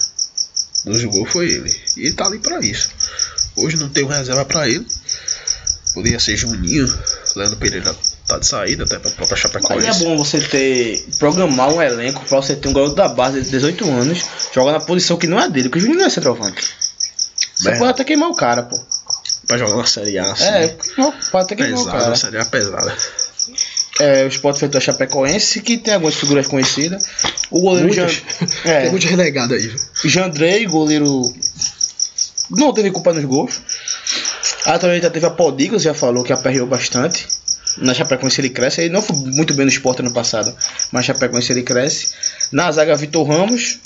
Nos 0.86 1.04
gols 1.04 1.30
foi 1.30 1.52
ele. 1.52 1.76
E 1.98 2.06
ele 2.08 2.14
tá 2.14 2.26
ali 2.26 2.40
pra 2.40 2.60
isso. 2.62 2.90
Hoje 3.58 3.78
não 3.78 3.90
tem 3.90 4.08
reserva 4.08 4.46
pra 4.46 4.68
ele. 4.68 4.88
Poderia 5.94 6.20
ser 6.20 6.38
Juninho. 6.38 6.88
Leandro 7.36 7.58
Pereira 7.58 7.96
tá 8.30 8.38
de 8.38 8.48
saída, 8.48 8.84
até 8.84 9.00
pra 9.00 9.10
própria 9.12 9.32
Mas 9.32 9.40
Chapecoense. 9.40 10.04
é 10.04 10.06
bom 10.06 10.18
você 10.18 10.40
ter. 10.40 11.04
programar 11.18 11.74
um 11.74 11.82
elenco 11.82 12.24
pra 12.26 12.38
você 12.38 12.56
ter 12.56 12.70
um 12.70 12.74
garoto 12.74 12.96
da 12.96 13.08
base 13.08 13.42
de 13.42 13.50
18 13.50 13.90
anos, 13.90 14.24
joga 14.54 14.72
na 14.72 14.80
posição 14.80 15.18
que 15.18 15.28
não 15.28 15.40
é 15.40 15.50
dele, 15.50 15.68
porque 15.68 15.80
o 15.80 15.82
Juninho 15.82 16.00
não 16.00 16.06
é 16.06 16.10
centroavante. 16.10 16.70
Você 17.56 17.72
pode 17.72 17.90
até 17.90 18.04
queimar 18.04 18.30
o 18.30 18.36
cara, 18.36 18.64
pô. 18.64 18.80
Pra 19.48 19.58
jogar 19.58 19.76
na 19.76 19.86
Série 19.86 20.18
A, 20.20 20.32
assim. 20.32 20.44
É, 20.44 20.76
pode 21.32 21.46
até 21.46 21.56
queimar 21.56 21.74
o 21.74 21.86
pesada, 21.86 21.98
cara. 21.98 22.10
uma 22.10 22.16
Série 22.16 22.38
A 22.38 22.46
pesada. 22.46 22.96
É, 24.00 24.24
o 24.24 24.28
Sport 24.28 24.58
feito 24.58 24.78
a 24.78 24.82
Chapecoense, 24.82 25.62
que 25.62 25.78
tem 25.78 25.96
algumas 25.96 26.16
figuras 26.16 26.48
conhecidas. 26.48 27.04
O 27.52 27.60
goleiro 27.60 27.92
Jean, 27.92 28.08
é, 28.64 28.82
Tem 28.84 28.92
muito 28.92 29.08
renegado 29.08 29.54
aí, 29.56 29.68
viu? 29.68 29.80
Jandrei, 30.06 30.66
goleiro. 30.66 31.34
Não 32.50 32.72
teve 32.74 32.92
culpa 32.92 33.12
nos 33.12 33.26
gols. 33.26 33.60
Atualmente 34.66 35.04
já 35.04 35.10
teve 35.10 35.26
a 35.26 35.30
Podicos, 35.30 35.84
já 35.84 35.94
falou 35.94 36.24
que 36.24 36.32
aperreou 36.32 36.68
bastante. 36.68 37.28
Na 37.82 37.94
Chapecoense 37.94 38.42
ele 38.42 38.50
cresce. 38.50 38.82
Ele 38.82 38.90
não 38.94 39.02
foi 39.02 39.16
muito 39.16 39.54
bem 39.54 39.66
no 39.66 39.72
esporte 39.72 40.02
ano 40.02 40.12
passado, 40.12 40.54
mas 40.92 41.08
na 41.08 41.14
Chapecoense 41.14 41.52
ele 41.52 41.64
cresce. 41.64 42.10
Na 42.52 42.72
zaga, 42.72 42.96
Vitor 42.96 43.28
Ramos. 43.28 43.78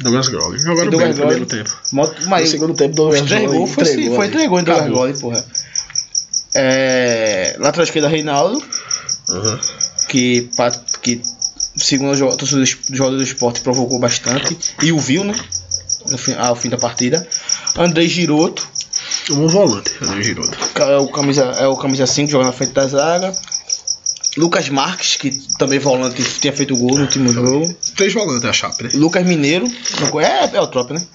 Douglas 0.00 0.28
Grog. 0.28 0.58
Jogaram 0.58 0.88
E 0.88 0.90
bem 0.90 0.90
Douglas 0.90 1.08
no 1.10 1.14
primeiro 1.26 1.46
tempo. 1.46 1.76
Moto, 1.92 2.20
No 2.22 2.28
mas 2.28 2.48
segundo 2.48 2.74
tempo, 2.74 2.94
Douglas 2.96 3.20
Grog 3.22 3.46
gols 3.46 3.70
foi, 3.70 3.82
entregou 3.84 4.16
foi 4.16 4.24
ali. 4.26 4.34
entregou 4.34 4.60
em 4.60 4.64
Douglas. 4.64 4.88
Grog, 4.88 5.20
porra. 5.20 5.44
É, 6.54 7.56
lateral 7.58 7.84
esquerda, 7.84 8.08
Reinaldo. 8.08 8.62
Uhum. 9.28 9.58
que, 10.08 10.48
que 11.02 11.22
segundo 11.76 12.12
o 12.12 12.16
jo- 12.16 12.36
torcedor 12.36 12.62
do 12.64 12.96
jogador 12.96 13.16
do 13.16 13.22
esporte 13.22 13.60
provocou 13.62 13.98
bastante 13.98 14.56
e 14.82 14.92
o 14.92 14.98
viu, 15.00 15.24
né? 15.24 15.34
No 16.10 16.18
fim, 16.18 16.34
ao 16.34 16.54
fim 16.54 16.68
da 16.68 16.76
partida. 16.76 17.26
André 17.76 18.06
Giroto, 18.06 18.68
Um 19.30 19.46
volante, 19.48 19.92
André 20.02 20.22
Giroto. 20.22 20.56
ca- 20.74 20.84
é 20.90 20.96
o 20.98 21.08
camisa, 21.08 21.42
é 21.44 21.66
o 21.66 21.76
camisa 21.76 22.06
5, 22.06 22.30
joga 22.30 22.44
na 22.46 22.52
frente 22.52 22.72
da 22.72 22.86
zaga. 22.86 23.32
Lucas 24.36 24.68
Marques, 24.68 25.16
que 25.16 25.30
também 25.58 25.78
volante, 25.78 26.22
tinha 26.40 26.52
feito 26.52 26.76
gol 26.76 26.96
no 26.96 27.02
último 27.02 27.32
jogo. 27.32 27.72
Três 27.96 28.12
volantes 28.12 28.44
a 28.44 28.52
Chape, 28.52 28.84
né? 28.84 28.90
Lucas 28.94 29.24
Mineiro, 29.24 29.66
é, 30.20 30.56
é 30.56 30.60
o 30.60 30.66
tropa, 30.66 30.94
né? 30.94 31.06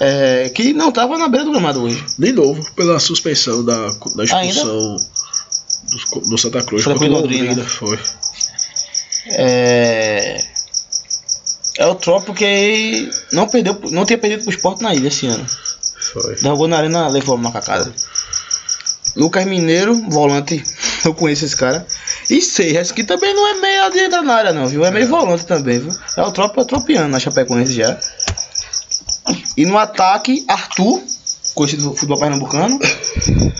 É, 0.00 0.48
que 0.54 0.72
não 0.72 0.92
tava 0.92 1.18
na 1.18 1.26
beira 1.28 1.44
do 1.44 1.50
gramado 1.50 1.82
hoje. 1.82 2.02
De 2.16 2.32
novo, 2.32 2.64
pela 2.76 3.00
suspensão 3.00 3.64
da, 3.64 3.88
da 4.14 4.22
expulsão 4.24 4.96
do, 6.12 6.20
do 6.30 6.38
Santa 6.38 6.62
Cruz 6.62 6.84
Santa 6.84 6.96
contra 7.00 7.12
o 7.12 7.20
Londrina. 7.20 7.48
Londrina. 7.48 7.68
Foi. 7.68 7.98
É, 9.26 10.40
é 11.78 11.86
o 11.86 11.94
tropa 11.96 12.32
que 12.32 13.10
não 13.32 13.48
perdeu, 13.48 13.78
não 13.90 14.06
tinha 14.06 14.18
perdido 14.18 14.44
pro 14.44 14.52
esporte 14.54 14.82
na 14.82 14.94
ilha 14.94 15.08
esse 15.08 15.26
ano. 15.26 15.44
Foi. 16.12 16.36
Jogou 16.36 16.68
na 16.68 16.78
arena, 16.78 17.08
levou 17.08 17.36
uma 17.36 17.48
macacada. 17.48 17.92
Lucas 19.16 19.44
Mineiro, 19.46 19.94
volante, 20.08 20.62
eu 21.04 21.14
conheço 21.14 21.44
esse 21.44 21.56
cara. 21.56 21.86
E 22.30 22.40
Seiras, 22.40 22.92
que 22.92 23.02
também 23.02 23.34
não 23.34 23.48
é 23.48 23.54
meio 23.54 24.06
entrar 24.06 24.22
na 24.22 24.34
área 24.34 24.52
não, 24.52 24.66
viu? 24.66 24.84
É 24.84 24.90
meio 24.90 25.08
volante 25.08 25.44
também, 25.44 25.78
viu? 25.78 25.92
É 26.16 26.22
o 26.22 26.30
tropa, 26.30 26.60
é 26.60 26.64
tropiano 26.64 27.08
na 27.08 27.18
Chapecoense 27.18 27.72
já. 27.72 27.98
E 29.56 29.66
no 29.66 29.76
ataque, 29.76 30.44
Arthur, 30.46 31.02
conhecido 31.54 31.82
do 31.82 31.94
futebol 31.94 32.18
pernambucano, 32.18 32.78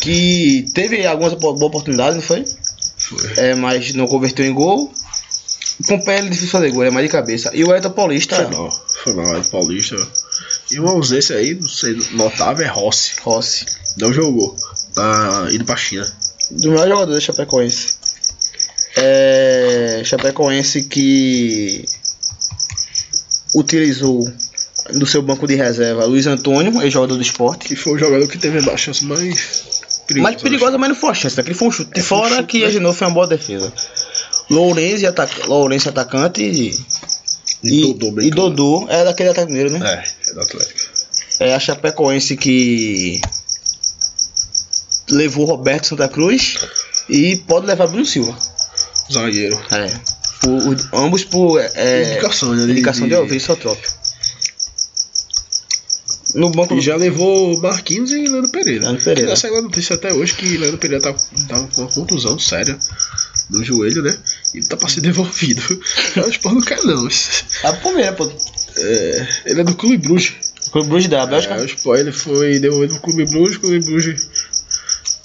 que 0.00 0.66
teve 0.74 1.04
algumas 1.06 1.34
boas 1.34 1.60
oportunidades, 1.60 2.14
não 2.14 2.22
foi? 2.22 2.44
Foi. 2.96 3.18
É, 3.36 3.54
mas 3.54 3.92
não 3.94 4.06
converteu 4.06 4.46
em 4.46 4.54
gol. 4.54 4.92
Com 5.86 6.00
pé 6.00 6.18
ele 6.18 6.28
é 6.28 6.30
difícil 6.30 6.50
fazer 6.50 6.70
gol, 6.70 6.84
é 6.84 6.90
mais 6.90 7.06
de 7.06 7.12
cabeça. 7.12 7.50
E 7.54 7.64
o 7.64 7.74
Elton 7.74 7.90
Paulista, 7.90 8.36
Foi 8.36 8.46
mal. 8.46 8.70
Foi 9.04 9.14
mal, 9.14 9.36
é 9.36 9.40
Paulista. 9.42 9.96
E 10.70 10.78
uma 10.78 10.90
ausência 10.92 11.36
aí, 11.36 11.54
não 11.54 11.68
sei, 11.68 11.96
notável 12.12 12.64
é 12.64 12.68
Rossi. 12.68 13.12
Rossi. 13.22 13.64
Não 13.96 14.12
jogou. 14.12 14.56
Tá 14.94 15.48
indo 15.52 15.64
pra 15.64 15.76
China. 15.76 16.06
do 16.50 16.70
melhor 16.70 16.88
jogador 16.88 17.12
da 17.14 17.20
Chapecoense. 17.20 17.96
É, 18.96 20.02
Chapecoense 20.04 20.82
que 20.84 21.84
utilizou 23.54 24.30
do 24.94 25.06
seu 25.06 25.22
banco 25.22 25.46
de 25.46 25.54
reserva 25.54 26.04
Luiz 26.04 26.26
Antônio, 26.26 26.80
ex-jogador 26.82 27.16
do 27.16 27.22
esporte. 27.22 27.66
Que 27.66 27.76
foi 27.76 27.94
o 27.94 27.98
jogador 27.98 28.26
que 28.28 28.38
teve 28.38 28.58
a 28.58 28.76
chance 28.76 29.04
mais 29.04 29.80
perigosa. 30.06 30.30
Mais 30.32 30.42
perigosa, 30.42 30.78
mas 30.78 30.88
não 30.88 30.96
foi 30.96 31.10
a 31.10 31.14
chance, 31.14 31.36
né? 31.36 31.40
Aquele 31.42 31.54
foi 31.56 31.68
um 31.68 31.70
chute 31.70 31.90
de 31.92 32.00
É, 32.00 32.02
foi 32.02 32.18
um 32.18 32.20
fora 32.22 32.36
chute, 32.36 32.46
que 32.46 32.60
né? 32.60 32.66
a 32.66 32.70
Genoa 32.70 32.94
foi 32.94 33.06
uma 33.06 33.14
boa 33.14 33.26
defesa. 33.26 33.72
Lourenço, 34.50 35.06
ataca, 35.06 35.46
Lourenço 35.46 35.88
atacante 35.90 36.42
e, 36.42 36.70
E 37.62 37.90
e, 37.90 37.94
Dodô 37.94 38.20
e. 38.22 38.30
Dodô 38.30 38.86
é 38.88 39.04
daquele 39.04 39.28
ataque 39.28 39.52
mineiro, 39.52 39.70
né? 39.78 39.86
É, 39.94 40.17
é 40.28 40.34
do 40.34 40.40
Atlético. 40.40 40.80
É 41.40 41.54
a 41.54 41.60
Chapecoense 41.60 42.36
que 42.36 43.20
levou 45.10 45.46
Roberto 45.46 45.86
Santa 45.88 46.08
Cruz 46.08 46.58
e 47.08 47.36
pode 47.36 47.66
levar 47.66 47.86
Bruno 47.86 48.04
Silva. 48.06 48.36
Zagueiro. 49.12 49.58
É. 49.70 49.88
Por- 50.40 50.88
ambos 50.92 51.24
por 51.24 51.60
é, 51.60 52.12
Indicação, 52.12 52.54
né, 52.54 52.66
de- 52.66 52.72
indicação 52.72 53.04
de, 53.04 53.08
de- 53.10 53.14
Alves 53.14 53.42
Sotrópio. 53.42 53.90
No 56.34 56.50
banco 56.50 56.74
E 56.74 56.80
já 56.80 56.94
levou 56.94 57.58
Marquinhos 57.60 58.10
e 58.12 58.26
Leandro 58.28 58.50
Pereira. 58.50 58.82
Leandro 58.84 59.02
Pereira. 59.02 59.30
Que 59.30 59.34
já 59.34 59.40
saiu 59.40 59.56
a 59.58 59.62
notícia 59.62 59.94
até 59.96 60.12
hoje 60.12 60.34
que 60.34 60.58
Leandro 60.58 60.76
Pereira 60.78 61.02
tá, 61.02 61.18
tava 61.48 61.66
com 61.68 61.80
uma 61.82 61.90
contusão 61.90 62.38
séria 62.38 62.78
no 63.48 63.64
joelho, 63.64 64.02
né? 64.02 64.16
E 64.54 64.60
tá 64.62 64.76
pra 64.76 64.88
ser 64.90 65.00
devolvido. 65.02 65.62
o 66.16 66.28
Sport 66.28 66.54
não 66.54 66.60
quer 66.62 66.82
não. 66.84 67.08
a 67.64 67.72
Palmeiras, 67.72 68.14
pô. 68.16 68.30
É, 68.80 69.28
ele 69.46 69.60
é 69.60 69.64
do 69.64 69.74
Clube 69.74 69.98
Bruges. 69.98 70.52
Clube 70.70 70.88
Bruges 70.88 71.08
da 71.08 71.26
Bélgica. 71.26 71.54
É, 71.54 71.62
o 71.62 71.64
Sport 71.64 72.00
ele 72.00 72.12
foi 72.12 72.58
devolvido 72.58 72.94
pro 72.94 73.02
Clube 73.02 73.24
Bruges, 73.26 73.56
o 73.56 73.60
Clube 73.60 73.84
Bruges 73.84 74.26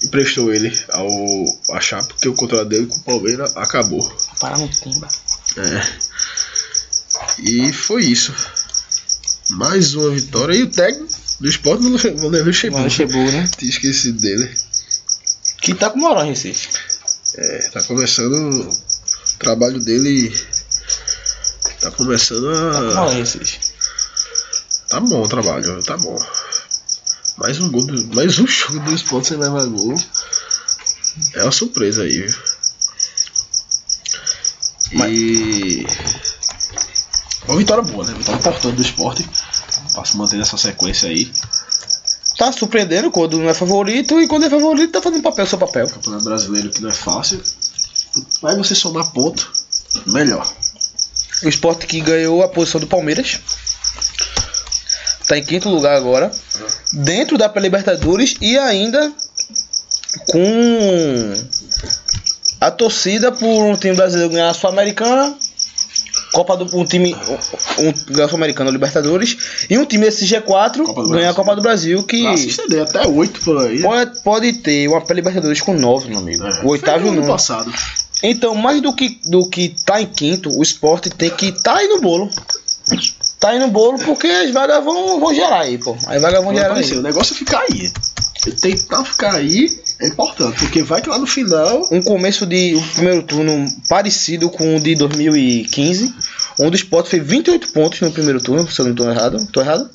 emprestou 0.04 0.54
ele 0.54 0.78
ao 0.90 1.08
a 1.72 1.80
Chape, 1.80 2.10
porque 2.10 2.28
o 2.28 2.34
contrato 2.34 2.68
dele 2.68 2.88
com 2.88 2.98
o 2.98 3.04
Palmeiras 3.04 3.56
acabou. 3.56 4.12
Parar 4.40 4.58
no 4.58 4.68
timba. 4.68 5.08
É. 5.58 6.04
E 7.40 7.74
foi 7.74 8.06
isso. 8.06 8.34
Mais 9.52 9.96
uma 9.96 10.12
vitória. 10.12 10.56
E 10.56 10.64
o 10.64 10.70
técnico 10.70 11.14
do 11.40 11.50
Sport 11.50 11.82
não 11.82 11.92
levou 11.92 12.30
Luxemburgo. 12.46 12.84
Luxemburgo, 12.84 13.32
né? 13.32 13.50
Tinha 13.58 13.70
esquecido 13.70 14.22
dele. 14.22 14.50
Que 15.62 15.74
tá 15.74 15.90
com 15.90 16.00
moral 16.00 16.26
em 16.26 16.30
Recife. 16.30 16.70
É, 17.36 17.70
tá 17.70 17.82
começando 17.84 18.34
o 18.34 18.78
trabalho 19.40 19.80
dele. 19.80 20.34
Tá 21.84 21.92
começando 21.92 22.94
Tá 22.94 23.02
a. 23.02 23.10
Recife. 23.10 23.60
Tá 24.88 25.02
bom 25.02 25.22
o 25.22 25.28
trabalho, 25.28 25.84
tá 25.84 25.98
bom. 25.98 26.18
Mais 27.38 27.60
um 27.60 27.70
gol 27.70 27.86
do. 27.86 28.16
Mais 28.16 28.40
um 28.40 28.48
jogo 28.48 28.80
do 28.80 28.96
Sport 28.96 29.26
sem 29.26 29.38
levar 29.38 29.66
gol. 29.66 29.94
É 31.34 31.44
uma 31.44 31.52
surpresa 31.52 32.04
aí, 32.04 32.22
viu? 32.22 32.36
E. 35.10 35.86
Uma 37.50 37.58
vitória 37.58 37.84
boa, 37.84 38.06
né? 38.06 38.14
Vitória 38.14 38.40
importante 38.40 38.76
do 38.78 38.82
esporte. 38.82 39.30
Se 40.06 40.16
manter 40.16 40.38
nessa 40.38 40.56
sequência 40.56 41.10
aí. 41.10 41.30
Tá 42.38 42.52
surpreendendo 42.54 43.12
quando 43.12 43.38
não 43.38 43.50
é 43.50 43.54
favorito 43.54 44.22
e 44.22 44.28
quando 44.28 44.46
é 44.46 44.50
favorito 44.50 44.94
tá 44.94 45.02
fazendo 45.02 45.22
papel 45.22 45.46
seu 45.46 45.58
papel. 45.58 45.90
Campeonato 45.90 46.24
brasileiro 46.24 46.70
que 46.70 46.82
não 46.82 46.90
é 46.90 46.94
fácil. 46.94 47.44
Mas 48.42 48.58
você 48.58 48.74
somar 48.74 49.12
ponto, 49.12 49.52
melhor. 50.08 50.50
O 51.44 51.50
esporte 51.50 51.86
que 51.86 52.00
ganhou 52.00 52.42
a 52.44 52.48
posição 52.48 52.80
do 52.80 52.88
Palmeiras. 52.88 53.40
Tá 55.28 55.38
em 55.38 55.44
quinto 55.44 55.70
lugar 55.70 55.96
agora. 55.96 56.32
Dentro 56.92 57.38
da 57.38 57.50
pré-Libertadores 57.50 58.36
e 58.42 58.58
ainda 58.58 59.12
com 60.28 61.34
a 62.60 62.72
torcida 62.72 63.32
por 63.32 63.64
um 63.64 63.76
time 63.76 63.96
brasileiro 63.96 64.32
ganhar 64.32 64.50
a 64.50 64.54
Sul-Americana. 64.54 65.36
Copa 66.32 66.58
do 66.58 66.76
um 66.76 66.84
time 66.84 67.16
um, 67.78 68.14
ganhar 68.14 68.28
Sul-Americana 68.28 68.72
Libertadores 68.72 69.66
e 69.70 69.78
um 69.78 69.86
time 69.86 70.06
desse 70.06 70.26
G4 70.26 70.84
Copa 70.84 71.04
do 71.04 71.10
ganhar 71.10 71.30
a. 71.30 71.34
Copa 71.34 71.56
do 71.56 71.62
Brasil 71.62 72.04
que 72.04 72.26
estender 72.34 72.82
até 72.82 73.08
8 73.08 73.42
por 73.42 73.58
aí. 73.60 73.82
pode, 73.82 74.20
pode 74.22 74.54
ter 74.54 74.88
uma 74.88 75.00
pré-Libertadores 75.00 75.62
com 75.62 75.74
9, 75.74 76.10
meu 76.10 76.20
amigo. 76.20 76.46
É, 76.46 76.62
o 76.64 76.70
oitavo 76.70 77.12
no 77.12 77.22
ano 77.22 77.28
passado. 77.28 77.72
Então, 78.24 78.56
mais 78.56 78.82
do 78.82 78.94
que, 78.96 79.20
do 79.26 79.50
que 79.50 79.76
tá 79.86 80.02
em 80.02 80.06
quinto, 80.06 80.50
o 80.58 80.64
esporte 80.64 81.10
tem 81.10 81.30
que 81.30 81.52
tá 81.52 81.76
aí 81.76 81.88
no 81.90 82.00
bolo. 82.00 82.32
Tá 83.38 83.50
aí 83.50 83.60
no 83.60 83.68
bolo 83.68 84.00
porque 84.00 84.28
as 84.28 84.50
vagas 84.52 84.82
vão, 84.82 85.20
vão 85.20 85.34
gerar 85.34 85.60
aí, 85.60 85.78
pô. 85.78 85.98
As 86.08 86.22
vagas 86.22 86.42
vão 86.42 86.54
gerar 86.54 86.68
aparecer. 86.68 86.94
aí. 86.94 87.00
O 87.00 87.04
negócio 87.04 87.34
é 87.34 87.38
ficar 87.38 87.60
aí. 87.70 87.92
Tentar 88.62 89.04
ficar 89.04 89.36
aí 89.36 89.78
é 90.00 90.08
importante, 90.08 90.58
porque 90.60 90.82
vai 90.84 91.02
que 91.02 91.10
lá 91.10 91.18
no 91.18 91.28
final. 91.28 91.86
Um 91.92 92.02
começo 92.02 92.46
de 92.46 92.76
um 92.76 92.88
primeiro 92.90 93.24
turno 93.24 93.68
parecido 93.90 94.50
com 94.50 94.78
o 94.78 94.80
de 94.80 94.96
2015, 94.96 96.14
onde 96.60 96.76
o 96.76 96.76
esporte 96.76 97.10
fez 97.10 97.26
28 97.26 97.74
pontos 97.74 98.00
no 98.00 98.12
primeiro 98.12 98.42
turno, 98.42 98.70
se 98.70 98.80
eu 98.80 98.86
não 98.86 98.96
tô 98.96 99.10
errado. 99.10 99.46
Tô 99.52 99.60
errado? 99.60 99.90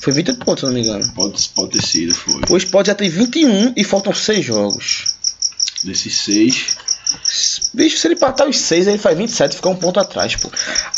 Foi 0.00 0.12
28 0.12 0.44
pontos, 0.44 0.60
se 0.60 0.66
eu 0.66 0.70
não 0.70 0.74
me 0.74 0.84
engano. 0.84 1.12
Pode, 1.12 1.48
pode 1.50 1.72
ter 1.72 1.86
sido, 1.86 2.14
foi. 2.14 2.40
O 2.48 2.56
esporte 2.56 2.86
já 2.86 2.94
tem 2.94 3.08
21 3.08 3.74
e 3.76 3.82
faltam 3.82 4.14
6 4.14 4.44
jogos. 4.44 5.14
Desses 5.84 6.18
seis. 6.18 6.76
Bicho, 7.74 7.96
se 7.98 8.06
ele 8.06 8.14
empatar 8.14 8.48
os 8.48 8.58
6, 8.58 8.86
ele 8.86 8.98
faz 8.98 9.16
27 9.16 9.52
e 9.52 9.56
fica 9.56 9.68
um 9.68 9.76
ponto 9.76 9.98
atrás, 10.00 10.36
pô. 10.36 10.50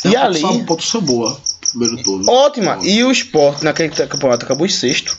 E 0.05 0.15
É 0.15 0.19
uma 0.19 0.27
ali. 0.27 0.41
pontuação- 0.41 0.57
Uma 0.59 0.67
pontuação 0.67 1.01
boa. 1.01 1.41
Primeiro 1.71 2.03
turno. 2.03 2.31
Ótima. 2.31 2.79
E 2.83 3.03
o 3.05 3.11
esporte 3.11 3.65
naquele 3.65 3.89
campeonato 3.91 4.45
acabou 4.45 4.67
em 4.67 4.71
sexto. 4.71 5.17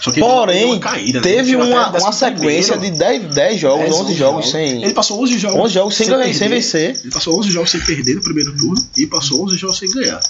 Só 0.00 0.10
Porém, 0.12 0.64
uma 0.72 0.80
caída, 0.80 1.20
né? 1.20 1.22
teve 1.22 1.56
um 1.56 1.62
uma, 1.70 1.90
uma 1.90 2.12
sequência 2.12 2.76
primeiro. 2.76 2.96
de 2.96 2.98
10, 2.98 3.34
10 3.34 3.60
jogos, 3.60 3.84
10, 3.84 3.94
11 4.00 4.14
jogos 4.14 4.50
sem. 4.50 4.82
Ele 4.82 4.92
passou 4.92 5.22
11 5.22 5.38
jogos, 5.38 5.60
11 5.60 5.74
jogos 5.74 5.94
sem 5.94 6.08
ganhar, 6.08 6.24
sem 6.24 6.32
perder. 6.40 6.54
vencer. 6.56 7.00
Ele 7.04 7.12
passou 7.12 7.38
11 7.38 7.50
jogos 7.50 7.70
sem 7.70 7.80
perder 7.80 8.16
no 8.16 8.22
primeiro 8.22 8.56
turno 8.56 8.84
e 8.96 9.06
passou 9.06 9.44
11 9.44 9.56
jogos 9.56 9.78
sem 9.78 9.88
ganhar. 9.92 10.20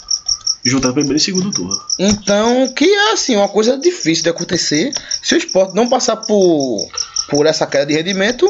Juntando 0.63 0.93
primeiro 0.95 1.17
e 1.17 1.21
segundo 1.21 1.51
turno. 1.51 1.81
Então, 1.99 2.69
que 2.75 2.85
é 2.85 3.13
assim, 3.15 3.35
uma 3.35 3.49
coisa 3.49 3.79
difícil 3.79 4.23
de 4.23 4.29
acontecer. 4.29 4.93
Se 5.23 5.35
o 5.35 5.39
esporte 5.39 5.75
não 5.75 5.89
passar 5.89 6.17
por, 6.17 6.87
por 7.31 7.47
essa 7.47 7.67
queda 7.67 7.87
de 7.87 7.95
rendimento, 7.95 8.47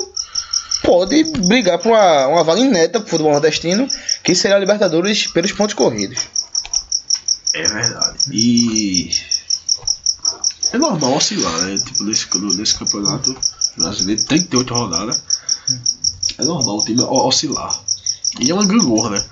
pode 0.82 1.24
brigar 1.24 1.78
por 1.78 1.92
uma, 1.92 2.26
uma 2.28 2.44
vaga 2.44 2.60
inédita 2.60 3.00
pro 3.00 3.08
futebol 3.08 3.32
nordestino, 3.32 3.88
que 4.22 4.34
será 4.34 4.56
a 4.56 4.58
Libertadores 4.58 5.26
pelos 5.26 5.52
pontos 5.52 5.74
corridos. 5.74 6.18
É 7.54 7.62
verdade. 7.62 8.18
E. 8.32 9.10
É 10.72 10.78
normal 10.78 11.16
oscilar, 11.16 11.62
né? 11.62 11.76
Tipo, 11.78 12.04
nesse, 12.04 12.26
nesse 12.56 12.74
campeonato 12.74 13.36
brasileiro, 13.76 14.24
38 14.24 14.74
rodadas. 14.74 15.22
É 16.38 16.44
normal 16.44 16.78
o 16.78 16.84
time 16.84 17.02
oscilar. 17.02 17.78
E 18.40 18.50
é 18.50 18.54
uma 18.54 18.64
gangorra, 18.64 19.10
né? 19.10 19.24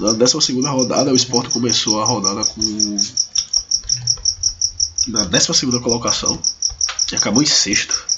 Na 0.00 0.12
12 0.12 0.60
rodada, 0.62 1.12
o 1.12 1.16
Sport 1.16 1.50
começou 1.50 2.00
a 2.00 2.04
rodada 2.04 2.44
com. 2.44 2.98
Na 5.08 5.24
12 5.24 5.80
colocação. 5.80 6.40
E 7.12 7.16
acabou 7.16 7.42
em 7.42 7.46
sexto. 7.46 8.09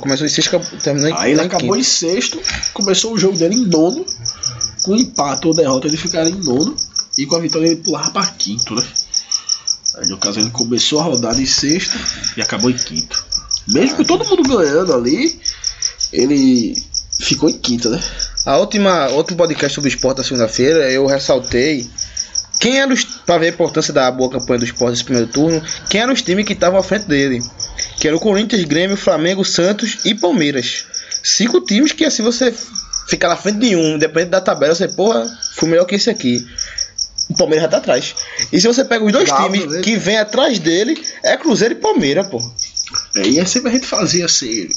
Começou 0.00 0.26
em 0.26 0.30
sexto, 0.30 0.60
terminou 0.82 1.10
em 1.10 1.14
Aí 1.14 1.32
ele 1.32 1.40
acabou 1.40 1.76
em 1.76 1.82
sexto, 1.82 2.40
começou 2.72 3.12
o 3.12 3.18
jogo 3.18 3.38
dele 3.38 3.54
em 3.54 3.66
nono. 3.66 4.04
Com 4.82 4.96
empate 4.96 5.46
ou 5.46 5.54
derrota 5.54 5.86
ele 5.86 5.96
ficaria 5.96 6.32
em 6.32 6.42
nono. 6.42 6.76
E 7.16 7.26
com 7.26 7.36
a 7.36 7.40
vitória 7.40 7.66
ele 7.66 7.76
pulava 7.76 8.10
para 8.10 8.26
quinto, 8.26 8.74
né? 8.74 8.84
Aí 9.96 10.08
no 10.08 10.18
caso 10.18 10.40
ele 10.40 10.50
começou 10.50 11.00
a 11.00 11.04
rodada 11.04 11.40
em 11.40 11.46
sexto 11.46 11.98
e 12.36 12.42
acabou 12.42 12.70
em 12.70 12.76
quinto. 12.76 13.24
Mesmo 13.66 13.96
com 13.96 14.04
todo 14.04 14.24
mundo 14.24 14.56
ganhando 14.56 14.94
ali, 14.94 15.40
ele 16.12 16.74
ficou 17.18 17.48
em 17.48 17.58
quinto, 17.58 17.90
né? 17.90 18.02
A 18.46 18.56
última, 18.56 19.08
outro 19.08 19.36
podcast 19.36 19.74
sobre 19.74 19.90
esporte 19.90 20.18
da 20.18 20.24
segunda-feira, 20.24 20.90
eu 20.90 21.06
ressaltei 21.06 21.88
quem 22.58 22.80
era 22.80 22.92
os, 22.92 23.04
pra 23.04 23.38
ver 23.38 23.46
a 23.46 23.50
importância 23.50 23.92
da 23.92 24.10
boa 24.10 24.30
campanha 24.30 24.58
do 24.58 24.64
esporte 24.64 24.92
nesse 24.92 25.04
primeiro 25.04 25.30
turno, 25.30 25.62
quem 25.88 26.00
eram 26.00 26.12
os 26.12 26.22
times 26.22 26.44
que 26.44 26.52
estavam 26.52 26.78
à 26.78 26.82
frente 26.82 27.06
dele. 27.06 27.42
Que 28.00 28.08
era 28.08 28.16
o 28.16 28.20
Corinthians, 28.20 28.64
Grêmio, 28.64 28.96
Flamengo, 28.96 29.44
Santos 29.44 29.98
e 30.04 30.14
Palmeiras. 30.14 30.84
Cinco 31.22 31.60
times 31.60 31.92
que 31.92 32.04
assim 32.04 32.22
você 32.22 32.52
fica 33.08 33.28
na 33.28 33.36
frente 33.36 33.58
de 33.58 33.76
um, 33.76 33.96
independente 33.96 34.30
da 34.30 34.40
tabela, 34.40 34.74
você, 34.74 34.88
porra, 34.88 35.26
fui 35.54 35.68
melhor 35.68 35.84
que 35.84 35.94
esse 35.94 36.10
aqui. 36.10 36.46
O 37.28 37.36
Palmeiras 37.36 37.64
já 37.64 37.68
tá 37.68 37.76
atrás. 37.78 38.14
E 38.52 38.60
se 38.60 38.66
você 38.66 38.84
pega 38.84 39.04
os 39.04 39.12
dois 39.12 39.28
Galo, 39.28 39.52
times 39.52 39.80
que 39.82 39.96
vem 39.96 40.18
atrás 40.18 40.58
dele, 40.58 41.00
é 41.22 41.36
Cruzeiro 41.36 41.74
e 41.74 41.76
Palmeiras, 41.76 42.26
pô. 42.26 42.38
É, 43.16 43.28
e 43.28 43.38
aí 43.38 43.46
sempre 43.46 43.70
a 43.70 43.74
gente 43.74 43.86
fazia 43.86 44.24
assim. 44.24 44.68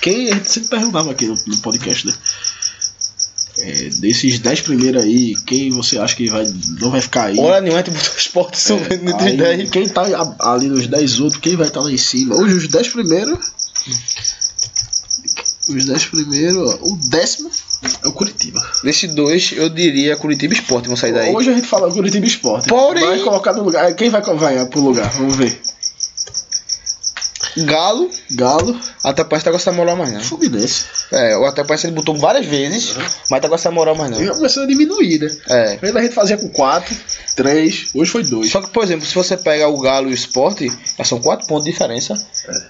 Quem 0.00 0.30
a 0.30 0.34
gente 0.34 0.50
sempre 0.50 0.70
perguntava 0.70 1.10
aqui 1.10 1.26
no, 1.26 1.34
no 1.46 1.58
podcast, 1.58 2.06
né? 2.06 2.14
É, 3.58 3.72
desses 4.00 4.38
10 4.38 4.60
primeiros 4.60 5.02
aí, 5.02 5.34
quem 5.46 5.70
você 5.70 5.98
acha 5.98 6.14
que 6.14 6.28
vai, 6.28 6.44
não 6.78 6.90
vai 6.90 7.00
ficar 7.00 7.24
aí? 7.24 7.38
Hora 7.38 7.60
nenhuma, 7.60 7.82
tipo, 7.82 7.96
o 7.96 8.18
esporte 8.18 8.58
subindo 8.58 9.10
entre 9.10 9.28
Aí, 9.28 9.36
10. 9.36 9.70
Quem 9.70 9.88
tá 9.88 10.02
ali 10.40 10.68
nos 10.68 10.86
10 10.86 11.20
outros, 11.20 11.40
quem 11.40 11.56
vai 11.56 11.66
estar 11.68 11.80
lá 11.80 11.90
em 11.90 11.96
cima? 11.96 12.34
Hoje 12.36 12.54
os 12.54 12.68
10 12.68 12.88
primeiros. 12.88 13.38
Os 15.68 15.84
10 15.84 16.04
primeiros. 16.06 16.74
O 16.80 16.96
décimo 17.08 17.50
é 18.04 18.08
o 18.08 18.12
Curitiba. 18.12 18.64
Desses 18.84 19.12
dois, 19.14 19.52
eu 19.56 19.68
diria 19.68 20.16
Curitiba 20.16 20.54
Esporte 20.54 20.86
vão 20.86 20.96
sair 20.96 21.12
daí. 21.12 21.34
Hoje 21.34 21.50
a 21.50 21.54
gente 21.54 21.66
fala 21.66 21.92
Curitiba 21.92 22.26
Esporte. 22.26 22.68
Porém- 22.68 23.04
Vai 23.04 23.18
colocar 23.20 23.52
no 23.52 23.62
lugar. 23.64 23.92
Quem 23.94 24.08
vai 24.10 24.22
vai 24.22 24.66
pro 24.66 24.80
lugar? 24.80 25.10
Vamos 25.12 25.34
ver. 25.36 25.58
Galo, 27.64 28.10
Galo, 28.32 28.78
até 29.04 29.24
parece 29.24 29.40
que 29.40 29.44
tá 29.44 29.50
com 29.50 29.56
essa 29.56 29.72
moral 29.72 29.96
mais 29.96 30.12
não. 30.12 30.20
Fluminense. 30.20 30.84
É, 31.12 31.36
o 31.36 31.44
até 31.46 31.64
parece 31.64 31.82
que 31.82 31.86
ele 31.88 31.96
botou 31.96 32.16
várias 32.16 32.44
vezes, 32.46 32.94
mas 33.30 33.40
tá 33.40 33.48
com 33.48 33.54
essa 33.54 33.70
moral 33.70 33.94
mais 33.96 34.18
E 34.18 34.24
não. 34.24 34.34
começando 34.34 34.64
a 34.64 34.66
diminuir, 34.66 35.18
né? 35.20 35.36
É. 35.48 35.72
Antes 35.82 35.96
a 35.96 36.02
gente 36.02 36.14
fazia 36.14 36.36
com 36.36 36.48
4, 36.48 36.96
3, 37.36 37.90
hoje 37.94 38.10
foi 38.10 38.22
2. 38.24 38.50
Só 38.50 38.60
que, 38.60 38.70
por 38.70 38.82
exemplo, 38.84 39.06
se 39.06 39.14
você 39.14 39.36
pega 39.36 39.68
o 39.68 39.80
Galo 39.80 40.08
e 40.08 40.12
o 40.12 40.14
Sport, 40.14 40.62
já 40.98 41.04
são 41.04 41.20
4 41.20 41.46
pontos 41.46 41.64
de 41.64 41.70
diferença. 41.72 42.14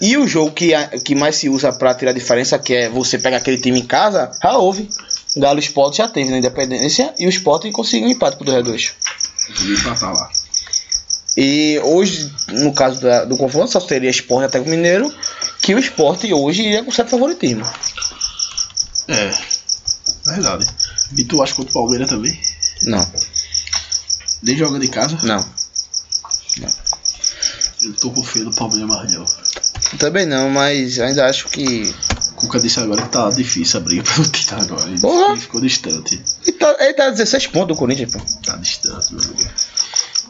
E 0.01 0.17
o 0.17 0.27
jogo 0.27 0.51
que, 0.53 0.73
a- 0.75 0.89
que 0.89 1.15
mais 1.15 1.37
se 1.37 1.49
usa 1.49 1.73
pra 1.73 1.95
tirar 1.95 2.13
diferença, 2.13 2.59
que 2.59 2.75
é 2.75 2.89
você 2.89 3.19
pega 3.19 3.37
aquele 3.39 3.59
time 3.59 3.81
em 3.81 3.87
casa, 3.87 4.31
já 4.43 4.57
houve. 4.57 4.89
Galo 5.37 5.59
e 5.59 5.63
Sport 5.63 5.97
já 5.97 6.09
teve 6.09 6.31
na 6.31 6.39
Independência 6.39 7.13
e 7.19 7.27
o 7.27 7.29
Sport 7.29 7.71
conseguiu 7.73 8.09
um 8.09 8.11
empate 8.11 8.37
pro 8.37 8.47
2x2. 8.47 8.93
Podia 9.49 9.75
empatar 9.75 10.13
lá. 10.15 10.31
E 11.37 11.79
hoje, 11.85 12.33
no 12.49 12.73
caso 12.73 13.01
da- 13.01 13.25
do 13.25 13.37
confronto, 13.37 13.71
só 13.71 13.81
seria 13.81 14.09
Sport 14.11 14.45
até 14.47 14.59
o 14.61 14.65
Mineiro, 14.67 15.15
que 15.61 15.75
o 15.75 15.79
Sport 15.79 16.25
hoje 16.33 16.63
iria 16.63 16.83
com 16.83 16.91
certo 16.91 17.11
favoritismo. 17.11 17.65
É, 19.09 19.33
verdade. 20.25 20.67
E 21.17 21.25
tu 21.25 21.43
acha 21.43 21.55
contra 21.55 21.71
o 21.71 21.75
Palmeiras 21.75 22.09
também? 22.09 22.39
Não, 22.83 23.07
Nem 24.43 24.57
jogando 24.57 24.85
em 24.85 24.89
casa? 24.89 25.17
não. 25.25 25.45
Eu 27.83 27.91
não 27.91 27.97
tô 27.97 28.11
confiando 28.11 28.51
no 28.51 28.57
Palmeiras 28.57 28.89
mais 28.89 29.13
não. 29.13 29.27
Também 29.99 30.27
não, 30.27 30.49
mas 30.51 30.99
ainda 30.99 31.27
acho 31.27 31.49
que. 31.49 31.95
Cuca 32.35 32.59
disse 32.61 32.79
agora 32.81 33.01
que 33.03 33.09
tá 33.09 33.31
difícil 33.31 33.81
a 33.81 33.83
briga 33.83 34.03
pelo 34.03 34.29
título 34.29 34.61
agora. 34.63 34.91
Ele, 34.91 35.41
ficou 35.41 35.61
distante. 35.61 36.21
Ele 36.47 36.53
tá, 36.57 36.77
ele 36.81 36.95
tá 36.95 37.07
a 37.07 37.11
16 37.11 37.47
pontos 37.49 37.69
do 37.69 37.77
Corinthians, 37.77 38.13
pô. 38.13 38.21
Tá 38.45 38.57
distante, 38.57 39.15
meu 39.15 39.23
amigo. 39.25 39.51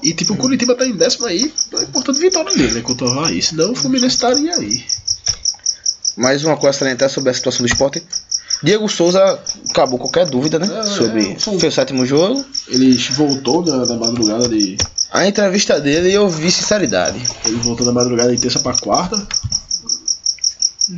E 0.09 0.15
tipo, 0.15 0.35
o 0.35 0.37
Curitiba 0.37 0.75
tá 0.77 0.87
em 0.87 0.93
décimo 0.93 1.27
aí, 1.27 1.53
tá 1.71 1.83
importante 1.83 2.21
vitória 2.21 2.55
dele, 2.55 2.75
né? 2.75 2.81
Contra 2.81 3.07
o 3.07 3.11
Havaí. 3.11 3.43
Senão 3.43 3.73
o 3.73 3.75
Fluminense 3.75 4.15
estaria 4.15 4.55
aí. 4.55 4.85
Mais 6.17 6.45
uma 6.45 6.57
coisa 6.57 6.77
a 6.77 6.79
salientar 6.79 7.11
sobre 7.11 7.31
a 7.31 7.35
situação 7.35 7.67
do 7.67 7.69
esporte. 7.73 8.01
Diego 8.63 8.89
Souza 8.89 9.39
acabou 9.69 9.99
qualquer 9.99 10.27
dúvida, 10.27 10.59
né? 10.59 10.67
É, 10.81 10.85
sobre 10.85 11.33
é, 11.33 11.39
foi- 11.39 11.59
foi 11.59 11.69
o 11.69 11.73
sétimo 11.73 12.07
jogo. 12.07 12.45
Ele 12.69 12.97
voltou 13.13 13.65
na, 13.67 13.85
na 13.85 13.97
madrugada 13.97 14.49
de. 14.49 14.77
A 15.11 15.27
entrevista 15.27 15.81
dele 15.81 16.13
eu 16.13 16.29
vi 16.29 16.51
sinceridade. 16.53 17.21
Ele 17.45 17.57
voltou 17.57 17.85
na 17.85 17.93
madrugada 17.93 18.35
de 18.35 18.41
terça 18.41 18.61
pra 18.61 18.75
quarta. 18.77 19.27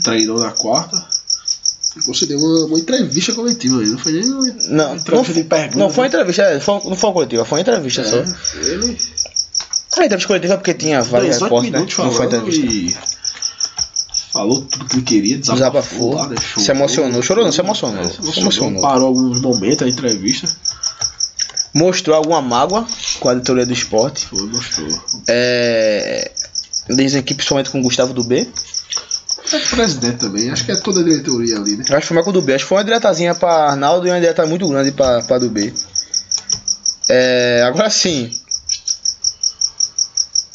Treinou 0.04 0.38
na 0.38 0.50
quarta. 0.52 1.02
Concedeu 2.04 2.38
uma, 2.38 2.66
uma 2.66 2.78
entrevista 2.78 3.32
coletiva 3.34 3.80
aí. 3.80 3.86
Não 3.86 3.98
foi 3.98 4.12
nem 4.12 4.30
uma, 4.30 4.46
Não, 4.46 4.84
uma 4.84 4.88
não, 4.88 4.96
entrevista 4.96 5.32
de 5.34 5.44
pergunta. 5.44 5.78
não 5.78 5.90
foi 5.90 6.02
uma 6.04 6.08
entrevista, 6.08 6.42
é, 6.42 6.60
foi- 6.60 6.74
não 6.84 6.96
foi 6.96 7.08
uma 7.08 7.14
coletiva, 7.14 7.44
foi 7.44 7.58
uma 7.58 7.62
entrevista 7.62 8.04
só. 8.04 8.16
É, 8.18 8.24
ele 8.68 8.98
A 9.96 10.04
entrevista 10.04 10.28
coletiva 10.28 10.54
é 10.54 10.56
porque 10.56 10.74
tinha 10.74 11.02
vários 11.02 11.36
18 11.38 11.44
repórteres, 11.44 11.72
né? 11.98 12.04
Não 12.04 12.12
foi 12.12 12.26
entrevista. 12.26 12.66
e 12.66 12.96
falou 14.32 14.60
tudo 14.62 14.84
que 14.84 14.94
ele 14.96 15.02
queria, 15.02 15.38
desabafou, 15.38 15.56
Desabafou, 15.58 16.14
lá, 16.14 16.26
deixou- 16.26 16.62
se 16.62 16.70
emocionou. 16.70 17.22
Chorou 17.22 17.44
não, 17.44 17.50
se 17.52 17.60
emocionou. 17.60 18.04
É, 18.04 18.08
Se 18.32 18.40
emocionou. 18.40 18.80
Parou 18.82 19.08
alguns 19.08 19.40
momentos 19.40 19.82
a 19.86 19.88
entrevista. 19.90 20.48
Mostrou 21.74 22.16
alguma 22.16 22.40
mágoa 22.40 22.86
com 23.20 23.28
a 23.28 23.32
editoria 23.32 23.66
do 23.66 23.72
esporte. 23.72 24.26
Foi, 24.26 24.42
mostrou. 24.46 24.88
É, 25.26 26.30
dizem 26.88 27.22
que 27.22 27.34
principalmente 27.34 27.70
com 27.70 27.80
o 27.80 27.82
Gustavo 27.82 28.12
do 28.14 28.22
B. 28.24 28.46
É 29.52 29.58
presidente 29.58 30.18
também, 30.18 30.50
acho 30.50 30.64
que 30.64 30.72
é 30.72 30.76
toda 30.76 31.00
a 31.00 31.02
diretoria 31.02 31.56
ali, 31.56 31.76
né? 31.76 31.84
Acho 31.88 32.08
que 32.08 32.14
foi 32.14 32.18
o 32.18 32.32
do 32.32 32.42
B. 32.42 32.54
Acho 32.54 32.64
que 32.64 32.68
foi 32.68 32.78
uma 32.78 32.84
diretazinha 32.84 33.34
pra 33.34 33.70
Arnaldo 33.70 34.06
e 34.06 34.10
uma 34.10 34.20
direta 34.20 34.44
muito 34.46 34.68
grande 34.68 34.92
pra, 34.92 35.22
pra 35.22 35.38
do 35.38 35.48
B. 35.48 35.72
É, 37.08 37.62
agora 37.66 37.88
sim. 37.88 38.30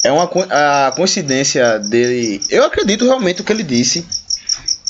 É 0.04 0.12
uma 0.12 0.30
a 0.50 0.92
coincidência 0.92 1.78
dele. 1.78 2.40
Eu 2.48 2.64
acredito 2.64 3.04
realmente 3.04 3.40
o 3.40 3.44
que 3.44 3.52
ele 3.52 3.62
disse. 3.62 4.06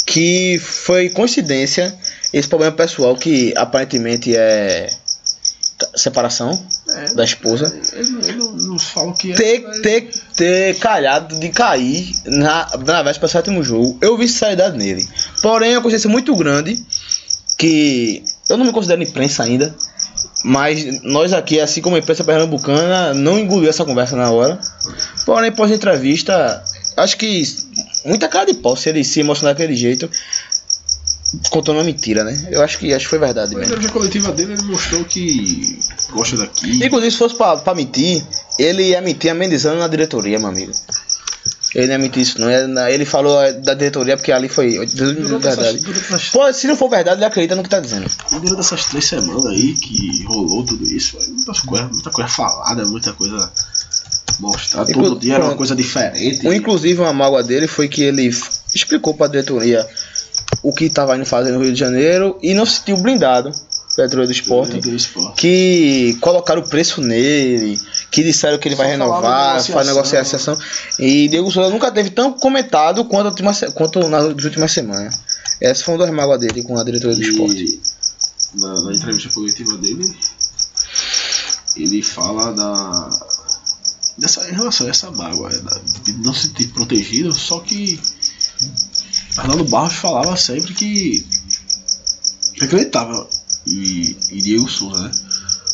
Que 0.05 0.59
foi 0.59 1.09
coincidência 1.09 1.95
esse 2.33 2.47
problema 2.47 2.73
pessoal 2.73 3.17
que 3.17 3.55
aparentemente 3.57 4.37
é 4.37 4.91
separação 5.95 6.61
É, 6.89 7.15
da 7.15 7.25
esposa. 7.25 7.75
Ele, 7.93 8.29
ele 8.29 8.37
não, 8.39 8.53
não 8.53 8.79
fala 8.79 9.11
o 9.11 9.15
que 9.15 9.33
é. 9.33 9.35
ter, 9.35 9.63
mas- 9.63 9.81
ter, 9.81 10.11
ter 10.37 10.79
calhado 10.79 11.39
de 11.39 11.49
cair 11.51 12.15
na, 12.25 12.69
na 12.85 13.03
véspera 13.03 13.27
do 13.29 13.31
sétimo 13.33 13.63
jogo. 13.63 13.99
Eu 14.01 14.17
vi 14.17 14.29
sinceridade 14.29 14.77
nele. 14.77 15.09
Porém, 15.43 15.73
é 15.73 15.77
uma 15.77 15.83
coincidência 15.83 16.11
muito 16.11 16.35
grande 16.37 16.85
que 17.57 18.23
eu 18.49 18.57
não 18.57 18.67
me 18.67 18.73
considero 18.73 19.03
imprensa 19.03 19.43
ainda. 19.43 19.75
Mas 20.45 21.03
nós 21.03 21.33
aqui, 21.33 21.59
assim 21.59 21.81
como 21.81 21.97
a 21.97 21.99
imprensa 21.99 22.23
pernambucana, 22.23 23.15
não 23.15 23.39
engoliu 23.39 23.71
essa 23.71 23.85
conversa 23.85 24.15
na 24.15 24.31
hora. 24.31 24.59
Porém, 25.25 25.51
pós 25.51 25.71
entrevista, 25.71 26.63
acho 26.99 27.17
que 27.17 27.43
muita 28.05 28.29
cara 28.29 28.45
de 28.47 28.55
pau 28.55 28.77
se 28.77 28.91
ele 28.91 29.03
se 29.03 29.21
emocionar 29.21 29.55
daquele 29.55 29.75
jeito. 29.75 30.11
Contando 31.51 31.77
uma 31.77 31.85
mentira, 31.85 32.25
né? 32.25 32.49
Eu 32.51 32.63
acho 32.63 32.79
que 32.79 32.93
acho 32.93 33.05
que 33.05 33.11
foi 33.11 33.19
verdade 33.19 33.51
mesmo. 33.55 33.65
entrevista 33.65 33.93
coletiva 33.93 34.33
dele, 34.33 34.53
ele 34.55 34.63
mostrou 34.63 35.05
que 35.05 35.79
gosta 36.13 36.37
daqui. 36.37 36.85
Inclusive, 36.85 37.11
se 37.13 37.19
fosse 37.19 37.37
pra, 37.37 37.57
pra 37.57 37.75
mentir, 37.75 38.25
ele 38.59 38.83
ia 38.91 39.01
mentir 39.01 39.31
amenizando 39.31 39.79
na 39.79 39.89
diretoria, 39.89 40.39
meu 40.39 40.49
amigo. 40.49 40.73
Ele 41.75 41.87
não 41.89 41.93
ia 41.95 41.99
mentir 41.99 42.23
isso, 42.23 42.41
não. 42.41 42.49
Ele- 42.49 42.93
Ele 42.95 43.05
falou 43.05 43.43
eh, 43.43 43.53
da 43.53 43.75
diretoria 43.75 44.17
porque 44.17 44.31
ali 44.31 44.49
foi 44.49 44.75
Durante 44.87 45.23
essas, 45.23 45.57
verdade. 45.57 45.79
durante, 45.81 46.05
essas, 46.05 46.29
Pô, 46.29 46.53
se 46.53 46.67
não 46.69 46.77
for 46.77 46.89
verdade, 46.89 47.19
ele 47.19 47.25
acredita 47.25 47.57
no 47.57 47.63
que 47.65 47.69
tá 47.69 47.81
dizendo. 47.81 48.07
durante 48.31 48.61
essas 48.61 48.85
três 48.85 49.05
semanas 49.07 49.45
aí 49.47 49.73
que 49.75 50.23
rolou 50.25 50.65
tudo 50.65 50.85
isso, 50.85 51.19
muitas 51.33 51.61
coisas, 51.61 51.91
muita 51.91 52.11
coisa 52.11 52.31
falada, 52.31 52.85
muita 52.87 53.13
coisa 53.13 53.51
mostrada. 54.39 54.91
Inclu- 54.91 55.03
Todo 55.11 55.21
dia 55.21 55.35
era 55.35 55.43
uma 55.43 55.49
pronto. 55.49 55.59
coisa 55.59 55.75
diferente. 55.75 56.47
O, 56.47 56.53
inclusive, 56.53 57.01
uma 57.01 57.13
mágoa 57.13 57.43
dele 57.43 57.67
foi 57.67 57.89
que 57.89 58.03
ele 58.03 58.29
f- 58.29 58.51
explicou 58.73 59.13
pra 59.15 59.27
diretoria 59.27 59.85
o 60.65 60.73
que 60.73 60.89
tava 60.91 61.15
indo 61.17 61.25
fazer 61.27 61.53
no 61.53 61.63
Rio 61.63 61.73
de 61.73 61.79
Janeiro 61.79 62.37
e 62.43 62.55
não 62.55 62.67
se 62.67 62.79
sentiu 62.79 62.97
blindado 62.97 63.53
diretoria 63.97 64.27
do 64.27 64.33
esporte. 64.33 64.81
Que 65.37 66.17
colocaram 66.21 66.63
o 66.63 66.69
preço 66.69 67.01
nele, 67.01 67.81
que 68.11 68.25
disseram 68.25 68.59
que 68.59 68.67
ele 68.67 68.75
vai 68.75 68.91
Só 68.91 68.99
falaram 68.99 69.15
renovar, 69.15 69.63
faz 69.73 69.87
negociação. 69.87 70.59
E 70.99 71.29
Diego 71.29 71.49
Souza 71.53 71.71
nunca 71.71 71.93
teve 71.93 72.11
tão 72.11 72.33
comentado 72.33 73.05
quanto, 73.05 73.29
última 73.29 73.53
quanto 73.75 74.09
nas 74.09 74.25
últimas 74.25 74.73
semanas. 74.73 75.21
Essa 75.61 75.85
foi 75.85 75.95
uma 75.95 76.05
das 76.07 76.13
mágoas 76.15 76.41
dele 76.41 76.65
com 76.65 76.77
a 76.77 76.83
diretoria 76.83 77.15
do 77.15 77.23
esporte. 77.23 77.81
Na, 78.57 78.81
na 78.83 78.93
entrevista 78.93 79.29
coletiva 79.31 79.77
dele, 79.77 80.13
ele 81.77 82.03
fala 82.03 82.53
da. 82.53 83.11
Dessa, 84.19 84.49
em 84.49 84.55
relação 84.55 84.87
a 84.87 84.91
essa 84.91 85.11
mágoa, 85.11 85.53
é, 85.53 85.59
da- 85.59 85.81
de 86.05 86.13
não 86.15 86.33
se 86.35 86.49
sentir 86.49 86.69
protegido, 86.69 87.33
só 87.33 87.61
que 87.61 88.01
Arnaldo 89.37 89.65
Barros 89.65 89.95
falava 89.95 90.37
sempre 90.37 90.75
que 90.75 91.27
acreditava 92.61 93.29
e, 93.67 94.17
e 94.31 94.43
Diego 94.43 94.69
Souza, 94.69 95.03
né? 95.03 95.13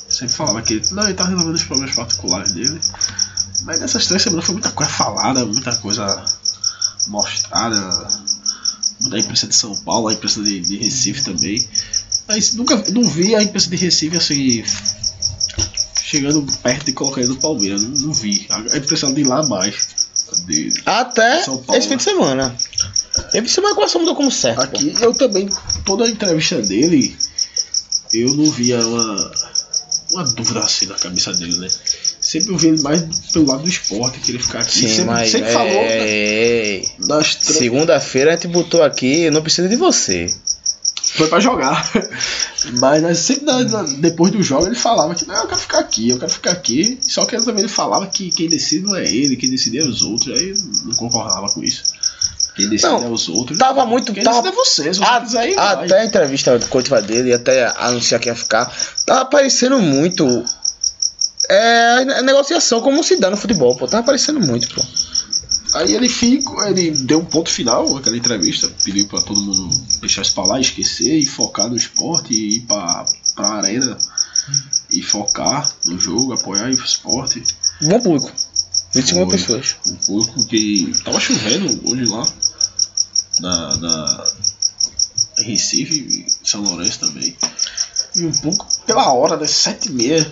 Sempre 0.09 0.35
falava 0.35 0.63
que 0.63 0.75
ele, 0.75 0.87
não, 0.91 1.05
ele 1.05 1.15
tá 1.15 1.25
resolvendo 1.25 1.55
os 1.55 1.65
problemas 1.65 1.95
particulares 1.95 2.53
dele. 2.53 2.81
Mas 3.63 3.81
nessas 3.81 4.07
três 4.07 4.23
semanas 4.23 4.45
foi 4.45 4.55
muita 4.55 4.71
coisa 4.71 4.91
falada, 4.91 5.45
muita 5.47 5.77
coisa 5.77 6.25
mostrada. 7.09 8.09
Da 9.01 9.19
imprensa 9.19 9.47
de 9.47 9.55
São 9.55 9.75
Paulo, 9.77 10.09
a 10.09 10.13
imprensa 10.13 10.43
de, 10.43 10.61
de 10.61 10.77
Recife 10.77 11.23
também. 11.23 11.67
Mas 12.29 12.53
nunca 12.53 12.77
não 12.93 13.09
vi 13.09 13.35
a 13.35 13.43
imprensa 13.43 13.71
de 13.71 13.77
Recife 13.77 14.17
assim. 14.17 14.65
Chegando 16.03 16.45
perto 16.59 16.87
de 16.87 16.93
colocar 16.93 17.21
ele 17.21 17.31
no 17.31 17.37
Palmeiras. 17.37 17.83
Não, 17.83 17.91
não 17.91 18.13
vi. 18.13 18.47
A, 18.51 18.57
a 18.57 18.77
imprensa 18.77 19.11
de 19.13 19.25
lá 19.25 19.47
mais. 19.47 19.89
De, 20.47 20.73
Até 20.85 21.45
Paulo, 21.45 21.65
esse 21.71 21.89
fim 21.89 21.97
de 21.97 22.03
semana. 22.03 22.55
De 23.33 23.49
semana 23.49 23.73
a 23.73 23.77
coração 23.77 24.01
mudou 24.01 24.15
como 24.15 24.31
certo. 24.31 24.57
pô. 24.57 24.63
Aqui 24.63 24.95
eu 25.01 25.13
também, 25.15 25.49
toda 25.85 26.05
a 26.05 26.09
entrevista 26.09 26.61
dele, 26.63 27.17
eu 28.15 28.35
não 28.35 28.51
via 28.51 28.79
uma, 28.87 29.33
uma 30.13 30.25
dúvida 30.25 30.61
assim 30.61 30.87
na 30.87 30.95
cabeça 30.95 31.33
dele, 31.33 31.57
né? 31.59 31.69
Sempre 32.21 32.53
eu 32.53 32.59
vi 32.59 32.69
ele 32.69 32.83
mais 32.83 33.03
pelo 33.33 33.47
lado 33.47 33.63
do 33.63 33.69
esporte, 33.69 34.21
que 34.21 34.31
ele 34.31 34.39
ficar 34.39 34.61
aqui. 34.61 34.81
Sim, 34.81 34.89
sempre 34.89 35.05
mas 35.07 35.31
sempre 35.31 35.53
falou 35.53 35.73
né? 35.73 35.87
é, 35.89 36.85
das 37.01 37.35
três. 37.35 37.59
segunda-feira 37.59 38.31
a 38.31 38.35
gente 38.35 38.47
botou 38.49 38.83
aqui, 38.83 39.29
não 39.31 39.43
preciso 39.43 39.69
de 39.69 39.77
você. 39.77 40.33
Foi 41.17 41.27
pra 41.27 41.41
jogar. 41.41 41.91
Mas 42.79 43.03
né, 43.03 43.15
sempre 43.15 43.45
na- 43.47 43.65
na- 43.65 43.83
depois 43.83 44.31
do 44.31 44.43
jogo 44.45 44.67
ele 44.67 44.77
falava 44.77 45.13
que 45.15 45.27
não, 45.27 45.35
eu 45.35 45.49
quero 45.49 45.61
ficar 45.61 45.79
aqui, 45.81 46.11
eu 46.11 46.19
quero 46.21 46.31
ficar 46.31 46.53
aqui. 46.53 46.99
Só 47.03 47.25
que 47.25 47.35
ele 47.35 47.45
também 47.45 47.65
ele 47.65 47.73
falava 47.73 48.07
que 48.07 48.31
quem 48.31 48.49
decide 48.49 48.85
não 48.85 48.95
é 48.95 49.05
ele, 49.13 49.35
quem 49.37 49.51
decide 49.51 49.79
é 49.79 49.83
os 49.83 50.03
outros. 50.03 50.39
Aí 50.39 50.55
não 50.85 50.95
concordava 50.95 51.49
com 51.51 51.65
isso. 51.65 51.83
Quem 52.61 52.69
decide 52.71 52.93
Não, 52.93 53.05
é 53.05 53.09
os 53.09 53.29
outros. 53.29 53.59
tava 53.59 53.85
muito- 53.87 54.13
Quem 54.13 54.23
tava- 54.23 54.49
é 54.49 54.53
você, 54.53 54.93
se 54.95 54.99
você 55.01 55.05
A- 55.05 55.21
quiser 55.21 55.49
ir, 55.51 55.55
vai. 55.55 55.85
até 55.87 56.01
a 56.01 56.05
entrevista 56.05 56.59
coletiva 56.69 57.01
dele, 57.03 57.33
até 57.33 57.67
anunciar 57.77 58.21
que 58.21 58.29
ia 58.29 58.35
ficar, 58.37 58.73
tava 59.07 59.25
parecendo 59.27 59.79
muito. 59.79 60.25
É 61.49 62.19
a 62.19 62.23
negociação 62.23 62.81
como 62.81 63.03
se 63.03 63.17
dá 63.17 63.29
no 63.31 63.37
futebol, 63.37 63.77
pô. 63.77 63.87
Tava 63.89 64.05
parecendo 64.05 64.39
muito, 64.41 64.73
pô. 64.75 64.83
Aí 65.75 65.95
ele 65.95 66.09
ficou, 66.09 66.63
ele 66.67 66.91
deu 66.91 67.21
um 67.21 67.25
ponto 67.25 67.49
final 67.51 67.93
naquela 67.95 68.17
entrevista, 68.17 68.69
pediu 68.85 69.07
pra 69.07 69.21
todo 69.21 69.41
mundo 69.41 69.69
deixar 70.01 70.23
isso 70.23 70.35
pra 70.35 70.45
lá, 70.45 70.61
esquecer 70.61 71.17
e 71.17 71.27
focar 71.27 71.69
no 71.69 71.77
esporte 71.77 72.33
e 72.33 72.57
ir 72.57 72.61
pra, 72.63 73.05
pra 73.37 73.49
arena 73.55 73.97
e 74.91 75.01
focar 75.03 75.69
no 75.87 75.99
jogo, 75.99 76.33
apoiar 76.33 76.67
o 76.67 76.71
esporte. 76.71 77.43
Bom 77.83 78.01
público. 78.01 78.33
25 78.93 79.19
mil 79.21 79.29
pessoas. 79.29 79.77
O 79.87 79.95
público 80.07 80.45
que. 80.47 80.93
Tava 81.05 81.21
chovendo 81.21 81.81
hoje 81.89 82.05
lá. 82.07 82.27
Na. 83.41 83.76
na 83.76 84.24
Recife, 85.38 86.26
São 86.45 86.61
Lourenço 86.62 87.01
também. 87.01 87.34
E 88.16 88.24
um 88.24 88.32
pouco 88.32 88.66
pela 88.86 89.12
hora, 89.12 89.36
né? 89.36 89.47
Sete 89.47 89.88
e 89.88 89.93
meia. 89.93 90.30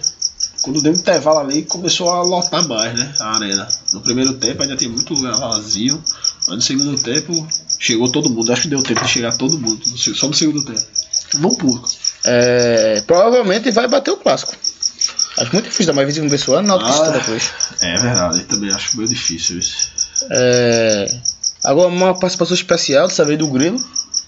Quando 0.60 0.82
deu 0.82 0.92
um 0.92 0.96
intervalo 0.96 1.38
ali, 1.38 1.62
começou 1.62 2.10
a 2.10 2.20
lotar 2.22 2.66
mais, 2.66 2.92
né? 2.98 3.14
A 3.20 3.36
arena. 3.36 3.66
No 3.92 4.00
primeiro 4.00 4.34
tempo 4.34 4.62
ainda 4.62 4.76
tem 4.76 4.88
muito 4.88 5.14
lugar 5.14 5.36
vazio. 5.38 6.02
Mas 6.46 6.56
no 6.56 6.60
segundo 6.62 6.98
tempo 7.02 7.46
chegou 7.78 8.10
todo 8.10 8.28
mundo. 8.28 8.52
Acho 8.52 8.62
que 8.62 8.68
deu 8.68 8.82
tempo 8.82 9.02
de 9.04 9.08
chegar 9.10 9.36
todo 9.36 9.58
mundo. 9.58 9.80
Só 9.96 10.26
no 10.26 10.34
segundo 10.34 10.62
tempo. 10.64 10.84
No 11.34 11.56
público. 11.56 11.88
É, 12.24 13.00
provavelmente 13.06 13.70
vai 13.70 13.86
bater 13.86 14.10
o 14.10 14.16
clássico. 14.16 14.52
Acho 15.38 15.52
muito 15.52 15.66
difícil 15.66 15.86
dar 15.86 15.92
mais 15.92 16.06
25 16.08 16.24
mil 16.24 16.30
pessoas 16.32 16.66
na 16.66 16.74
Ah. 16.74 17.20
Cruz. 17.24 17.50
É 17.80 17.96
verdade, 17.98 18.42
também 18.44 18.72
acho 18.72 18.96
meio 18.96 19.08
difícil 19.08 19.58
isso. 19.60 19.88
É, 20.30 21.20
agora 21.68 21.88
uma 21.88 22.18
participação 22.18 22.54
especial 22.54 23.08
dessa 23.08 23.24
vez 23.24 23.38
do 23.38 23.48
Grilo. 23.48 23.78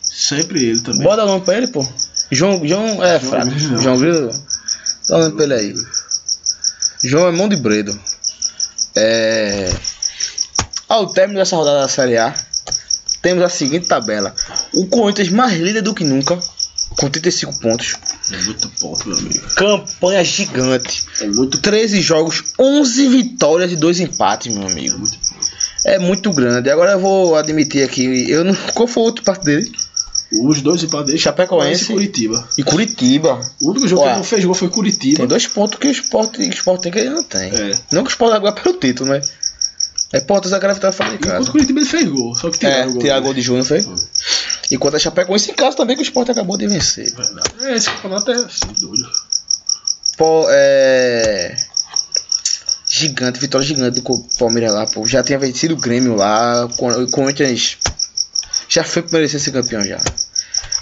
Sempre 0.03 0.65
ele 0.65 0.81
também. 0.81 1.03
Bota 1.03 1.25
o 1.25 1.27
nome 1.27 1.45
pra 1.45 1.57
ele, 1.57 1.69
pô. 1.69 1.87
João, 2.31 2.67
João 2.67 3.03
é 3.03 3.19
João 3.19 3.31
fraco. 3.31 3.51
Grilo. 3.51 3.83
João 3.83 3.99
Grilo. 3.99 4.45
Dá 5.09 5.17
o 5.17 5.21
nome 5.21 5.35
pra 5.35 5.45
ele 5.45 5.55
aí. 5.55 5.75
João 7.03 7.29
é 7.29 7.33
mão 7.33 7.49
de 7.49 7.57
bredo. 7.57 7.99
É... 8.95 9.73
Ao 10.89 11.07
término 11.07 11.39
dessa 11.39 11.57
rodada 11.57 11.81
da 11.81 11.89
Série 11.89 12.19
A, 12.19 12.35
temos 13.23 13.43
a 13.43 13.49
seguinte 13.49 13.89
tabela. 13.89 14.35
O 14.75 14.87
Corinthians 14.87 15.29
mais 15.31 15.59
líder 15.59 15.83
do 15.83 15.95
que 15.95 16.05
nunca, 16.05 16.39
com 16.99 17.09
35 17.09 17.59
pontos. 17.61 17.95
É 18.31 18.37
muito 18.43 18.69
ponto, 18.81 19.09
meu 19.09 19.17
amigo. 19.17 19.41
Campanha 19.55 20.25
gigante. 20.25 21.05
É 21.21 21.27
muito 21.29 21.59
13 21.59 22.01
jogos, 22.01 22.45
11 22.59 23.09
vitórias 23.09 23.73
e 23.73 23.77
2 23.77 24.01
empates, 24.01 24.55
meu 24.55 24.67
amigo. 24.67 24.99
muito 24.99 25.19
ponto. 25.19 25.40
É 25.85 25.99
muito 25.99 26.33
grande. 26.33 26.69
Agora 26.71 26.93
eu 26.93 27.01
vou 27.01 27.37
admitir 27.37 27.83
aqui, 27.85 28.31
eu 28.31 28.45
não, 28.45 28.55
qual 28.75 28.87
foi 28.87 29.03
o 29.03 29.07
outro 29.07 29.25
parte 29.25 29.45
dele? 29.45 29.71
Os 30.45 30.63
dois 30.63 30.83
empates 30.85 31.21
Chapecoense. 31.21 31.85
e 31.85 31.87
Curitiba. 31.95 32.49
E 32.59 32.63
Curitiba. 32.63 33.41
O 33.61 33.71
único 33.71 33.89
jogo 33.89 34.03
Ué. 34.03 34.13
que 34.13 34.17
não 34.19 34.25
fez 34.25 34.45
gol 34.45 34.55
foi 34.55 34.69
Curitiba. 34.69 35.17
Tem 35.17 35.27
dois 35.27 35.47
pontos 35.49 35.79
que 35.79 35.89
o 35.89 35.91
Sport, 35.91 36.31
que 36.37 36.43
o 36.43 36.51
Sport 36.51 36.83
tem 36.83 36.93
que 36.93 36.99
ele 37.01 37.11
não 37.11 37.23
tem. 37.25 37.51
É. 37.51 37.79
Não 37.91 38.05
que 38.05 38.11
o 38.11 38.13
Sport 38.13 38.35
agora 38.35 38.53
pelo 38.55 38.79
título, 38.79 39.11
né? 39.11 39.21
É 40.13 40.21
pontos 40.21 40.51
da 40.51 40.59
vitória 40.59 40.93
fora 40.93 41.11
de 41.11 41.17
Enquanto 41.17 41.33
casa. 41.33 41.49
o 41.49 41.53
Curitiba 41.53 41.81
ele 41.81 41.89
fez 41.89 42.09
gol, 42.09 42.35
só 42.37 42.51
que 42.51 42.59
tiraram 42.59 42.83
É, 42.83 42.87
o 42.87 42.93
gol. 42.93 43.03
dele. 43.03 43.21
gol 43.21 43.35
de 43.35 43.41
Júnior, 43.43 43.65
foi? 43.67 43.81
Foi. 43.81 43.95
Enquanto 44.71 44.95
a 44.95 44.99
Chapecoense 45.01 45.51
em 45.51 45.55
casa 45.55 45.77
também 45.77 45.97
que 45.97 46.03
o 46.03 46.05
Sport 46.05 46.29
acabou 46.31 46.57
de 46.57 46.69
vencer. 46.69 47.13
Verdade. 47.13 47.51
É, 47.63 47.75
esse 47.77 47.91
campeonato 47.91 48.31
é 48.31 48.37
doido. 48.79 49.11
Pô, 50.17 50.47
é... 50.51 51.57
Gigante, 53.01 53.41
vitória 53.41 53.67
gigante 53.67 54.01
do 54.01 54.19
Palmeiras 54.39 54.73
lá, 54.75 54.87
pô. 54.87 55.07
Já 55.07 55.23
tinha 55.23 55.39
vencido 55.39 55.75
o 55.75 55.77
Grêmio 55.77 56.15
lá. 56.17 56.67
O 56.67 56.69
Cor- 56.77 57.03
o 57.03 57.11
Corinthians 57.11 57.79
já 58.69 58.85
foi 58.85 59.03
pra 59.03 59.13
merecer 59.13 59.41
ser 59.41 59.51
campeão 59.53 59.83
já. 59.83 59.99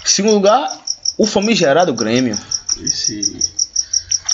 Segundo 0.05 0.33
lugar, 0.35 0.69
o 1.17 1.25
famigerado 1.25 1.93
Grêmio. 1.93 2.37
Esse. 2.81 3.37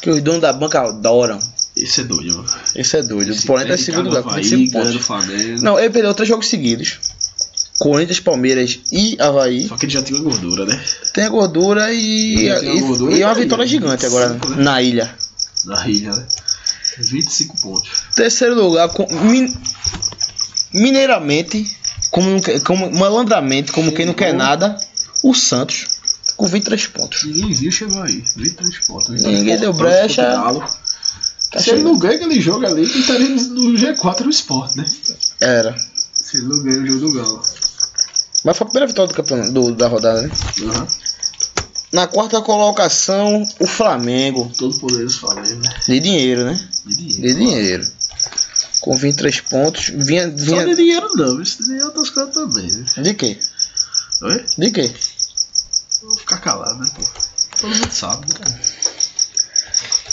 Que 0.01 0.09
os 0.09 0.21
donos 0.21 0.41
da 0.41 0.51
banca 0.53 0.81
adoram. 0.81 1.39
Esse 1.75 2.01
é 2.01 2.03
doido, 2.03 2.37
mano. 2.37 2.49
Esse 2.75 2.97
é 2.97 3.03
doido. 3.03 3.31
Esse 3.31 3.43
em 3.51 3.55
perde 3.55 3.83
segundo 3.83 4.05
lugar 4.09 4.23
com 4.23 4.29
Havaí, 4.29 4.43
25 4.43 4.71
ganha 4.71 4.85
do 4.85 4.91
pontos. 4.93 5.05
Flamengo. 5.07 5.61
Não, 5.63 5.79
ele 5.79 5.89
perdeu 5.89 6.13
três 6.13 6.29
jogos 6.29 6.47
seguidos. 6.47 6.99
Corinthians, 7.79 8.19
Palmeiras 8.21 8.79
e 8.91 9.17
Havaí. 9.19 9.67
Só 9.67 9.75
que 9.75 9.85
ele 9.85 9.91
já 9.93 10.01
tinha 10.01 10.19
gordura, 10.21 10.65
né? 10.65 10.81
Tem 11.13 11.25
a 11.25 11.29
gordura 11.29 11.93
e, 11.93 12.35
tem 12.37 12.51
a 12.51 12.63
e, 12.75 12.79
gordura 12.79 13.11
e 13.11 13.17
e 13.17 13.21
é 13.21 13.25
uma 13.27 13.35
vitória 13.35 13.65
né? 13.65 13.69
gigante 13.69 14.05
agora 14.05 14.29
né? 14.29 14.39
na 14.57 14.81
ilha. 14.81 15.13
Na 15.65 15.85
ilha, 15.87 16.15
né? 16.15 16.25
25 17.03 17.61
pontos. 17.61 17.89
Terceiro 18.15 18.55
lugar, 18.55 18.89
com, 18.89 19.05
min- 19.25 19.53
mineiramente, 20.73 21.65
como, 22.11 22.39
como 22.63 22.91
malandramente, 22.91 23.71
como 23.71 23.91
quem 23.91 24.05
não 24.05 24.13
quer 24.13 24.33
nada, 24.33 24.77
o 25.23 25.33
Santos, 25.33 25.87
com 26.37 26.47
23 26.47 26.87
pontos. 26.87 27.23
Ninguém 27.23 27.51
viu 27.53 27.71
chegou 27.71 28.01
aí. 28.01 28.23
23 28.35 28.85
pontos. 28.85 29.09
Ninguém 29.21 29.57
deu 29.57 29.71
Importante 29.71 29.77
brecha. 30.15 30.23
contra 30.23 30.39
o 30.39 30.43
Galo. 30.59 30.59
Tá 31.51 31.59
Se 31.61 31.69
ele 31.69 31.83
não 31.83 31.97
ganha 31.97 32.15
aquele 32.15 32.41
jogo 32.41 32.65
ali, 32.65 32.81
ele 32.83 32.99
estaria 32.99 33.29
no 33.29 33.73
G4 33.77 34.23
do 34.23 34.29
esporte, 34.29 34.77
né? 34.77 34.85
Era. 35.39 35.75
Se 36.13 36.37
ele 36.37 36.47
não 36.47 36.61
ganha 36.63 36.79
o 36.81 36.87
jogo 36.87 36.99
do 36.99 37.13
Galo. 37.13 37.41
Mas 38.43 38.57
foi 38.57 38.65
a 38.67 38.69
primeira 38.69 38.87
vitória 38.87 39.11
do 39.11 39.15
campeonato 39.15 39.51
do- 39.51 39.73
da 39.73 39.87
rodada, 39.87 40.21
né? 40.21 40.29
Uhum. 40.59 40.87
Na 41.95 42.07
quarta 42.07 42.41
colocação, 42.41 43.47
o 43.57 43.65
Flamengo. 43.65 44.51
Todo 44.57 44.77
poderoso 44.77 45.17
Flamengo, 45.17 45.61
né? 45.61 45.73
De 45.87 45.99
dinheiro, 46.01 46.43
né? 46.43 46.69
De 46.85 46.93
dinheiro. 46.93 47.21
De 47.21 47.33
dinheiro. 47.35 47.87
Com 48.81 48.97
23 48.97 49.39
pontos. 49.39 49.93
Vinha. 49.95 50.25
Só 50.37 50.43
vinha 50.43 50.65
de 50.65 50.75
dinheiro 50.75 51.07
não, 51.15 51.41
isso 51.41 51.59
de 51.59 51.63
dinheiro 51.63 51.85
outras 51.85 52.09
coisas 52.09 52.33
também, 52.33 52.69
né? 52.69 52.85
de 53.01 53.13
quê? 53.13 53.39
Oi? 54.23 54.45
De 54.57 54.71
quê? 54.71 54.93
Vou 56.01 56.17
ficar 56.17 56.37
calado, 56.39 56.79
né, 56.79 56.91
pô? 56.93 57.01
Todo 57.61 57.73
mundo 57.73 57.91
sabe, 57.93 58.27
né? 58.27 58.59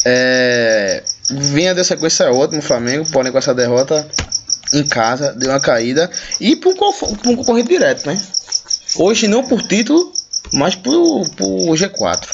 É, 0.05 1.03
vinha 1.31 1.75
de 1.75 1.83
sequência 1.83 2.31
ótima 2.31 2.61
o 2.61 2.63
Flamengo, 2.63 3.11
porém 3.11 3.33
com 3.33 3.39
essa 3.39 3.53
derrota 3.53 4.09
em 4.73 4.87
casa, 4.87 5.33
deu 5.33 5.51
uma 5.51 5.59
caída. 5.59 6.09
E 6.41 6.55
por, 6.55 6.75
um 6.75 6.77
por 6.77 7.29
um 7.29 7.35
concorrente 7.35 7.71
direto, 7.71 8.07
né? 8.07 8.23
Hoje 8.95 9.27
não 9.27 9.43
por 9.43 9.61
título, 9.63 10.13
mas 10.53 10.75
por, 10.75 11.29
por 11.31 11.77
G4. 11.77 12.29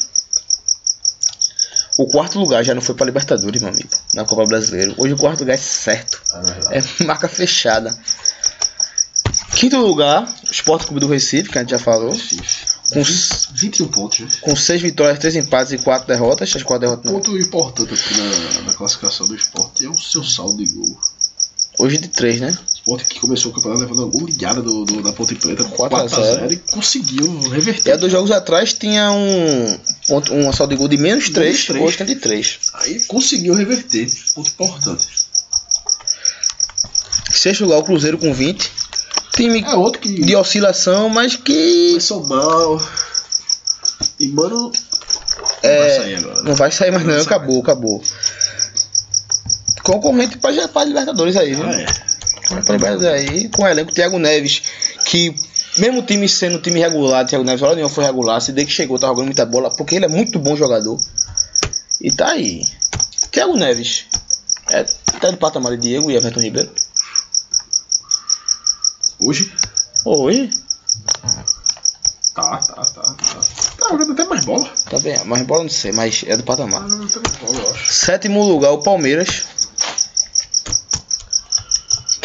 O 1.99 2.07
quarto 2.07 2.39
lugar 2.39 2.65
já 2.65 2.75
não 2.75 2.81
foi 2.83 2.95
para 2.95 3.07
Libertadores, 3.07 3.61
meu 3.61 3.71
amigo, 3.73 3.89
na 4.15 4.25
Copa 4.25 4.45
Brasileira. 4.47 4.95
Hoje 4.97 5.15
o 5.15 5.17
quarto 5.17 5.41
lugar 5.41 5.55
é 5.55 5.57
certo. 5.59 6.21
É. 6.71 6.79
É 6.79 7.05
marca 7.05 7.29
fechada. 7.29 7.97
Quinto 9.57 9.77
lugar, 9.79 10.23
o 10.49 10.53
Sport 10.53 10.85
Clube 10.87 11.01
do 11.01 11.09
Recife, 11.09 11.51
que 11.51 11.59
a 11.59 11.63
gente 11.63 11.71
já 11.71 11.79
falou. 11.79 12.13
Com, 12.93 13.01
s- 13.01 13.49
21 13.53 13.89
pontos, 13.89 14.21
né? 14.21 14.29
com 14.41 14.55
seis 14.55 14.81
vitórias, 14.81 15.19
três 15.19 15.35
empates 15.35 15.73
e 15.73 15.79
quatro 15.79 16.07
derrotas. 16.07 16.55
As 16.55 16.63
quatro 16.63 16.87
derrotas 16.87 17.05
não. 17.05 17.19
Ponto 17.19 17.37
importante 17.37 17.93
aqui 17.93 18.15
na, 18.17 18.63
na 18.63 18.73
classificação 18.75 19.27
do 19.27 19.35
esporte 19.35 19.85
é 19.85 19.89
o 19.89 19.97
seu 19.97 20.23
saldo 20.23 20.65
de 20.65 20.73
gol. 20.73 20.99
Hoje 21.79 21.99
de 21.99 22.09
três, 22.09 22.41
né? 22.41 22.49
O 22.49 22.75
esporte 22.75 23.05
que 23.09 23.21
começou 23.21 23.53
o 23.53 23.55
campeonato 23.55 23.83
levando 23.83 23.99
uma 24.01 24.11
goleada 24.11 24.61
do, 24.63 24.85
do, 24.85 25.03
da 25.03 25.13
Ponte 25.13 25.35
Preta, 25.37 25.63
4 25.65 25.97
a 25.97 26.01
4 26.01 26.21
a 26.21 26.25
0 26.35 26.53
e 26.53 26.57
conseguiu 26.57 27.41
E 27.45 27.49
reverter. 27.51 27.93
há 27.93 27.97
dois 27.97 28.11
jogos 28.11 28.31
atrás 28.33 28.73
tinha 28.73 29.13
um 29.13 29.79
ponto, 30.09 30.33
uma 30.35 30.53
saldo 30.53 30.75
de 30.75 30.79
gol 30.79 30.89
de 30.89 30.97
menos 30.97 31.31
3, 31.31 31.65
três. 31.67 31.85
hoje 31.85 31.97
tem 31.99 32.07
de 32.07 32.17
3. 32.17 32.59
Aí 32.75 33.01
conseguiu 33.05 33.55
reverter. 33.55 34.11
Ponto 34.35 34.49
importante. 34.51 35.07
Sexto 37.31 37.65
lugar 37.65 37.79
o 37.79 37.85
Cruzeiro 37.85 38.19
com 38.19 38.33
20. 38.33 38.71
Time 39.35 39.63
É 39.63 39.75
outro 39.77 40.01
que 40.01 40.09
de 40.09 40.35
oscilação, 40.35 41.09
mas 41.09 41.37
que 41.37 41.89
começou 41.91 42.27
mal. 42.27 42.83
E 44.19 44.29
mano. 44.29 44.73
É, 45.63 45.79
vai 45.79 45.97
sair 45.97 46.15
agora. 46.17 46.35
né? 46.35 46.43
não 46.45 46.55
vai 46.55 46.71
sair 46.73 46.91
mais 46.91 47.05
não, 47.07 47.15
Não 47.15 47.23
acabou, 47.23 47.61
acabou. 47.61 48.03
Concorrente 49.89 50.37
para 50.37 50.69
para 50.69 50.85
Libertadores 50.85 51.35
aí, 51.35 51.55
viu? 51.55 51.65
Ah, 51.65 51.73
é. 51.73 51.87
Pra 52.47 52.75
Libertadores 52.75 53.05
aí, 53.07 53.49
com 53.49 53.63
o 53.63 53.67
elenco 53.67 53.91
Thiago 53.91 54.19
Neves, 54.19 54.63
que 55.07 55.35
mesmo 55.79 56.01
o 56.01 56.03
time 56.03 56.29
sendo 56.29 56.59
um 56.59 56.61
time 56.61 56.79
regular, 56.79 57.27
Thiago 57.27 57.43
Neves, 57.43 57.63
hora 57.63 57.75
nenhuma 57.75 57.93
foi 57.93 58.05
regular, 58.05 58.39
se 58.43 58.53
desde 58.53 58.71
que 58.71 58.77
chegou 58.77 58.99
tá 58.99 59.07
jogando 59.07 59.25
muita 59.25 59.47
bola, 59.47 59.75
porque 59.75 59.97
ele 59.97 60.05
é 60.05 60.09
muito 60.09 60.39
bom 60.39 60.55
jogador. 60.55 61.01
E 62.03 62.13
tá 62.13 62.33
aí. 62.33 62.67
Thiago 63.31 63.57
Neves, 63.57 64.05
é, 64.71 64.85
tá 65.21 65.31
de 65.31 65.39
patamar 65.39 65.73
de 65.73 65.79
Diego 65.89 66.11
e 66.11 66.17
Everton 66.17 66.41
Ribeiro. 66.41 66.71
Hoje? 69.21 69.51
Hoje, 70.05 70.51
Tá, 72.35 72.57
tá, 72.59 72.75
tá, 72.85 73.03
tá. 73.03 73.15
Tá 73.79 73.89
jogando 73.91 74.13
até 74.13 74.25
mais 74.27 74.45
bola. 74.45 74.71
tá 74.89 74.99
bem, 75.01 75.19
mas 75.25 75.43
bola 75.43 75.65
não 75.65 75.71
sei, 75.71 75.91
mas 75.91 76.25
é 76.25 76.37
do 76.37 76.45
patamar. 76.45 76.83
Tá 76.83 76.87
mais 76.87 77.13
bola, 77.15 77.59
eu 77.59 77.71
acho. 77.71 77.93
Sétimo 77.93 78.47
lugar, 78.47 78.71
o 78.71 78.83
Palmeiras. 78.83 79.58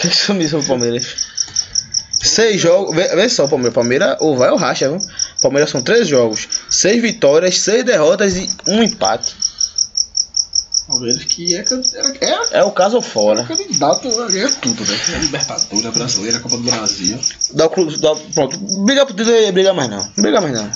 Que 0.09 0.15
sumiu 0.15 0.49
sobre 0.49 0.65
o 0.65 0.67
Palmeiras? 0.67 1.05
Seis 2.21 2.59
jogos. 2.59 2.95
Vê, 2.95 3.07
vê 3.15 3.29
só, 3.29 3.47
Palmeiras. 3.47 3.73
Palmeiras 3.73 4.17
ou 4.19 4.37
vai 4.37 4.49
ou 4.49 4.57
racha, 4.57 4.89
viu? 4.89 4.99
Palmeiras 5.41 5.69
são 5.69 5.81
três 5.81 6.07
jogos. 6.07 6.47
Seis 6.69 7.01
vitórias, 7.01 7.59
seis 7.59 7.83
derrotas 7.83 8.35
e 8.35 8.49
um 8.67 8.81
empate. 8.83 9.35
Palmeiras 10.87 11.23
que 11.23 11.55
é, 11.55 11.59
era, 11.59 12.17
era, 12.21 12.47
É 12.51 12.63
o 12.63 12.71
caso 12.71 13.01
fora. 13.01 13.43
candidato 13.43 14.07
a 14.21 14.27
ganhar 14.27 14.51
tudo, 14.61 14.85
né? 14.85 14.97
A 15.15 15.19
Libertadores, 15.19 15.85
a 15.85 15.91
Brasileira, 15.91 16.37
a 16.37 16.41
Copa 16.41 16.57
do 16.57 16.63
Brasil. 16.63 17.19
Dá 17.51 17.65
o 17.65 17.69
clube. 17.69 17.97
Dá, 17.97 18.15
pronto. 18.33 18.57
Título 18.57 19.35
aí, 19.35 19.51
brigar 19.51 19.73
mais 19.73 19.89
não. 19.89 19.99
Não 19.99 20.21
brigar 20.21 20.41
mais 20.41 20.53
não. 20.53 20.69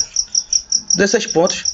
16 0.96 1.28
pontos. 1.28 1.66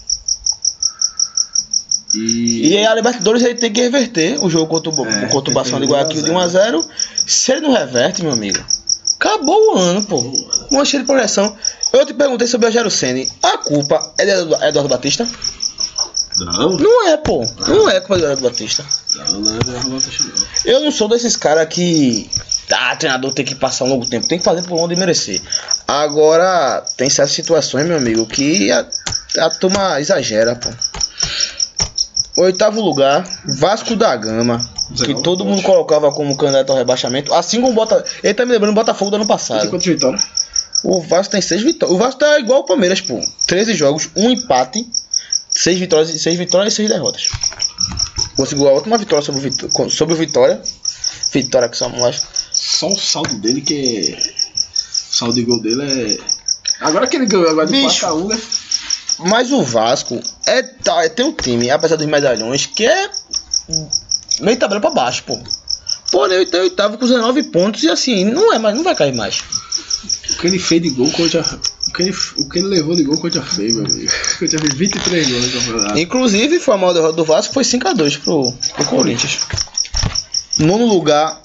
E. 2.16 2.70
E 2.70 2.78
aí 2.78 2.86
a 2.86 2.94
Libertadores 2.94 3.44
aí 3.44 3.56
tem 3.56 3.72
que 3.72 3.82
reverter 3.82 4.44
o 4.44 4.50
jogo 4.50 4.68
contra 4.68 4.92
o, 4.92 5.08
É, 5.08 5.28
contra 5.28 5.52
o 5.52 5.54
Barcelona 5.54 5.86
de 5.86 5.92
Guayaquil 5.92 6.22
de 6.22 6.32
1 6.32 6.40
a 6.40 6.48
1x0. 6.48 6.86
Se 7.26 7.52
ele 7.52 7.62
não 7.62 7.74
reverte, 7.74 8.22
meu 8.24 8.32
amigo, 8.34 8.64
acabou 9.20 9.76
o 9.76 9.78
ano, 9.80 10.04
pô. 10.06 10.20
Uma 10.72 10.86
cheia 10.86 11.02
de 11.04 11.08
progressão. 11.08 11.56
Eu 11.92 12.06
te 12.06 12.14
perguntei 12.14 12.48
sobre 12.48 12.66
o 12.66 12.70
Rogério 12.70 12.90
Senni. 12.92 13.32
A 13.42 13.58
culpa 13.60 14.14
é 14.18 14.26
de 14.26 14.32
Edu- 14.32 14.56
Eduardo 14.64 14.90
Batista? 14.90 15.28
Não, 16.38 16.72
Não 16.78 17.08
é, 17.10 17.18
pô. 17.18 17.46
Não 17.68 17.88
é 17.88 18.00
culpa 18.00 18.18
do 18.18 18.24
Eduardo 18.24 18.42
Batista. 18.42 18.84
não, 19.16 19.40
não 19.42 19.54
é 19.54 19.58
Eduardo 19.60 19.90
Batista, 19.92 20.24
não. 20.24 20.46
Eu 20.66 20.80
não 20.82 20.92
sou 20.92 21.08
desses 21.08 21.36
caras 21.36 21.68
que. 21.70 22.30
Ah, 22.72 22.96
treinador 22.96 23.32
tem 23.34 23.46
que 23.46 23.54
passar 23.54 23.86
um 23.86 23.90
longo 23.90 24.06
tempo. 24.08 24.28
Tem 24.28 24.40
que 24.40 24.44
fazer 24.44 24.64
por 24.64 24.80
onde 24.80 24.96
merecer. 24.96 25.40
Agora, 25.88 26.84
tem 26.98 27.10
certas 27.10 27.36
situações, 27.36 27.86
meu 27.86 27.98
amigo, 27.98 28.26
que 28.26 28.72
a, 28.72 28.86
a 29.38 29.50
turma 29.52 30.00
exagera, 30.02 30.56
pô. 30.56 30.70
Oitavo 32.36 32.82
lugar, 32.82 33.24
Vasco 33.58 33.96
da 33.96 34.16
Gama. 34.16 34.58
Que 34.90 34.94
19 35.08 35.24
todo 35.24 35.46
mundo 35.46 35.62
colocava 35.64 36.12
como 36.12 36.36
candidato 36.36 36.72
ao 36.72 36.78
rebaixamento. 36.78 37.34
Assim 37.34 37.60
como 37.62 37.72
o 37.72 37.76
Bota. 37.76 38.04
Ele 38.24 38.34
tá 38.34 38.46
me 38.46 38.52
lembrando 38.52 38.72
o 38.72 38.76
Botafogo 38.76 39.12
do 39.12 39.16
ano 39.16 39.26
Tem 39.26 39.36
passado. 39.36 39.70
quantas 39.70 39.86
vitórias? 39.88 40.24
O 40.84 41.00
Vasco 41.02 41.32
tem 41.32 41.42
seis 41.42 41.62
vitórias. 41.62 41.96
O 41.96 42.00
Vasco 42.00 42.20
tá 42.20 42.40
igual 42.40 42.62
o 42.62 42.64
Palmeiras, 42.66 43.00
pô. 43.02 43.20
13 43.48 43.74
jogos, 43.76 44.10
um 44.16 44.30
empate, 44.30 44.86
seis 45.50 45.80
vitórias, 45.80 46.10
seis 46.22 46.38
vitórias 46.38 46.74
e 46.74 46.76
seis 46.76 46.90
derrotas. 46.90 47.30
Conseguiu 48.36 48.68
a 48.68 48.74
última 48.74 48.98
vitória 48.98 49.24
sobre 49.24 49.40
o, 49.40 49.44
Vitó- 49.44 49.90
sobre 49.90 50.14
o 50.16 50.18
Vitória. 50.18 50.62
Vitória 51.32 51.70
que 51.70 51.78
somos 51.78 52.00
nós. 52.00 52.22
Só 52.52 52.88
o 52.88 52.98
saldo 53.00 53.36
dele 53.38 53.62
que 53.62 54.16
é. 54.16 54.18
O 55.12 55.16
saldo 55.16 55.36
de 55.36 55.44
gol 55.44 55.62
dele 55.62 55.84
é. 56.14 56.18
Agora 56.82 57.08
que 57.08 57.16
ele 57.16 57.28
ganhou 57.28 57.48
agora 57.50 57.68
de 57.68 57.74
Bicho. 57.74 58.06
4x1, 58.06 58.28
né? 58.30 58.42
Mas 59.20 59.52
o 59.52 59.64
Vasco 59.64 60.20
é, 60.46 60.62
tá, 60.62 61.08
tem 61.10 61.26
um 61.26 61.34
time, 61.34 61.70
apesar 61.70 61.96
dos 61.96 62.06
medalhões, 62.06 62.66
que 62.66 62.86
é 62.86 63.10
meio 64.42 64.58
tabela 64.58 64.82
pra 64.82 64.90
baixo, 64.90 65.24
pô. 65.24 65.40
Porém, 66.12 66.38
ele 66.38 66.46
tem 66.46 66.62
oitavo 66.62 66.98
com 66.98 67.06
19 67.06 67.44
pontos 67.44 67.84
e 67.84 67.90
assim, 67.90 68.24
não 68.26 68.54
é 68.54 68.60
mais, 68.60 68.76
não 68.76 68.84
vai 68.84 68.96
cair 68.96 69.16
mais. 69.16 69.42
O 70.30 70.38
que 70.38 70.48
ele 70.48 70.60
fez 70.60 70.82
de 70.82 70.90
gol 70.92 71.10
contra. 71.12 71.42
O 71.88 71.92
que 71.92 72.04
ele, 72.04 72.16
o 72.38 72.50
que 72.50 72.60
ele 72.60 72.68
levou 72.68 72.96
de 72.96 73.04
gol 73.04 73.18
contra 73.18 73.42
fez, 73.42 73.76
meu 73.76 73.86
amigo. 73.86 74.12
Contra 74.40 74.60
fez 74.60 74.74
23 74.76 75.30
gols 75.30 75.46
no 75.46 75.52
campeonato. 75.52 76.00
Inclusive, 76.00 76.60
foi 76.60 76.76
a 76.76 76.78
maior 76.78 76.94
derrota 76.94 77.14
do 77.14 77.26
Vasco, 77.26 77.54
foi 77.54 77.64
5x2 77.64 78.20
pro, 78.20 78.52
pro 78.52 78.86
Corinthians. 78.86 79.40
Nono 80.60 80.86
lugar, 80.86 81.42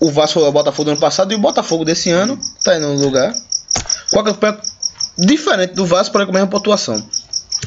o 0.00 0.10
Vasco 0.10 0.40
foi 0.40 0.48
o 0.48 0.52
Botafogo 0.52 0.84
do 0.86 0.90
ano 0.92 1.00
passado 1.00 1.32
e 1.32 1.36
o 1.36 1.38
Botafogo 1.38 1.84
desse 1.84 2.10
ano 2.10 2.38
tá 2.64 2.76
em 2.76 2.80
nono 2.80 3.00
lugar. 3.00 3.34
Com 4.10 4.20
a 4.20 4.24
campanha 4.24 4.58
diferente 5.18 5.74
do 5.74 5.84
Vasco, 5.84 6.12
porém 6.12 6.26
com 6.26 6.32
a 6.32 6.34
mesma 6.34 6.48
pontuação. 6.48 7.02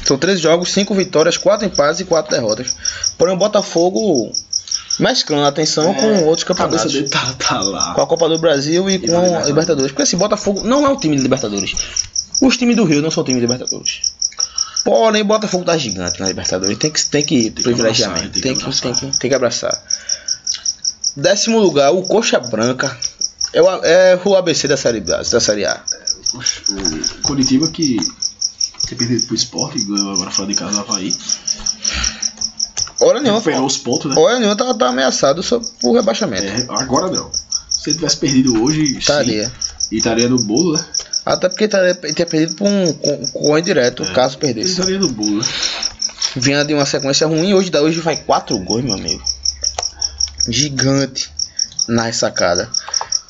São 0.04 0.16
13 0.18 0.40
jogos, 0.40 0.72
5 0.72 0.94
vitórias, 0.94 1.36
4 1.36 1.66
empates 1.66 2.00
e 2.00 2.04
4 2.04 2.30
derrotas. 2.34 2.74
Porém 3.18 3.34
o 3.34 3.38
Botafogo 3.38 4.32
mesclando 4.98 5.44
a 5.44 5.48
atenção 5.48 5.94
com 5.94 6.24
outros 6.24 6.48
É, 6.48 6.52
A 6.52 6.56
cabeça 6.56 6.84
campeonatos. 6.88 7.10
tá, 7.10 7.34
tá 7.38 7.60
lá. 7.60 7.94
Com 7.94 8.00
a 8.02 8.06
Copa 8.06 8.28
do 8.28 8.38
Brasil 8.38 8.88
e 8.90 8.98
com 8.98 9.12
na 9.12 9.38
a 9.38 9.44
Libertadores. 9.44 9.92
Porque 9.92 10.02
assim, 10.02 10.16
Botafogo 10.16 10.62
não 10.64 10.86
é 10.86 10.88
um 10.88 10.96
time 10.96 11.16
de 11.16 11.22
Libertadores. 11.22 11.74
Os 12.40 12.56
times 12.56 12.76
do 12.76 12.84
Rio 12.84 13.02
não 13.02 13.10
são 13.10 13.22
time 13.22 13.38
de 13.38 13.46
Libertadores. 13.46 14.12
Porém, 14.84 15.24
Botafogo 15.24 15.64
tá 15.64 15.76
gigante 15.76 16.18
na 16.20 16.26
Libertadores. 16.28 16.76
Tem 16.78 16.90
que, 16.90 17.04
tem 17.06 17.24
que 17.24 17.50
que 17.50 17.62
privilegiar 17.62 18.10
abraçar, 18.10 18.30
tem 18.30 18.32
que 18.32 18.40
Tem 18.40 18.54
que, 18.54 18.62
abraçar. 18.62 18.82
tem, 18.82 19.10
que, 19.10 19.18
tem 19.18 19.30
que 19.30 19.36
abraçar. 19.36 19.82
Décimo 21.16 21.60
lugar, 21.60 21.92
o 21.92 22.02
Coxa 22.02 22.40
Branca. 22.40 22.96
É 23.52 23.60
o, 23.60 23.68
é 23.84 24.18
o 24.24 24.34
ABC 24.34 24.66
da 24.66 24.78
série, 24.78 25.00
da 25.00 25.22
série 25.22 25.66
A. 25.66 25.78
O, 26.34 27.22
Curitiba 27.22 27.68
que 27.68 27.96
tem 28.88 28.96
perdido 28.98 29.26
pro 29.26 29.34
esporte 29.34 29.82
ganhou 29.84 30.12
agora 30.12 30.30
fora 30.30 30.48
de 30.48 30.54
casa 30.54 30.80
Havaí. 30.80 31.14
Hora 33.00 33.20
nenhuma, 33.20 33.38
Recuperou 33.40 33.66
os 33.66 33.76
pontos, 33.78 34.14
né? 34.14 34.20
hora 34.20 34.38
nenhuma 34.38 34.56
tá, 34.56 34.72
tá 34.74 34.88
ameaçado 34.88 35.42
só 35.42 35.60
por 35.80 35.92
rebaixamento. 35.94 36.44
É, 36.44 36.66
agora 36.70 37.10
não. 37.10 37.30
Se 37.68 37.90
ele 37.90 37.96
tivesse 37.96 38.16
perdido 38.16 38.62
hoje, 38.62 38.96
Estaria. 38.98 39.46
sim. 39.46 39.52
E 39.90 39.96
estaria 39.98 40.28
no 40.28 40.38
bolo, 40.38 40.74
né? 40.74 40.84
Até 41.26 41.48
porque 41.48 41.64
ele 41.64 42.14
tinha 42.14 42.26
perdido 42.26 42.54
por 42.54 42.66
um 42.66 42.92
concorrente 42.94 43.66
direto, 43.66 44.04
caso 44.12 44.36
Ele 44.36 44.40
perdesse. 44.54 44.70
estaria 44.70 44.98
no 44.98 45.08
bolo, 45.08 45.38
né? 45.38 45.46
Vinha 46.36 46.64
de 46.64 46.72
uma 46.72 46.86
sequência 46.86 47.26
ruim, 47.26 47.52
hoje, 47.52 47.70
da- 47.70 47.82
hoje 47.82 48.00
vai 48.00 48.16
4 48.16 48.56
gols, 48.58 48.82
meu 48.84 48.94
amigo. 48.94 49.22
Gigante 50.48 51.30
na 51.88 52.04
ressacada. 52.04 52.70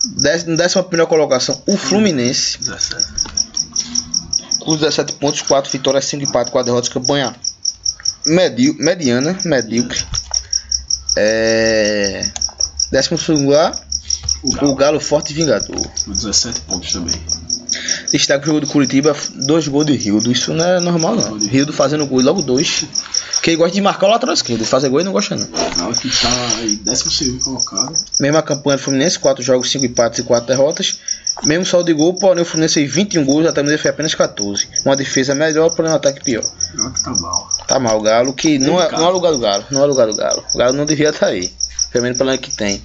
Na 0.05 0.57
décima 0.57 0.82
primeira 0.82 1.09
colocação, 1.09 1.62
o 1.66 1.76
Fluminense, 1.76 2.59
17. 2.59 3.07
com 4.61 4.76
17 4.76 5.12
pontos, 5.14 5.42
4 5.42 5.70
vitórias, 5.70 6.05
5 6.07 6.24
empates, 6.24 6.53
4 6.53 6.64
derrotas, 6.66 6.88
campanha 6.88 7.34
medi 8.26 8.72
mediana, 8.78 9.38
medíocre. 9.44 10.05
É... 11.16 12.24
Décimo 12.90 13.18
segundo 13.18 13.44
lugar, 13.44 13.72
O 14.42 14.48
o 14.48 14.53
Galo, 14.53 14.74
Galo 14.74 15.00
Forte 15.00 15.32
Vingador. 15.32 15.88
com 16.05 16.12
17 16.12 16.61
pontos 16.62 16.92
também. 16.92 17.20
Destaque 18.11 18.44
o 18.44 18.46
jogo 18.48 18.61
do 18.61 18.66
Curitiba, 18.66 19.16
dois 19.46 19.66
gols 19.66 19.86
de 19.86 19.96
Rildo. 19.96 20.30
Isso 20.30 20.53
não 20.53 20.64
é 20.64 20.80
normal, 20.80 21.16
não. 21.16 21.38
Rildo 21.38 21.72
fazendo 21.72 22.07
gol, 22.07 22.20
e 22.20 22.24
logo 22.24 22.42
dois. 22.42 22.84
Que 23.43 23.51
ele 23.51 23.57
gosta 23.57 23.74
de 23.74 23.80
marcar 23.80 24.07
o 24.07 24.11
lateral 24.11 24.34
esquerdo. 24.34 24.64
Fazer 24.64 24.88
gol 24.88 25.01
ele 25.01 25.07
não 25.07 25.12
gosta, 25.12 25.34
não. 25.34 25.45
O 25.45 25.76
Galo 25.76 25.95
que 25.97 26.09
tá 26.09 26.28
aí 26.59 26.76
12 26.76 27.38
colocado. 27.43 27.93
Mesma 28.20 28.40
campanha 28.40 28.76
do 28.76 28.82
Fluminense, 28.84 29.18
4 29.18 29.43
jogos, 29.43 29.68
5 29.68 29.84
empates 29.84 30.20
e 30.20 30.22
4 30.22 30.47
derrotas. 30.47 31.01
Mesmo 31.43 31.66
saldo 31.66 31.86
de 31.86 31.93
gol, 31.93 32.14
porém 32.14 32.43
o 32.43 32.47
Fluminense 32.47 32.74
fez 32.74 32.95
21 32.95 33.24
gols, 33.24 33.47
até 33.47 33.61
mesmo 33.61 33.78
foi 33.78 33.90
apenas 33.90 34.14
14. 34.14 34.68
Uma 34.86 34.95
defesa 34.95 35.34
melhor, 35.34 35.74
porém 35.74 35.90
um 35.90 35.97
ataque 35.97 36.22
pior. 36.22 36.45
Galo 36.74 36.93
que 36.93 37.03
tá 37.03 37.11
mal. 37.11 37.49
Tá 37.66 37.78
mal 37.80 37.99
o 37.99 38.03
Galo, 38.03 38.32
que 38.32 38.61
não 38.61 38.80
é, 38.80 38.88
não 38.93 39.09
é 39.09 39.11
lugar 39.11 39.32
do 39.32 39.40
Galo. 39.40 39.64
Não 39.72 39.82
é 39.82 39.86
lugar 39.86 40.07
do 40.07 40.14
Galo. 40.14 40.45
O 40.55 40.59
Galo 40.59 40.72
não 40.74 40.86
devia 40.86 41.09
estar 41.09 41.26
aí. 41.26 41.53
Pelo 41.90 42.05
menos 42.05 42.18
pelo 42.18 42.30
ano 42.30 42.38
que 42.38 42.57
tem. 42.57 42.80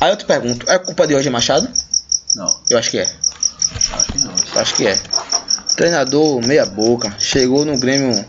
Aí 0.00 0.10
eu 0.10 0.16
te 0.16 0.26
pergunto, 0.26 0.70
é 0.70 0.78
culpa 0.78 1.06
de 1.06 1.14
Roger 1.14 1.32
Machado? 1.32 1.66
Não, 2.34 2.60
Eu 2.68 2.76
acho 2.76 2.90
que 2.90 2.98
é. 2.98 3.10
acho 3.92 4.12
que 4.12 4.18
não. 4.18 4.34
Acho 4.60 4.74
que 4.74 4.86
é. 4.86 5.00
Treinador 5.76 6.46
meia 6.46 6.66
boca. 6.66 7.14
Chegou 7.18 7.64
no 7.64 7.78
Grêmio 7.78 8.22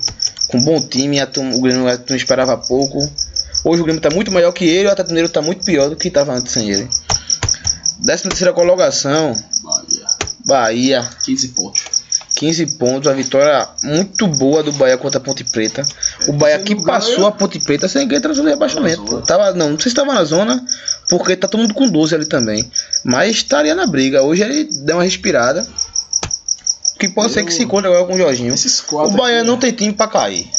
com 0.47 0.57
um 0.57 0.63
bom 0.63 0.79
time, 0.79 1.21
o 1.21 1.61
Grêmio 1.61 1.85
não 2.09 2.15
esperava 2.15 2.57
pouco. 2.57 2.99
Hoje 3.63 3.81
o 3.81 3.83
Grêmio 3.83 4.01
tá 4.01 4.09
muito 4.09 4.31
melhor 4.31 4.51
que 4.51 4.65
ele, 4.65 4.87
o 4.87 4.91
Atlético 4.91 5.09
Mineiro 5.09 5.29
tá 5.29 5.41
muito 5.41 5.65
pior 5.65 5.89
do 5.89 5.95
que 5.95 6.09
tava 6.09 6.33
antes 6.33 6.53
sem 6.53 6.69
ele. 6.69 6.87
Décima 7.99 8.29
terceira 8.29 8.53
colocação, 8.53 9.35
Bahia. 9.63 10.07
Bahia, 10.45 11.09
15 11.25 11.47
pontos. 11.49 11.97
15 12.37 12.77
pontos, 12.77 13.09
a 13.09 13.13
vitória 13.13 13.67
muito 13.83 14.27
boa 14.27 14.61
do 14.61 14.71
Bahia 14.71 14.97
contra 14.97 15.19
a 15.19 15.21
Ponte 15.21 15.43
Preta. 15.43 15.81
O 16.27 16.33
Bahia 16.33 16.59
que 16.59 16.75
passou 16.83 17.25
a 17.25 17.31
Ponte 17.31 17.59
Preta 17.59 17.87
sem 17.87 18.03
ninguém 18.03 18.21
rebaixamento. 18.21 19.03
Tava 19.03 19.05
na 19.05 19.09
zona. 19.09 19.25
Tava, 19.25 19.53
não, 19.53 19.69
não 19.71 19.79
sei 19.79 19.89
se 19.89 19.95
tava 19.95 20.13
na 20.13 20.23
zona, 20.23 20.63
porque 21.09 21.35
tá 21.35 21.47
todo 21.47 21.61
mundo 21.61 21.73
com 21.73 21.89
12 21.89 22.13
ali 22.13 22.25
também. 22.25 22.71
Mas 23.03 23.37
estaria 23.37 23.73
na 23.73 23.87
briga. 23.87 24.21
Hoje 24.21 24.43
ele 24.43 24.65
deu 24.83 24.97
uma 24.97 25.03
respirada. 25.03 25.67
Que 26.99 27.07
pode 27.09 27.31
ser 27.33 27.43
que 27.43 27.51
Eu- 27.51 27.55
se 27.55 27.63
encontre 27.63 27.87
agora 27.87 28.05
com 28.05 28.13
o 28.13 28.17
Jorginho. 28.17 28.53
O 28.91 29.11
Bahia 29.11 29.39
aqui, 29.39 29.47
não 29.47 29.55
né? 29.55 29.61
tem 29.61 29.71
time 29.71 29.93
pra 29.93 30.07
cair. 30.07 30.49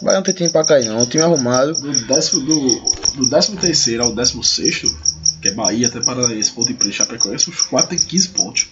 O 0.00 0.04
Bahia 0.04 0.16
não 0.18 0.24
tem 0.24 0.34
time 0.34 0.48
pra 0.50 0.64
cair, 0.64 0.86
não. 0.88 0.98
O 1.02 1.06
time 1.06 1.22
arrumado. 1.22 1.72
Do 1.74 1.92
décimo, 2.06 2.40
do, 2.42 2.80
do 3.26 3.56
terceiro 3.56 4.04
ao 4.04 4.14
décimo 4.14 4.42
sexto, 4.44 4.94
que 5.40 5.48
é 5.48 5.52
Bahia 5.54 5.86
até 5.88 6.00
Paranaense, 6.00 6.52
Ponte 6.52 6.74
Preta 6.74 6.92
Chapecoense, 6.94 7.50
os 7.50 7.62
quatro 7.62 7.90
tem 7.90 7.98
15 7.98 8.28
pontos. 8.28 8.66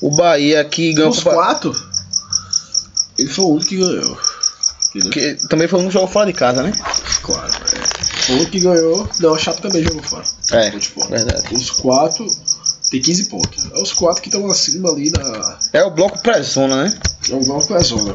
O 0.00 0.10
Bahia 0.10 0.64
que 0.64 0.92
ganhou. 0.94 1.10
Os 1.10 1.18
a 1.20 1.22
Copa- 1.22 1.36
quatro, 1.36 1.82
ele 3.18 3.28
foi 3.28 3.44
o 3.44 3.48
único 3.50 3.68
que 3.68 3.76
ganhou. 3.76 4.18
Que 5.10 5.34
também 5.48 5.66
foi 5.68 5.80
um 5.80 5.90
jogo 5.90 6.06
fora 6.06 6.26
de 6.26 6.32
casa, 6.34 6.62
né? 6.62 6.72
Claro, 7.22 7.50
é. 7.50 8.02
Foi 8.26 8.42
o 8.42 8.50
que 8.50 8.60
ganhou. 8.60 9.08
Não, 9.20 9.34
a 9.34 9.38
Chape 9.38 9.62
também 9.62 9.82
jogou 9.82 10.02
fora. 10.02 10.24
É, 10.52 10.70
fora. 10.80 11.08
verdade. 11.08 11.54
Os 11.54 11.70
quatro 11.70 12.26
tem 12.92 13.00
15 13.02 13.24
pontos. 13.24 13.64
É 13.72 13.82
os 13.82 13.92
quatro 13.92 14.22
que 14.22 14.28
estão 14.28 14.46
acima 14.50 14.90
ali 14.90 15.10
na. 15.10 15.58
É 15.72 15.82
o 15.82 15.90
bloco 15.90 16.22
pré-zona, 16.22 16.84
né? 16.84 16.94
É 17.30 17.34
o 17.34 17.40
bloco 17.44 17.72
da 17.72 17.80
zona. 17.80 18.14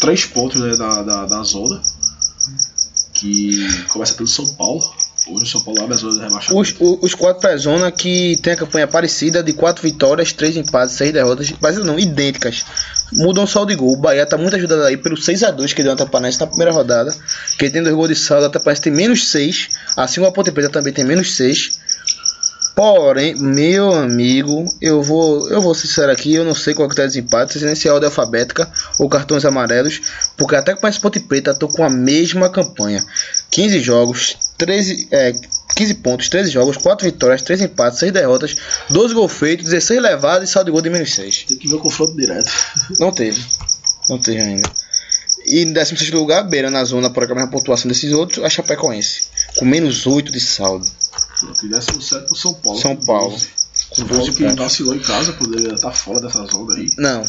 Três 0.00 0.24
pontos 0.26 0.60
né, 0.60 0.76
da, 0.76 1.02
da, 1.02 1.24
da 1.26 1.42
zona. 1.42 1.80
Que 3.14 3.56
começa 3.88 4.14
pelo 4.14 4.28
São 4.28 4.46
Paulo. 4.54 4.82
Hoje 5.26 5.44
o 5.44 5.46
São 5.46 5.60
Paulo 5.60 5.82
abre 5.82 5.94
a 5.94 5.98
zona 5.98 6.12
de 6.14 6.20
rebaixamento. 6.20 6.56
Os, 6.60 6.74
o- 6.80 6.98
os 7.02 7.14
quatro 7.14 7.40
pré-zona 7.40 7.90
que 7.90 8.38
tem 8.42 8.52
a 8.52 8.56
campanha 8.56 8.86
parecida 8.86 9.42
de 9.42 9.52
quatro 9.52 9.82
vitórias, 9.82 10.32
três 10.32 10.56
empates, 10.56 10.94
seis 10.96 11.12
derrotas, 11.12 11.50
parecidas 11.52 11.86
não, 11.86 11.98
idênticas. 11.98 12.64
Mudam 13.12 13.46
só 13.46 13.64
de 13.64 13.74
gol. 13.74 13.92
O 13.92 13.96
Bahia 13.96 14.24
tá 14.24 14.38
muito 14.38 14.54
ajudado 14.56 14.82
aí 14.84 14.96
pelo 14.96 15.16
6x2 15.16 15.74
que 15.74 15.82
deu 15.82 15.92
na 15.92 15.98
Tapanense 15.98 16.38
na 16.40 16.46
primeira 16.46 16.72
rodada. 16.72 17.14
Que 17.58 17.68
tem 17.68 17.82
dois 17.82 17.94
gols 17.94 18.08
de 18.08 18.14
saldo, 18.16 18.46
a 18.46 18.50
Tapanense 18.50 18.82
tem 18.82 18.92
menos 18.92 19.28
6. 19.30 19.68
Assim 19.96 20.16
como 20.16 20.28
a 20.28 20.32
Ponte 20.32 20.50
Preta 20.52 20.70
também 20.70 20.92
tem 20.92 21.04
menos 21.04 21.34
6. 21.36 21.78
Porém, 22.78 23.34
meu 23.34 23.92
amigo, 23.92 24.64
eu 24.80 25.02
vou, 25.02 25.50
eu 25.50 25.60
vou 25.60 25.74
ser 25.74 25.88
sincero 25.88 26.12
aqui, 26.12 26.32
eu 26.32 26.44
não 26.44 26.54
sei 26.54 26.74
qual 26.74 26.88
que 26.88 26.94
tá 26.94 27.02
o 27.02 27.06
desempate, 27.08 27.58
se 27.74 27.88
é 27.88 27.90
a 27.90 27.94
ordem 27.94 28.06
alfabética 28.06 28.70
ou 29.00 29.08
cartões 29.08 29.44
amarelos, 29.44 30.00
porque 30.36 30.54
até 30.54 30.76
com 30.76 30.86
a 30.86 30.92
Ponte 30.92 31.18
Preta 31.18 31.52
tô 31.52 31.66
com 31.66 31.82
a 31.82 31.90
mesma 31.90 32.48
campanha. 32.48 33.04
15 33.50 33.80
jogos, 33.80 34.36
13, 34.56 35.08
é, 35.10 35.32
15 35.74 35.94
pontos, 35.94 36.28
13 36.28 36.52
jogos, 36.52 36.76
4 36.76 37.04
vitórias, 37.04 37.42
3 37.42 37.62
empates, 37.62 37.98
6 37.98 38.12
derrotas, 38.12 38.56
12 38.90 39.12
gols 39.12 39.32
feitos, 39.32 39.64
16 39.64 40.00
levados 40.00 40.48
e 40.48 40.52
saldo 40.52 40.66
de 40.66 40.70
gol 40.70 40.80
de 40.80 40.90
menos 40.90 41.12
6. 41.12 41.46
Tem 41.48 41.56
que 41.58 41.66
ver 41.66 41.74
o 41.74 41.80
confronto 41.80 42.16
direto. 42.16 42.52
Não 43.00 43.10
teve. 43.10 43.44
Não 44.08 44.20
teve 44.20 44.40
ainda. 44.40 44.70
E 45.46 45.62
em 45.62 45.72
16 45.72 46.12
lugar, 46.12 46.44
beira 46.44 46.70
na 46.70 46.84
zona 46.84 47.10
por 47.10 47.24
a 47.24 47.34
mesma 47.34 47.50
pontuação 47.50 47.88
desses 47.88 48.12
outros, 48.12 48.44
a 48.44 48.48
Chapecoense, 48.48 49.22
com 49.56 49.64
menos 49.64 50.06
8 50.06 50.30
de 50.30 50.38
saldo. 50.38 50.86
Pronto, 51.40 51.66
e 51.66 51.68
17 51.68 52.26
pro 52.26 52.36
São 52.36 52.54
Paulo. 52.54 52.78
São 52.80 52.96
com 52.96 53.04
Paulo, 53.06 53.30
12. 53.32 53.48
Com 53.90 53.94
São 53.96 54.06
Paulo 54.06 54.24
12 54.26 54.36
que 54.36 54.48
vacilou 54.56 54.94
em 54.94 55.00
casa, 55.00 55.32
poderia 55.34 55.74
estar 55.74 55.92
fora 55.92 56.20
dessa 56.20 56.44
zona 56.46 56.74
aí. 56.74 56.92
Não. 56.98 57.22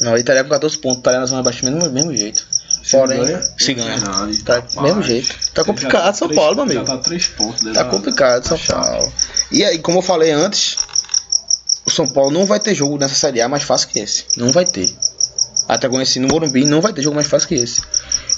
Não, 0.00 0.12
ele 0.12 0.20
estaria 0.20 0.42
com 0.44 0.50
14 0.50 0.78
pontos, 0.78 0.98
estaria 0.98 1.20
na 1.20 1.26
zona 1.26 1.42
de 1.42 1.48
abaixamento 1.48 1.84
do 1.86 1.92
mesmo 1.92 2.16
jeito. 2.16 2.46
Se 2.82 2.96
Porém, 2.96 3.18
ganha, 3.20 3.42
se 3.58 3.74
ganha. 3.74 3.96
Verdade, 3.96 4.42
Tá 4.42 4.54
rapaz. 4.54 4.80
mesmo 4.82 5.02
jeito. 5.02 5.34
Tá 5.52 5.64
complicado, 5.64 6.04
tá 6.04 6.12
São 6.14 6.28
três- 6.28 6.40
Paulo, 6.40 6.54
meu 6.56 6.64
amigo. 6.64 6.80
Já 6.80 6.84
tá 6.86 6.98
três 6.98 7.26
pontos. 7.28 7.62
né, 7.62 7.72
Tá 7.72 7.82
da- 7.82 7.90
complicado, 7.90 8.46
São. 8.48 8.58
Paulo. 8.58 9.12
E 9.52 9.62
aí, 9.64 9.78
como 9.78 9.98
eu 9.98 10.02
falei 10.02 10.30
antes, 10.30 10.76
o 11.84 11.90
São 11.90 12.08
Paulo 12.08 12.30
não 12.30 12.46
vai 12.46 12.58
ter 12.58 12.74
jogo 12.74 12.96
nessa 12.96 13.14
Série 13.14 13.40
A 13.42 13.48
mais 13.48 13.62
fácil 13.64 13.88
que 13.88 13.98
esse. 13.98 14.24
Não 14.36 14.50
vai 14.50 14.64
ter. 14.64 14.94
Até 15.68 15.88
conheci 15.88 16.18
no 16.18 16.28
Morumbi, 16.28 16.64
não 16.64 16.80
vai 16.80 16.92
ter 16.92 17.02
jogo 17.02 17.14
mais 17.16 17.26
fácil 17.28 17.48
que 17.48 17.54
esse. 17.56 17.82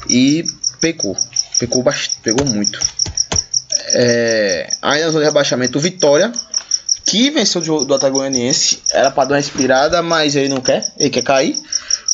E 0.09 0.45
pecou. 0.81 1.17
Pecou 1.61 1.83
bastante, 1.83 2.19
pegou 2.23 2.45
muito. 2.47 2.79
É, 3.95 4.71
ainda 4.81 5.11
de 5.11 5.25
rebaixamento, 5.25 5.79
o 5.79 5.81
Vitória, 5.81 6.33
que 7.05 7.31
venceu 7.31 7.61
do 7.61 7.95
Atlético 7.95 8.19
Goianiense, 8.19 8.81
era 8.93 9.11
pra 9.11 9.25
dar 9.25 9.35
uma 9.35 9.41
inspirada, 9.41 10.03
mas 10.03 10.35
ele 10.37 10.49
não 10.49 10.61
quer, 10.61 10.93
ele 10.99 11.11
quer 11.11 11.23
cair. 11.23 11.61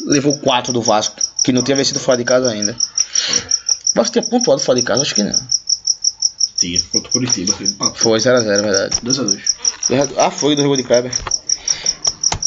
Levou 0.07 0.39
4 0.39 0.73
do 0.73 0.81
Vasco, 0.81 1.17
que 1.43 1.53
não 1.53 1.63
tinha 1.63 1.77
vencido 1.77 2.01
fora 2.01 2.19
de 2.19 2.25
casa 2.25 2.51
ainda. 2.51 2.73
O 2.73 3.95
Vasco 3.95 4.13
tinha 4.13 4.25
pontuado 4.25 4.61
fora 4.61 4.79
de 4.79 4.85
casa, 4.85 5.03
acho 5.03 5.15
que 5.15 5.23
não. 5.23 5.33
Tinha, 6.59 6.81
contra 6.91 7.09
o 7.09 7.13
Curitiba. 7.13 7.57
Foi 7.95 8.19
0x0, 8.19 8.63
verdade. 8.63 8.97
2x2. 9.01 10.13
Ah, 10.17 10.31
foi 10.31 10.57
do 10.57 10.63
jogo 10.63 10.77
de 10.77 10.83
Kleber. 10.83 11.13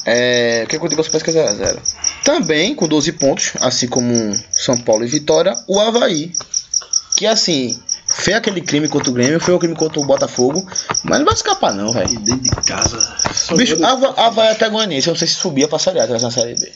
É, 0.05 0.63
o 0.65 0.67
que 0.67 0.75
aconteceu 0.75 1.03
parece 1.05 1.23
que 1.23 1.31
é 1.31 1.53
0x0. 1.53 1.79
Também 2.23 2.75
com 2.75 2.87
12 2.87 3.11
pontos, 3.13 3.53
assim 3.61 3.87
como 3.87 4.37
São 4.51 4.77
Paulo 4.77 5.03
e 5.05 5.07
Vitória, 5.07 5.55
o 5.67 5.79
Havaí. 5.79 6.33
Que 7.15 7.25
assim, 7.25 7.79
fez 8.15 8.37
aquele 8.37 8.61
crime 8.61 8.87
contra 8.89 9.09
o 9.09 9.13
Grêmio, 9.13 9.39
foi 9.39 9.53
o 9.53 9.59
crime 9.59 9.75
contra 9.75 9.99
o 9.99 10.05
Botafogo, 10.05 10.65
mas 11.03 11.19
não 11.19 11.25
vai 11.25 11.33
escapar 11.33 11.73
não, 11.73 11.91
velho. 11.91 12.19
dentro 12.19 12.41
de 12.41 12.49
casa. 12.65 12.97
Bicho, 13.55 13.75
ganha- 13.77 13.87
Hava- 13.91 14.13
Havaí 14.21 14.49
até 14.49 14.69
Goianiense, 14.69 15.07
eu 15.07 15.13
não 15.13 15.19
sei 15.19 15.27
se 15.27 15.35
subia 15.35 15.67
pra 15.67 15.79
Série 15.79 15.99
A, 15.99 16.07
que 16.07 16.13
na 16.13 16.31
Série 16.31 16.55
B. 16.59 16.71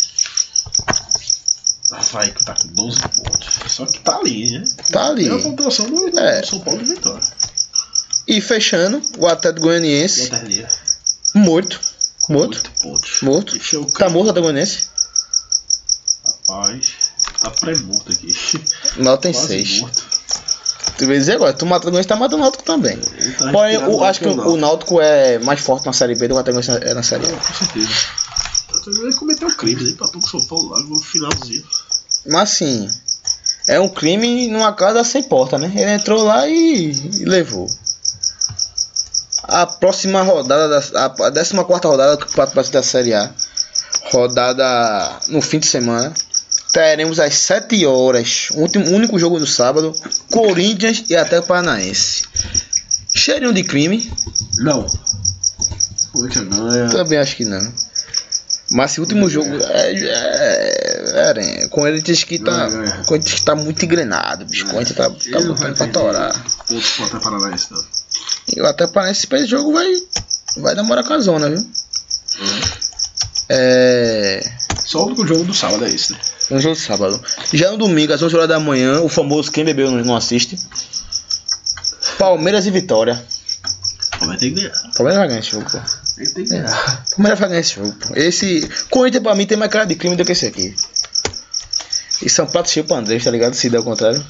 Havaí 1.92 2.32
que 2.32 2.44
tá 2.44 2.56
com 2.56 2.68
12 2.70 3.00
pontos. 3.02 3.60
Só 3.68 3.86
que 3.86 4.00
tá 4.00 4.18
ali, 4.18 4.52
né? 4.58 4.64
Tá 4.92 5.08
ali. 5.08 5.28
É 5.30 5.32
a 5.34 5.40
pontuação 5.40 5.86
do, 5.90 6.10
do 6.10 6.20
É. 6.20 6.44
São 6.44 6.60
Paulo 6.60 6.80
de 6.84 6.90
Vitória. 6.90 7.22
E 8.28 8.42
fechando, 8.42 9.02
o 9.20 9.28
Atlético 9.28 9.68
Goianiense, 9.68 10.32
morto. 11.36 11.80
Morto. 12.28 12.58
8 12.58 12.72
pontos. 12.82 13.22
Morto. 13.22 13.56
Encheu 13.56 13.82
o 13.84 13.92
Tá 13.92 14.10
morto 14.10 14.28
o 14.28 14.30
Atlético 14.32 14.42
Goianiense? 14.52 14.88
Rapaz, 16.26 16.92
tá 17.40 17.52
pré-morto 17.52 18.12
aqui. 18.12 18.34
Tem 19.22 19.32
Quase 19.34 19.48
6. 19.48 19.80
morto. 19.82 20.15
Tu 20.98 21.06
vai 21.06 21.18
dizer 21.18 21.34
agora, 21.34 21.54
tu 21.54 21.66
mata 21.66 21.88
o 21.88 21.92
Goianiense, 21.92 22.08
tá 22.08 22.16
matando 22.16 22.38
o 22.38 22.40
Náutico 22.40 22.64
também. 22.64 22.98
Tá 22.98 23.52
Porém, 23.52 23.72
respirando 23.72 23.92
eu 23.92 24.04
acho 24.04 24.20
que 24.20 24.28
o, 24.28 24.36
Náutico. 24.36 24.50
o 24.50 24.58
Náutico 24.58 25.02
é 25.02 25.40
mais 25.40 25.60
forte 25.60 25.86
na 25.86 25.94
Série 25.94 26.16
B 26.16 26.28
do 26.28 26.34
que 26.34 26.38
o 26.38 26.40
Atlético 26.40 26.84
é 26.84 26.94
na 26.94 27.04
Série 27.04 27.26
A. 27.26 27.32
Com 27.32 27.54
certeza. 27.54 27.90
Ele 28.88 29.14
cometeu 29.14 29.48
crime, 29.56 29.82
ele 29.82 29.92
empatou 29.92 30.22
com 30.22 30.28
o 30.28 30.30
São 30.30 30.46
Paulo 30.46 30.70
lá 30.70 30.80
no 30.80 31.00
finalzinho. 31.02 31.64
Mas 32.28 32.54
assim, 32.54 32.88
é 33.68 33.80
um 33.80 33.90
crime 33.90 34.48
numa 34.48 34.74
casa 34.74 35.04
sem 35.04 35.24
porta, 35.24 35.58
né? 35.58 35.72
Ele 35.76 35.92
entrou 35.92 36.24
lá 36.24 36.48
e, 36.48 36.92
e 36.92 37.26
levou. 37.26 37.68
A 39.44 39.66
próxima 39.66 40.22
rodada, 40.22 40.68
da, 40.68 41.06
a 41.06 41.10
14 41.10 41.54
rodada 41.56 42.16
do 42.16 42.26
Campeonato 42.26 42.54
Brasileiro 42.54 42.72
da 42.72 42.84
Série 42.84 43.14
A, 43.14 43.32
rodada 44.12 45.20
no 45.28 45.42
fim 45.42 45.60
de 45.60 45.68
semana, 45.68 46.14
teremos 46.76 47.22
às 47.22 47.34
7 47.36 47.86
horas, 47.86 48.50
o 48.52 48.58
último, 48.60 48.86
único 48.90 49.18
jogo 49.18 49.40
do 49.40 49.48
sábado, 49.48 49.96
Corinthians 50.30 51.06
e 51.10 51.16
Atlético 51.16 51.48
Paranaense. 51.48 52.24
Cheirinho 53.16 53.54
de 53.54 53.64
crime, 53.64 54.12
Não. 54.58 54.86
Corinthians 56.12 56.50
ganha. 56.50 56.90
também 56.90 57.18
acho 57.18 57.38
que 57.38 57.46
não. 57.46 57.74
Mas 58.72 58.92
esse 58.92 59.00
último 59.00 59.30
jogo 59.30 59.48
é, 59.70 59.94
é, 59.94 61.34
é, 61.62 61.68
com 61.70 61.88
ele 61.88 62.02
diz 62.02 62.26
que 62.26 62.40
tá, 62.40 62.68
ganha. 62.68 63.04
com 63.06 63.16
ele 63.16 63.24
que 63.24 63.42
tá 63.42 63.56
muito 63.56 63.86
engrenado, 63.86 64.44
bicho. 64.46 64.66
Com 64.66 64.82
ele 64.82 64.94
tá, 64.94 65.10
tá 65.10 65.16
Ele 65.28 65.46
não 65.46 65.56
botando 65.56 65.78
pra 65.78 65.88
torar. 65.88 66.46
Pro 66.68 67.06
Até 67.06 67.20
Paranaense, 67.20 67.68
não. 67.72 67.86
E 68.54 68.60
eu 68.60 68.66
até 68.66 68.86
parece 68.86 69.28
que 69.28 69.36
esse 69.36 69.48
jogo 69.48 69.72
vai, 69.72 69.88
vai 70.58 70.76
demorar 70.76 71.06
com 71.06 71.14
a 71.14 71.20
zona, 71.20 71.50
viu? 71.50 71.66
É. 73.48 74.44
Só 74.84 75.04
o 75.04 75.08
único 75.08 75.26
jogo 75.26 75.46
do 75.46 75.54
sábado 75.54 75.86
é 75.86 75.90
esse, 75.90 76.12
né? 76.12 76.20
Um 76.52 76.60
jogo 76.60 76.76
de 76.76 76.82
sábado. 76.82 77.22
Já 77.54 77.72
no 77.72 77.78
domingo, 77.78 78.14
às 78.14 78.22
11 78.22 78.36
horas 78.36 78.48
da 78.48 78.60
manhã, 78.60 79.02
o 79.02 79.10
famoso 79.10 79.52
Quem 79.52 79.66
Bebeu 79.66 79.90
não, 79.92 80.16
assiste. 80.16 80.60
Palmeiras 82.18 82.66
e 82.66 82.72
Vitória. 82.72 83.24
Vai 84.22 84.38
ter 84.38 84.52
que 84.52 84.62
ganhar. 84.62 84.74
Palmeiras 84.96 85.18
vai 85.18 85.28
ganhar 85.28 85.40
esse 85.40 85.52
jogo, 85.52 85.70
pô. 85.70 85.78
Ele 86.18 86.32
tem 86.32 86.44
que 86.44 86.50
ganhar. 86.52 87.06
Palmeiras 87.16 87.40
vai 87.40 87.50
ganhar 87.50 87.62
esse 87.62 87.76
jogo, 87.76 87.92
pô. 87.94 88.16
Esse. 88.16 88.70
Corinthians 88.90 89.24
pra 89.24 89.36
mim 89.36 89.46
tem 89.46 89.58
mais 89.58 89.72
cara 89.72 89.86
de 89.86 89.96
crime 89.96 90.16
do 90.16 90.24
que 90.24 90.32
esse 90.32 90.46
aqui. 90.46 90.76
E 92.22 92.30
São 92.30 92.46
Prato 92.46 92.70
cheio 92.70 92.86
pra 92.86 92.98
Andrés, 92.98 93.24
tá 93.24 93.32
ligado? 93.32 93.54
Se 93.54 93.70
der 93.70 93.80
o 93.80 93.84
contrário. 93.84 94.24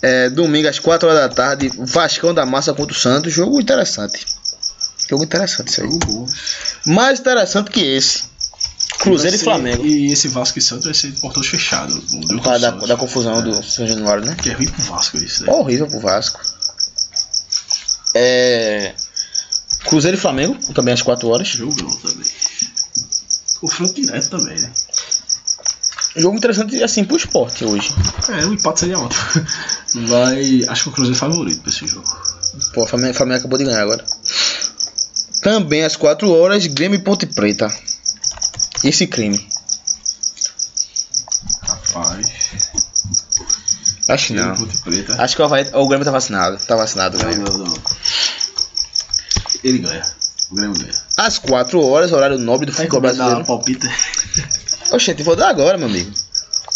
É, 0.00 0.30
domingo 0.30 0.68
às 0.68 0.78
4 0.78 1.08
horas 1.08 1.20
da 1.20 1.28
tarde, 1.28 1.70
Vascão 1.78 2.34
da 2.34 2.46
Massa 2.46 2.72
contra 2.72 2.92
o 2.92 2.98
Santos. 2.98 3.32
Jogo 3.32 3.60
interessante. 3.60 4.26
Jogo 5.08 5.24
interessante 5.24 5.68
isso 5.68 5.82
aí. 5.82 5.90
Jogo 5.90 6.06
bom. 6.06 6.26
Mais 6.86 7.20
interessante 7.20 7.70
que 7.70 7.80
esse. 7.80 8.31
Cruzeiro 8.98 9.34
e 9.34 9.38
ser- 9.38 9.44
Flamengo. 9.44 9.84
E 9.84 10.12
esse 10.12 10.28
Vasco 10.28 10.58
e 10.58 10.62
Santos 10.62 10.84
vai 10.84 10.94
ser 10.94 11.12
portões 11.20 11.46
fechados. 11.46 11.98
Por 12.26 12.42
causa 12.42 12.70
da, 12.72 12.86
da 12.86 12.96
confusão 12.96 13.42
do 13.42 13.62
São 13.62 13.86
Januário, 13.86 14.24
né? 14.24 14.36
Que 14.40 14.50
é 14.50 14.52
ruim 14.54 14.68
pro 14.68 14.82
Vasco 14.84 15.16
isso, 15.18 15.44
né? 15.44 15.52
Horrível 15.52 15.86
pro 15.88 16.00
Vasco. 16.00 16.40
É. 18.14 18.94
Cruzeiro 19.84 20.16
e 20.16 20.20
Flamengo, 20.20 20.54
também 20.72 20.94
às 20.94 21.02
4 21.02 21.28
horas. 21.28 21.48
Jogão 21.48 21.90
também. 21.96 22.26
Confronto 23.60 23.94
direto 23.94 24.28
também, 24.30 24.58
né? 24.60 24.70
Jogo 26.14 26.36
interessante 26.36 26.82
assim 26.82 27.04
pro 27.04 27.16
esporte 27.16 27.64
hoje. 27.64 27.90
É, 28.28 28.44
o 28.44 28.52
empate 28.52 28.80
seria 28.80 28.98
ótimo. 28.98 29.22
Vai. 30.08 30.64
Acho 30.68 30.84
que 30.84 30.88
o 30.90 30.92
Cruzeiro 30.92 31.16
é 31.16 31.18
favorito 31.18 31.60
pra 31.62 31.70
esse 31.70 31.86
jogo. 31.86 32.06
Pô, 32.74 32.84
o 32.84 32.86
Flamengo, 32.86 33.14
Flamengo 33.14 33.38
acabou 33.38 33.58
de 33.58 33.64
ganhar 33.64 33.82
agora. 33.82 34.04
Também 35.42 35.82
às 35.84 35.96
4 35.96 36.30
horas, 36.30 36.66
Grêmio 36.66 36.96
e 36.98 37.02
Ponte 37.02 37.26
Preta. 37.26 37.72
Esse 38.82 39.06
crime. 39.06 39.48
Rapaz. 41.62 42.26
Acho 44.08 44.26
que 44.28 44.32
não. 44.34 44.54
Acho 45.18 45.36
que 45.36 45.42
o, 45.42 45.44
Havaí, 45.44 45.70
o 45.74 45.88
Grêmio 45.88 46.04
tá 46.04 46.10
vacinado. 46.10 46.58
Tá 46.58 46.76
vacinado 46.76 47.16
o 47.16 47.22
Não, 47.22 47.32
não, 47.32 47.66
não. 47.66 47.74
Ele 49.62 49.78
ganha. 49.78 50.04
O 50.50 50.54
Grêmio 50.56 50.78
ganha. 50.78 50.94
Às 51.16 51.38
4 51.38 51.80
horas, 51.80 52.12
horário 52.12 52.38
nobre 52.38 52.66
do 52.66 52.72
Vai 52.72 52.86
futebol 52.86 53.00
dar 53.00 53.14
brasileiro. 53.14 53.46
palpite. 53.46 53.88
Oxente, 54.90 55.22
vou 55.22 55.36
dar 55.36 55.48
agora, 55.48 55.78
meu 55.78 55.86
amigo. 55.88 56.12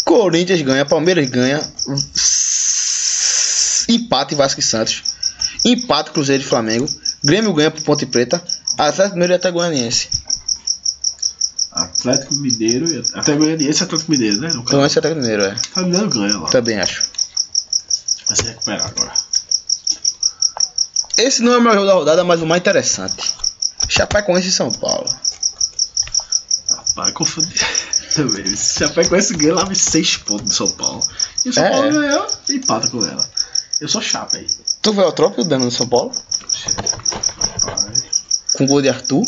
Corinthians 0.05 0.61
ganha, 0.61 0.85
Palmeiras 0.85 1.29
ganha. 1.29 1.59
Empate 3.89 4.35
Vasco 4.35 4.59
e 4.59 4.63
Santos. 4.63 5.03
Empate 5.65 6.11
Cruzeiro 6.11 6.41
e 6.43 6.45
Flamengo. 6.45 6.87
Grêmio 7.23 7.53
ganha 7.53 7.69
pro 7.71 7.81
Ponte 7.83 8.05
Preta. 8.05 8.41
Atlético 8.77 9.15
Mineiro 9.15 9.33
e 9.33 9.35
até 9.35 9.51
Goianiense. 9.51 10.09
Atlético 11.83 12.35
Mineiro 12.35 12.91
e 12.91 13.03
até 13.13 13.35
Goianiense 13.35 13.81
e 13.81 13.83
Atlético 13.83 14.11
Mineiro, 14.11 14.41
né? 14.41 14.47
No 14.49 14.63
caso. 14.63 14.65
Goianiense 14.77 14.95
e 14.95 14.99
Atlético 14.99 15.21
Mineiro, 15.21 15.43
é. 15.43 15.47
Atlético 15.51 15.79
Mineiro 15.81 16.09
ganha 16.09 16.37
lá. 16.39 16.49
Também 16.49 16.79
acho. 16.79 17.03
Vai 18.27 18.35
se 18.37 18.43
recuperar 18.43 18.87
agora. 18.87 19.13
Esse 21.17 21.41
não 21.41 21.53
é 21.53 21.57
o 21.57 21.61
melhor 21.61 21.75
jogo 21.75 21.87
da 21.87 21.93
rodada, 21.93 22.23
mas 22.23 22.41
o 22.41 22.45
mais 22.45 22.61
interessante. 22.61 23.33
Chapecoense 23.89 24.49
e 24.49 24.51
São 24.51 24.71
Paulo. 24.71 25.09
Rapaz, 26.69 27.11
confundi. 27.13 27.55
Também. 28.15 28.55
Se 28.55 28.83
a 28.83 28.87
Chapecoense 28.87 29.33
ganha 29.35 29.55
lá, 29.55 29.63
vem 29.65 29.75
6 29.75 30.17
pontos 30.17 30.45
no 30.47 30.53
São 30.53 30.71
Paulo. 30.77 31.01
E 31.45 31.49
o 31.49 31.53
São 31.53 31.63
É. 31.63 31.69
Paulo 31.71 31.91
ganhou 31.91 32.27
e 32.49 32.53
empata 32.55 32.87
com 32.89 33.03
ela. 33.05 33.27
Eu 33.79 33.87
sou 33.87 34.01
chapa 34.01 34.37
aí. 34.37 34.47
Tu 34.81 34.93
vê 34.93 35.01
o 35.01 35.11
troco 35.11 35.43
dando 35.43 35.65
no 35.65 35.71
São 35.71 35.87
Paulo? 35.87 36.11
Rapaz. 37.63 38.03
Com 38.55 38.65
gol 38.65 38.81
de 38.81 38.89
Arthur. 38.89 39.23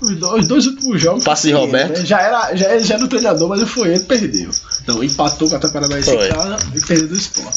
Os 0.00 0.16
dois, 0.16 0.42
os 0.42 0.48
dois 0.48 0.66
últimos 0.66 1.00
jogos. 1.00 1.24
Passe 1.24 1.52
Roberto. 1.52 1.90
ele, 1.92 2.00
né? 2.00 2.06
Já 2.06 2.20
era, 2.20 2.54
já, 2.56 2.78
já 2.78 2.94
era 2.94 3.04
o 3.04 3.08
treinador, 3.08 3.48
mas 3.48 3.68
foi 3.68 3.88
ele 3.88 4.00
que 4.00 4.06
perdeu. 4.06 4.50
Não, 4.86 5.02
empatou 5.02 5.48
com 5.48 5.56
a 5.56 5.58
Paranaense 5.58 6.10
em 6.10 6.28
casa 6.28 6.56
e 6.74 6.80
perdeu 6.80 7.08
do 7.08 7.16
Sport. 7.16 7.56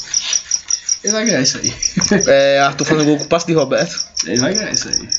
Ele 1.03 1.13
vai 1.13 1.25
ganhar 1.25 1.41
isso 1.41 1.57
aí. 1.57 1.73
É, 2.27 2.59
Arthur 2.59 2.85
fazendo 2.85 3.05
gol 3.05 3.17
com 3.17 3.25
passe 3.25 3.45
de 3.45 3.53
Roberto. 3.53 4.05
ele 4.25 4.39
vai 4.39 4.53
ganhar 4.53 4.71
isso 4.71 4.87
aí. 4.87 5.09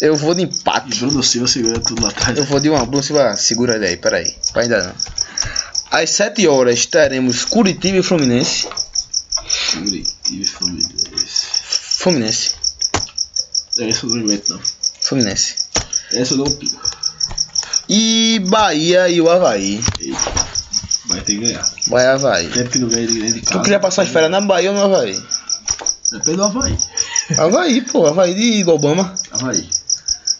Eu 0.00 0.14
vou 0.14 0.34
de 0.34 0.42
E 0.42 0.44
empate. 0.44 0.98
Bruno 0.98 1.22
Silva 1.22 1.48
segura 1.48 1.80
tudo 1.80 2.02
lá 2.02 2.10
atrás. 2.10 2.36
Eu 2.36 2.44
vou 2.44 2.60
de 2.60 2.68
uma 2.68 2.84
Bruno 2.84 3.02
Silva, 3.02 3.34
segura 3.36 3.76
ele 3.76 3.86
aí, 3.86 3.96
peraí. 3.96 4.34
Ainda 4.54 4.84
não. 4.84 4.94
Às 5.90 6.10
7 6.10 6.46
horas 6.46 6.84
teremos 6.84 7.44
Curitiba 7.46 7.98
e 7.98 8.02
Fluminense. 8.02 8.68
Curitiba 9.72 10.42
e 10.42 10.44
Fluminense. 10.44 11.46
Fluminense. 11.98 12.50
Essa 13.78 14.06
eu 14.06 14.10
não 14.10 14.18
invento, 14.18 14.52
não. 14.52 14.60
Fluminense. 15.00 15.54
Essa 16.12 16.34
eu 16.34 16.38
não 16.38 16.50
pico. 16.50 16.80
E 17.88 18.40
Bahia 18.48 19.08
e 19.08 19.20
o 19.20 19.30
Havaí. 19.30 19.80
Eita. 20.00 20.46
Vai 21.06 21.20
ter 21.20 21.34
que 21.34 21.40
ganhar. 21.40 21.70
Vai 21.88 22.06
Havaí. 22.06 22.48
Tempo 22.48 22.70
que 22.70 22.78
não 22.78 22.88
ganha 22.88 23.06
ninguém 23.06 23.32
de 23.32 23.40
casa. 23.42 23.58
Tu 23.58 23.62
queria 23.62 23.80
passar 23.80 24.02
as 24.02 24.08
férias 24.08 24.30
na 24.30 24.40
Bahia 24.40 24.70
ou 24.72 24.76
no 24.76 24.84
Havaí? 24.84 25.20
Depende 26.10 26.36
do 26.36 26.44
Havaí. 26.44 26.76
Havaí, 27.38 27.80
pô. 27.82 28.06
Havaí 28.06 28.34
de 28.62 28.68
Obama. 28.70 29.14
Havaí. 29.30 29.68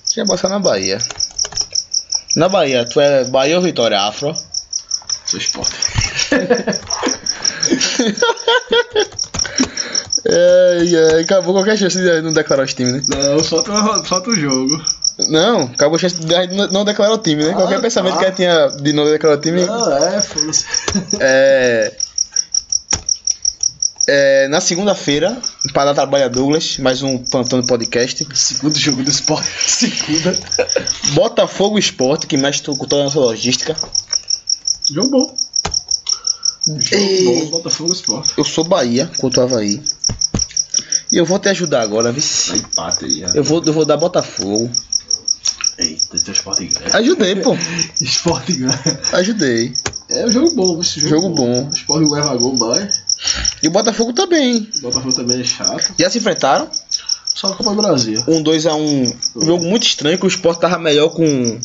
Queria 0.08 0.26
passar 0.26 0.48
na 0.48 0.58
Bahia. 0.58 0.98
Na 2.36 2.48
Bahia, 2.48 2.84
tu 2.84 3.00
é 3.00 3.24
Bahia 3.24 3.56
ou 3.56 3.62
Vitória? 3.62 4.00
Afro? 4.00 4.32
do 5.32 5.38
esporte. 5.38 5.74
É, 10.28 11.18
é, 11.18 11.20
acabou 11.20 11.54
qualquer 11.54 11.78
chance 11.78 11.96
de 11.98 12.20
não 12.20 12.32
declarar 12.32 12.64
os 12.64 12.74
times, 12.74 12.92
né? 12.94 13.02
Não, 13.08 13.36
uma- 13.38 14.04
falta 14.04 14.30
o 14.30 14.34
jogo. 14.34 14.82
Não, 15.28 15.62
acabou 15.62 15.96
a 15.96 15.98
chance 15.98 16.16
não- 16.70 16.84
declarar 16.84 17.14
o 17.14 17.18
time, 17.18 17.42
né? 17.42 17.54
Qualquer 17.54 17.76
Ah, 17.78 17.80
pensamento 17.80 18.14
tá. 18.14 18.18
que 18.18 18.24
ela 18.26 18.34
tinha 18.34 18.68
de 18.82 18.92
não 18.92 19.04
declarar 19.06 19.38
o 19.38 19.40
time. 19.40 19.64
Não, 19.64 19.96
é, 19.96 20.20
foda-se. 20.20 20.64
É. 21.18 21.96
É, 24.08 24.46
na 24.48 24.60
segunda-feira, 24.60 25.36
para 25.72 25.92
trabalhar 25.92 26.28
Douglas, 26.28 26.78
mais 26.78 27.02
um 27.02 27.18
plantão 27.18 27.60
de 27.60 27.66
podcast. 27.66 28.24
Segundo 28.34 28.78
jogo 28.78 29.02
do 29.02 29.10
esporte. 29.10 29.48
Segunda. 29.66 30.38
Botafogo 31.14 31.76
Esporte, 31.78 32.26
que 32.26 32.36
mexe 32.36 32.62
com 32.62 32.76
toda 32.76 33.02
a 33.02 33.04
nossa 33.06 33.18
logística. 33.18 33.74
Jogo 34.88 35.08
bom. 35.10 35.36
Jogo 36.66 36.84
Ei. 36.92 37.24
bom, 37.24 37.46
Botafogo 37.50 37.92
Esporte. 37.92 38.34
Eu 38.36 38.44
sou 38.44 38.62
Bahia 38.62 39.10
contra 39.18 39.40
o 39.40 39.44
Havaí. 39.44 39.82
E 41.10 41.16
eu 41.16 41.24
vou 41.24 41.38
te 41.40 41.48
ajudar 41.48 41.82
agora, 41.82 42.12
viu? 42.12 42.22
Empate 42.56 43.04
aí. 43.06 43.22
Eu 43.34 43.42
vou, 43.42 43.60
eu 43.64 43.72
vou 43.72 43.84
dar 43.84 43.96
Botafogo. 43.96 44.70
Eita, 45.78 46.18
teu 46.18 46.32
esporte 46.32 46.66
ganha. 46.66 46.96
Ajudei, 46.96 47.36
pô. 47.36 47.54
Esporte 48.00 48.52
ganha. 48.52 49.00
Ajudei. 49.12 49.72
É 50.08 50.24
um 50.24 50.30
jogo 50.30 50.50
bom, 50.54 50.80
esse 50.80 51.00
jogo, 51.00 51.14
Jogo 51.14 51.28
bom. 51.30 51.68
O 51.68 51.72
esporte 51.72 52.10
leva 52.10 52.36
gol 52.36 52.56
mais. 52.56 53.02
E 53.62 53.68
o 53.68 53.70
Botafogo 53.70 54.12
também. 54.12 54.68
O 54.76 54.80
Botafogo 54.80 55.14
também 55.14 55.40
é 55.40 55.44
chato. 55.44 55.94
Já 55.98 56.08
se 56.08 56.18
enfrentaram. 56.18 56.68
Só 57.24 57.54
Copa 57.54 57.74
do 57.74 57.82
Brasil. 57.82 58.24
Um 58.26 58.42
2 58.42 58.66
a 58.66 58.74
1 58.74 58.80
um, 58.80 59.44
jogo 59.44 59.64
muito 59.66 59.86
estranho, 59.86 60.18
que 60.18 60.24
o 60.24 60.28
Sport 60.28 60.58
tava 60.58 60.78
melhor 60.78 61.10
com. 61.10 61.60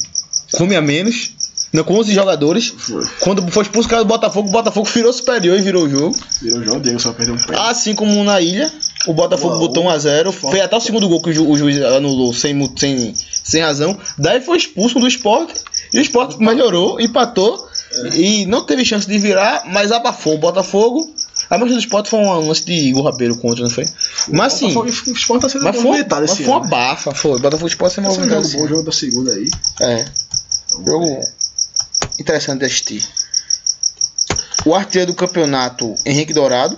com 0.52 0.64
um 0.66 0.78
a 0.78 0.82
menos. 0.82 1.32
Com 1.86 1.96
11 2.00 2.14
jogadores. 2.14 2.74
Foi. 2.78 3.06
Quando 3.22 3.50
foi 3.52 3.64
expulso 3.64 3.88
o 3.88 3.90
cara 3.90 4.04
do 4.04 4.08
Botafogo, 4.08 4.50
o 4.50 4.52
Botafogo 4.52 4.90
virou 4.94 5.14
superior 5.14 5.58
e 5.58 5.62
virou 5.62 5.86
o 5.86 5.90
jogo. 5.90 6.18
Virou 6.42 6.60
o 6.60 6.64
jogo, 6.64 6.80
Diego 6.82 7.00
só 7.00 7.14
perdeu 7.14 7.36
um 7.36 7.38
pé. 7.38 7.56
Assim 7.58 7.96
como 7.96 8.22
na 8.24 8.42
ilha, 8.42 8.72
o 9.08 9.14
Botafogo 9.14 9.56
Boa, 9.58 9.68
botou 9.68 9.86
o 9.86 9.90
1x0. 9.90 10.32
Foi 10.34 10.60
até 10.60 10.76
o 10.76 10.82
segundo 10.82 11.08
gol 11.08 11.22
que 11.22 11.30
o, 11.30 11.34
ju- 11.34 11.50
o 11.50 11.58
juiz 11.58 11.82
anulou 11.82 12.34
sem, 12.34 12.54
sem, 12.76 13.14
sem 13.44 13.62
razão. 13.62 13.98
Daí 14.18 14.42
foi 14.42 14.58
expulso 14.58 15.00
do 15.00 15.08
esporte. 15.08 15.54
E 15.94 16.00
o 16.00 16.02
esporte 16.02 16.38
melhorou, 16.42 17.00
empatou. 17.00 17.68
E 18.16 18.46
não 18.46 18.66
teve 18.66 18.86
chance 18.86 19.06
de 19.08 19.18
virar, 19.18 19.64
mas 19.66 19.92
abafou 19.92 20.36
o 20.36 20.38
Botafogo. 20.38 21.14
A 21.50 21.58
mancha 21.58 21.74
do 21.74 21.80
esporte 21.80 22.10
foi 22.10 22.20
um 22.20 22.48
lance 22.48 22.64
de 22.66 22.72
Igor 22.72 23.04
Rabelo 23.04 23.38
contra, 23.38 23.62
não 23.64 23.70
foi? 23.70 23.86
Mas 24.30 24.54
sim. 24.54 24.74
O 24.78 24.86
esporte 24.86 25.42
tá 25.42 25.50
sendo 25.50 25.64
Mas 25.66 25.76
foi, 25.76 25.84
movimentado 25.86 26.22
mas 26.22 26.38
foi 26.38 26.46
uma 26.46 26.58
ano. 26.62 26.70
bafa, 26.70 27.14
foi. 27.14 27.32
O 27.38 27.40
Botafogo 27.40 27.68
Esporte 27.68 27.96
sem 27.96 28.04
Esse 28.06 28.14
é 28.14 28.18
um 28.18 28.26
movimentado. 28.26 28.50
jogo 28.52 28.64
bom, 28.64 28.70
jogo 28.70 28.84
da 28.84 28.92
segunda 28.94 29.34
aí. 29.34 29.50
É. 29.82 30.06
Jogo 30.86 31.20
interessante 32.22 32.60
de 32.60 32.66
assistir. 32.66 33.08
O 34.66 34.76
artilheiro 34.76 35.12
do 35.12 35.16
campeonato, 35.16 35.96
Henrique 36.06 36.34
Dourado. 36.34 36.78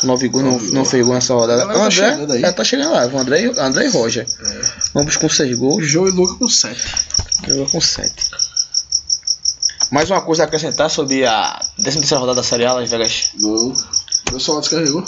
Com 0.00 0.08
nove 0.08 0.28
gols, 0.28 0.44
não, 0.44 0.58
não 0.72 0.84
fez 0.84 1.04
gol 1.04 1.14
nessa 1.14 1.34
rodada. 1.34 1.64
O 1.66 1.72
tá 1.72 1.84
André, 1.84 2.34
aí. 2.34 2.40
já 2.40 2.52
tá 2.52 2.64
chegando 2.64 2.92
lá. 2.92 3.06
O 3.06 3.18
André, 3.18 3.44
André 3.58 3.86
e 3.86 3.90
Roger. 3.90 4.26
É. 4.26 4.60
Vamos 4.92 5.16
com 5.16 5.28
seis 5.28 5.56
O 5.56 5.60
gols. 5.60 5.86
João 5.86 6.08
e 6.08 6.10
Luca 6.10 6.34
com 6.34 6.48
7. 6.48 6.80
Jogou 7.46 7.66
com 7.68 7.80
sete. 7.80 8.30
Mais 9.90 10.10
uma 10.10 10.20
coisa 10.20 10.42
a 10.42 10.46
acrescentar 10.46 10.90
sobre 10.90 11.24
a 11.24 11.64
13 11.80 12.14
rodada 12.14 12.34
da 12.34 12.42
Série 12.42 12.64
A 12.64 12.72
Las 12.72 12.90
Vegas. 12.90 13.30
Gol. 13.40 13.72
Meu 14.30 14.40
celular 14.40 14.60
descarregou. 14.62 15.04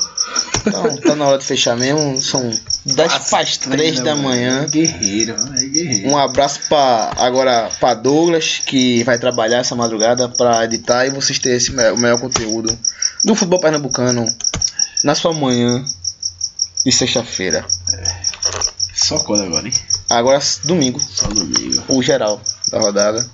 Então, 0.67 0.97
tá 0.99 1.17
na 1.17 1.27
hora 1.27 1.39
de 1.39 1.45
fechar 1.45 1.77
mesmo. 1.77 2.21
São 2.21 2.49
10 2.85 3.13
para 3.31 3.41
as 3.43 3.57
3 3.57 4.01
da 4.01 4.15
manhã. 4.15 4.67
Guerreiro, 4.69 5.35
é 5.57 5.65
guerreiro. 5.65 6.09
Um 6.11 6.17
abraço 6.19 6.61
para 6.69 7.13
agora 7.17 7.71
para 7.81 7.95
Douglas 7.95 8.61
que 8.65 9.03
vai 9.05 9.19
trabalhar 9.19 9.59
essa 9.59 9.75
madrugada 9.75 10.29
para 10.29 10.65
editar 10.65 11.07
e 11.07 11.11
vocês 11.11 11.39
terem 11.39 11.57
esse 11.57 11.71
o 11.73 11.97
melhor 11.99 12.21
conteúdo 12.21 12.77
do 13.25 13.35
futebol 13.35 13.61
pernambucano 13.61 14.27
na 15.03 15.15
sua 15.15 15.33
manhã 15.33 15.85
de 16.85 16.93
sexta-feira. 16.93 17.65
Só 18.95 19.19
quando 19.21 19.43
agora, 19.45 19.67
hein? 19.67 19.75
Agora 20.09 20.41
domingo, 20.65 21.01
Só 21.01 21.27
domingo. 21.29 21.83
o 21.89 22.03
geral 22.03 22.41
da 22.71 22.79
rodada. 22.79 23.29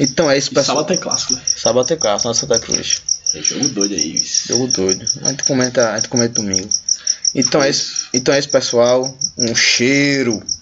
Então 0.00 0.30
é 0.30 0.36
isso, 0.38 0.50
E 0.50 0.54
pessoal. 0.54 0.78
sábado 0.78 0.88
tem 0.88 0.96
clássico, 0.98 1.34
né? 1.34 1.42
Sábado 1.44 1.86
tem 1.86 1.96
clássico, 1.96 2.28
nossa 2.28 2.40
Santa 2.40 2.58
Cruz. 2.58 3.02
É 3.34 3.42
jogo 3.42 3.68
doido 3.68 3.94
aí, 3.94 4.14
isso. 4.14 4.48
Jogo 4.48 4.66
doido. 4.68 5.04
A 5.22 5.30
gente 5.30 5.44
comenta, 5.44 5.92
a 5.92 5.96
gente 5.96 6.08
comenta 6.08 6.34
domingo. 6.34 6.68
Então 7.34 7.62
é 7.62 7.70
isso, 7.70 8.08
então 8.12 8.34
é 8.34 8.38
isso, 8.38 8.50
pessoal. 8.50 9.16
Um 9.38 9.54
cheiro. 9.54 10.42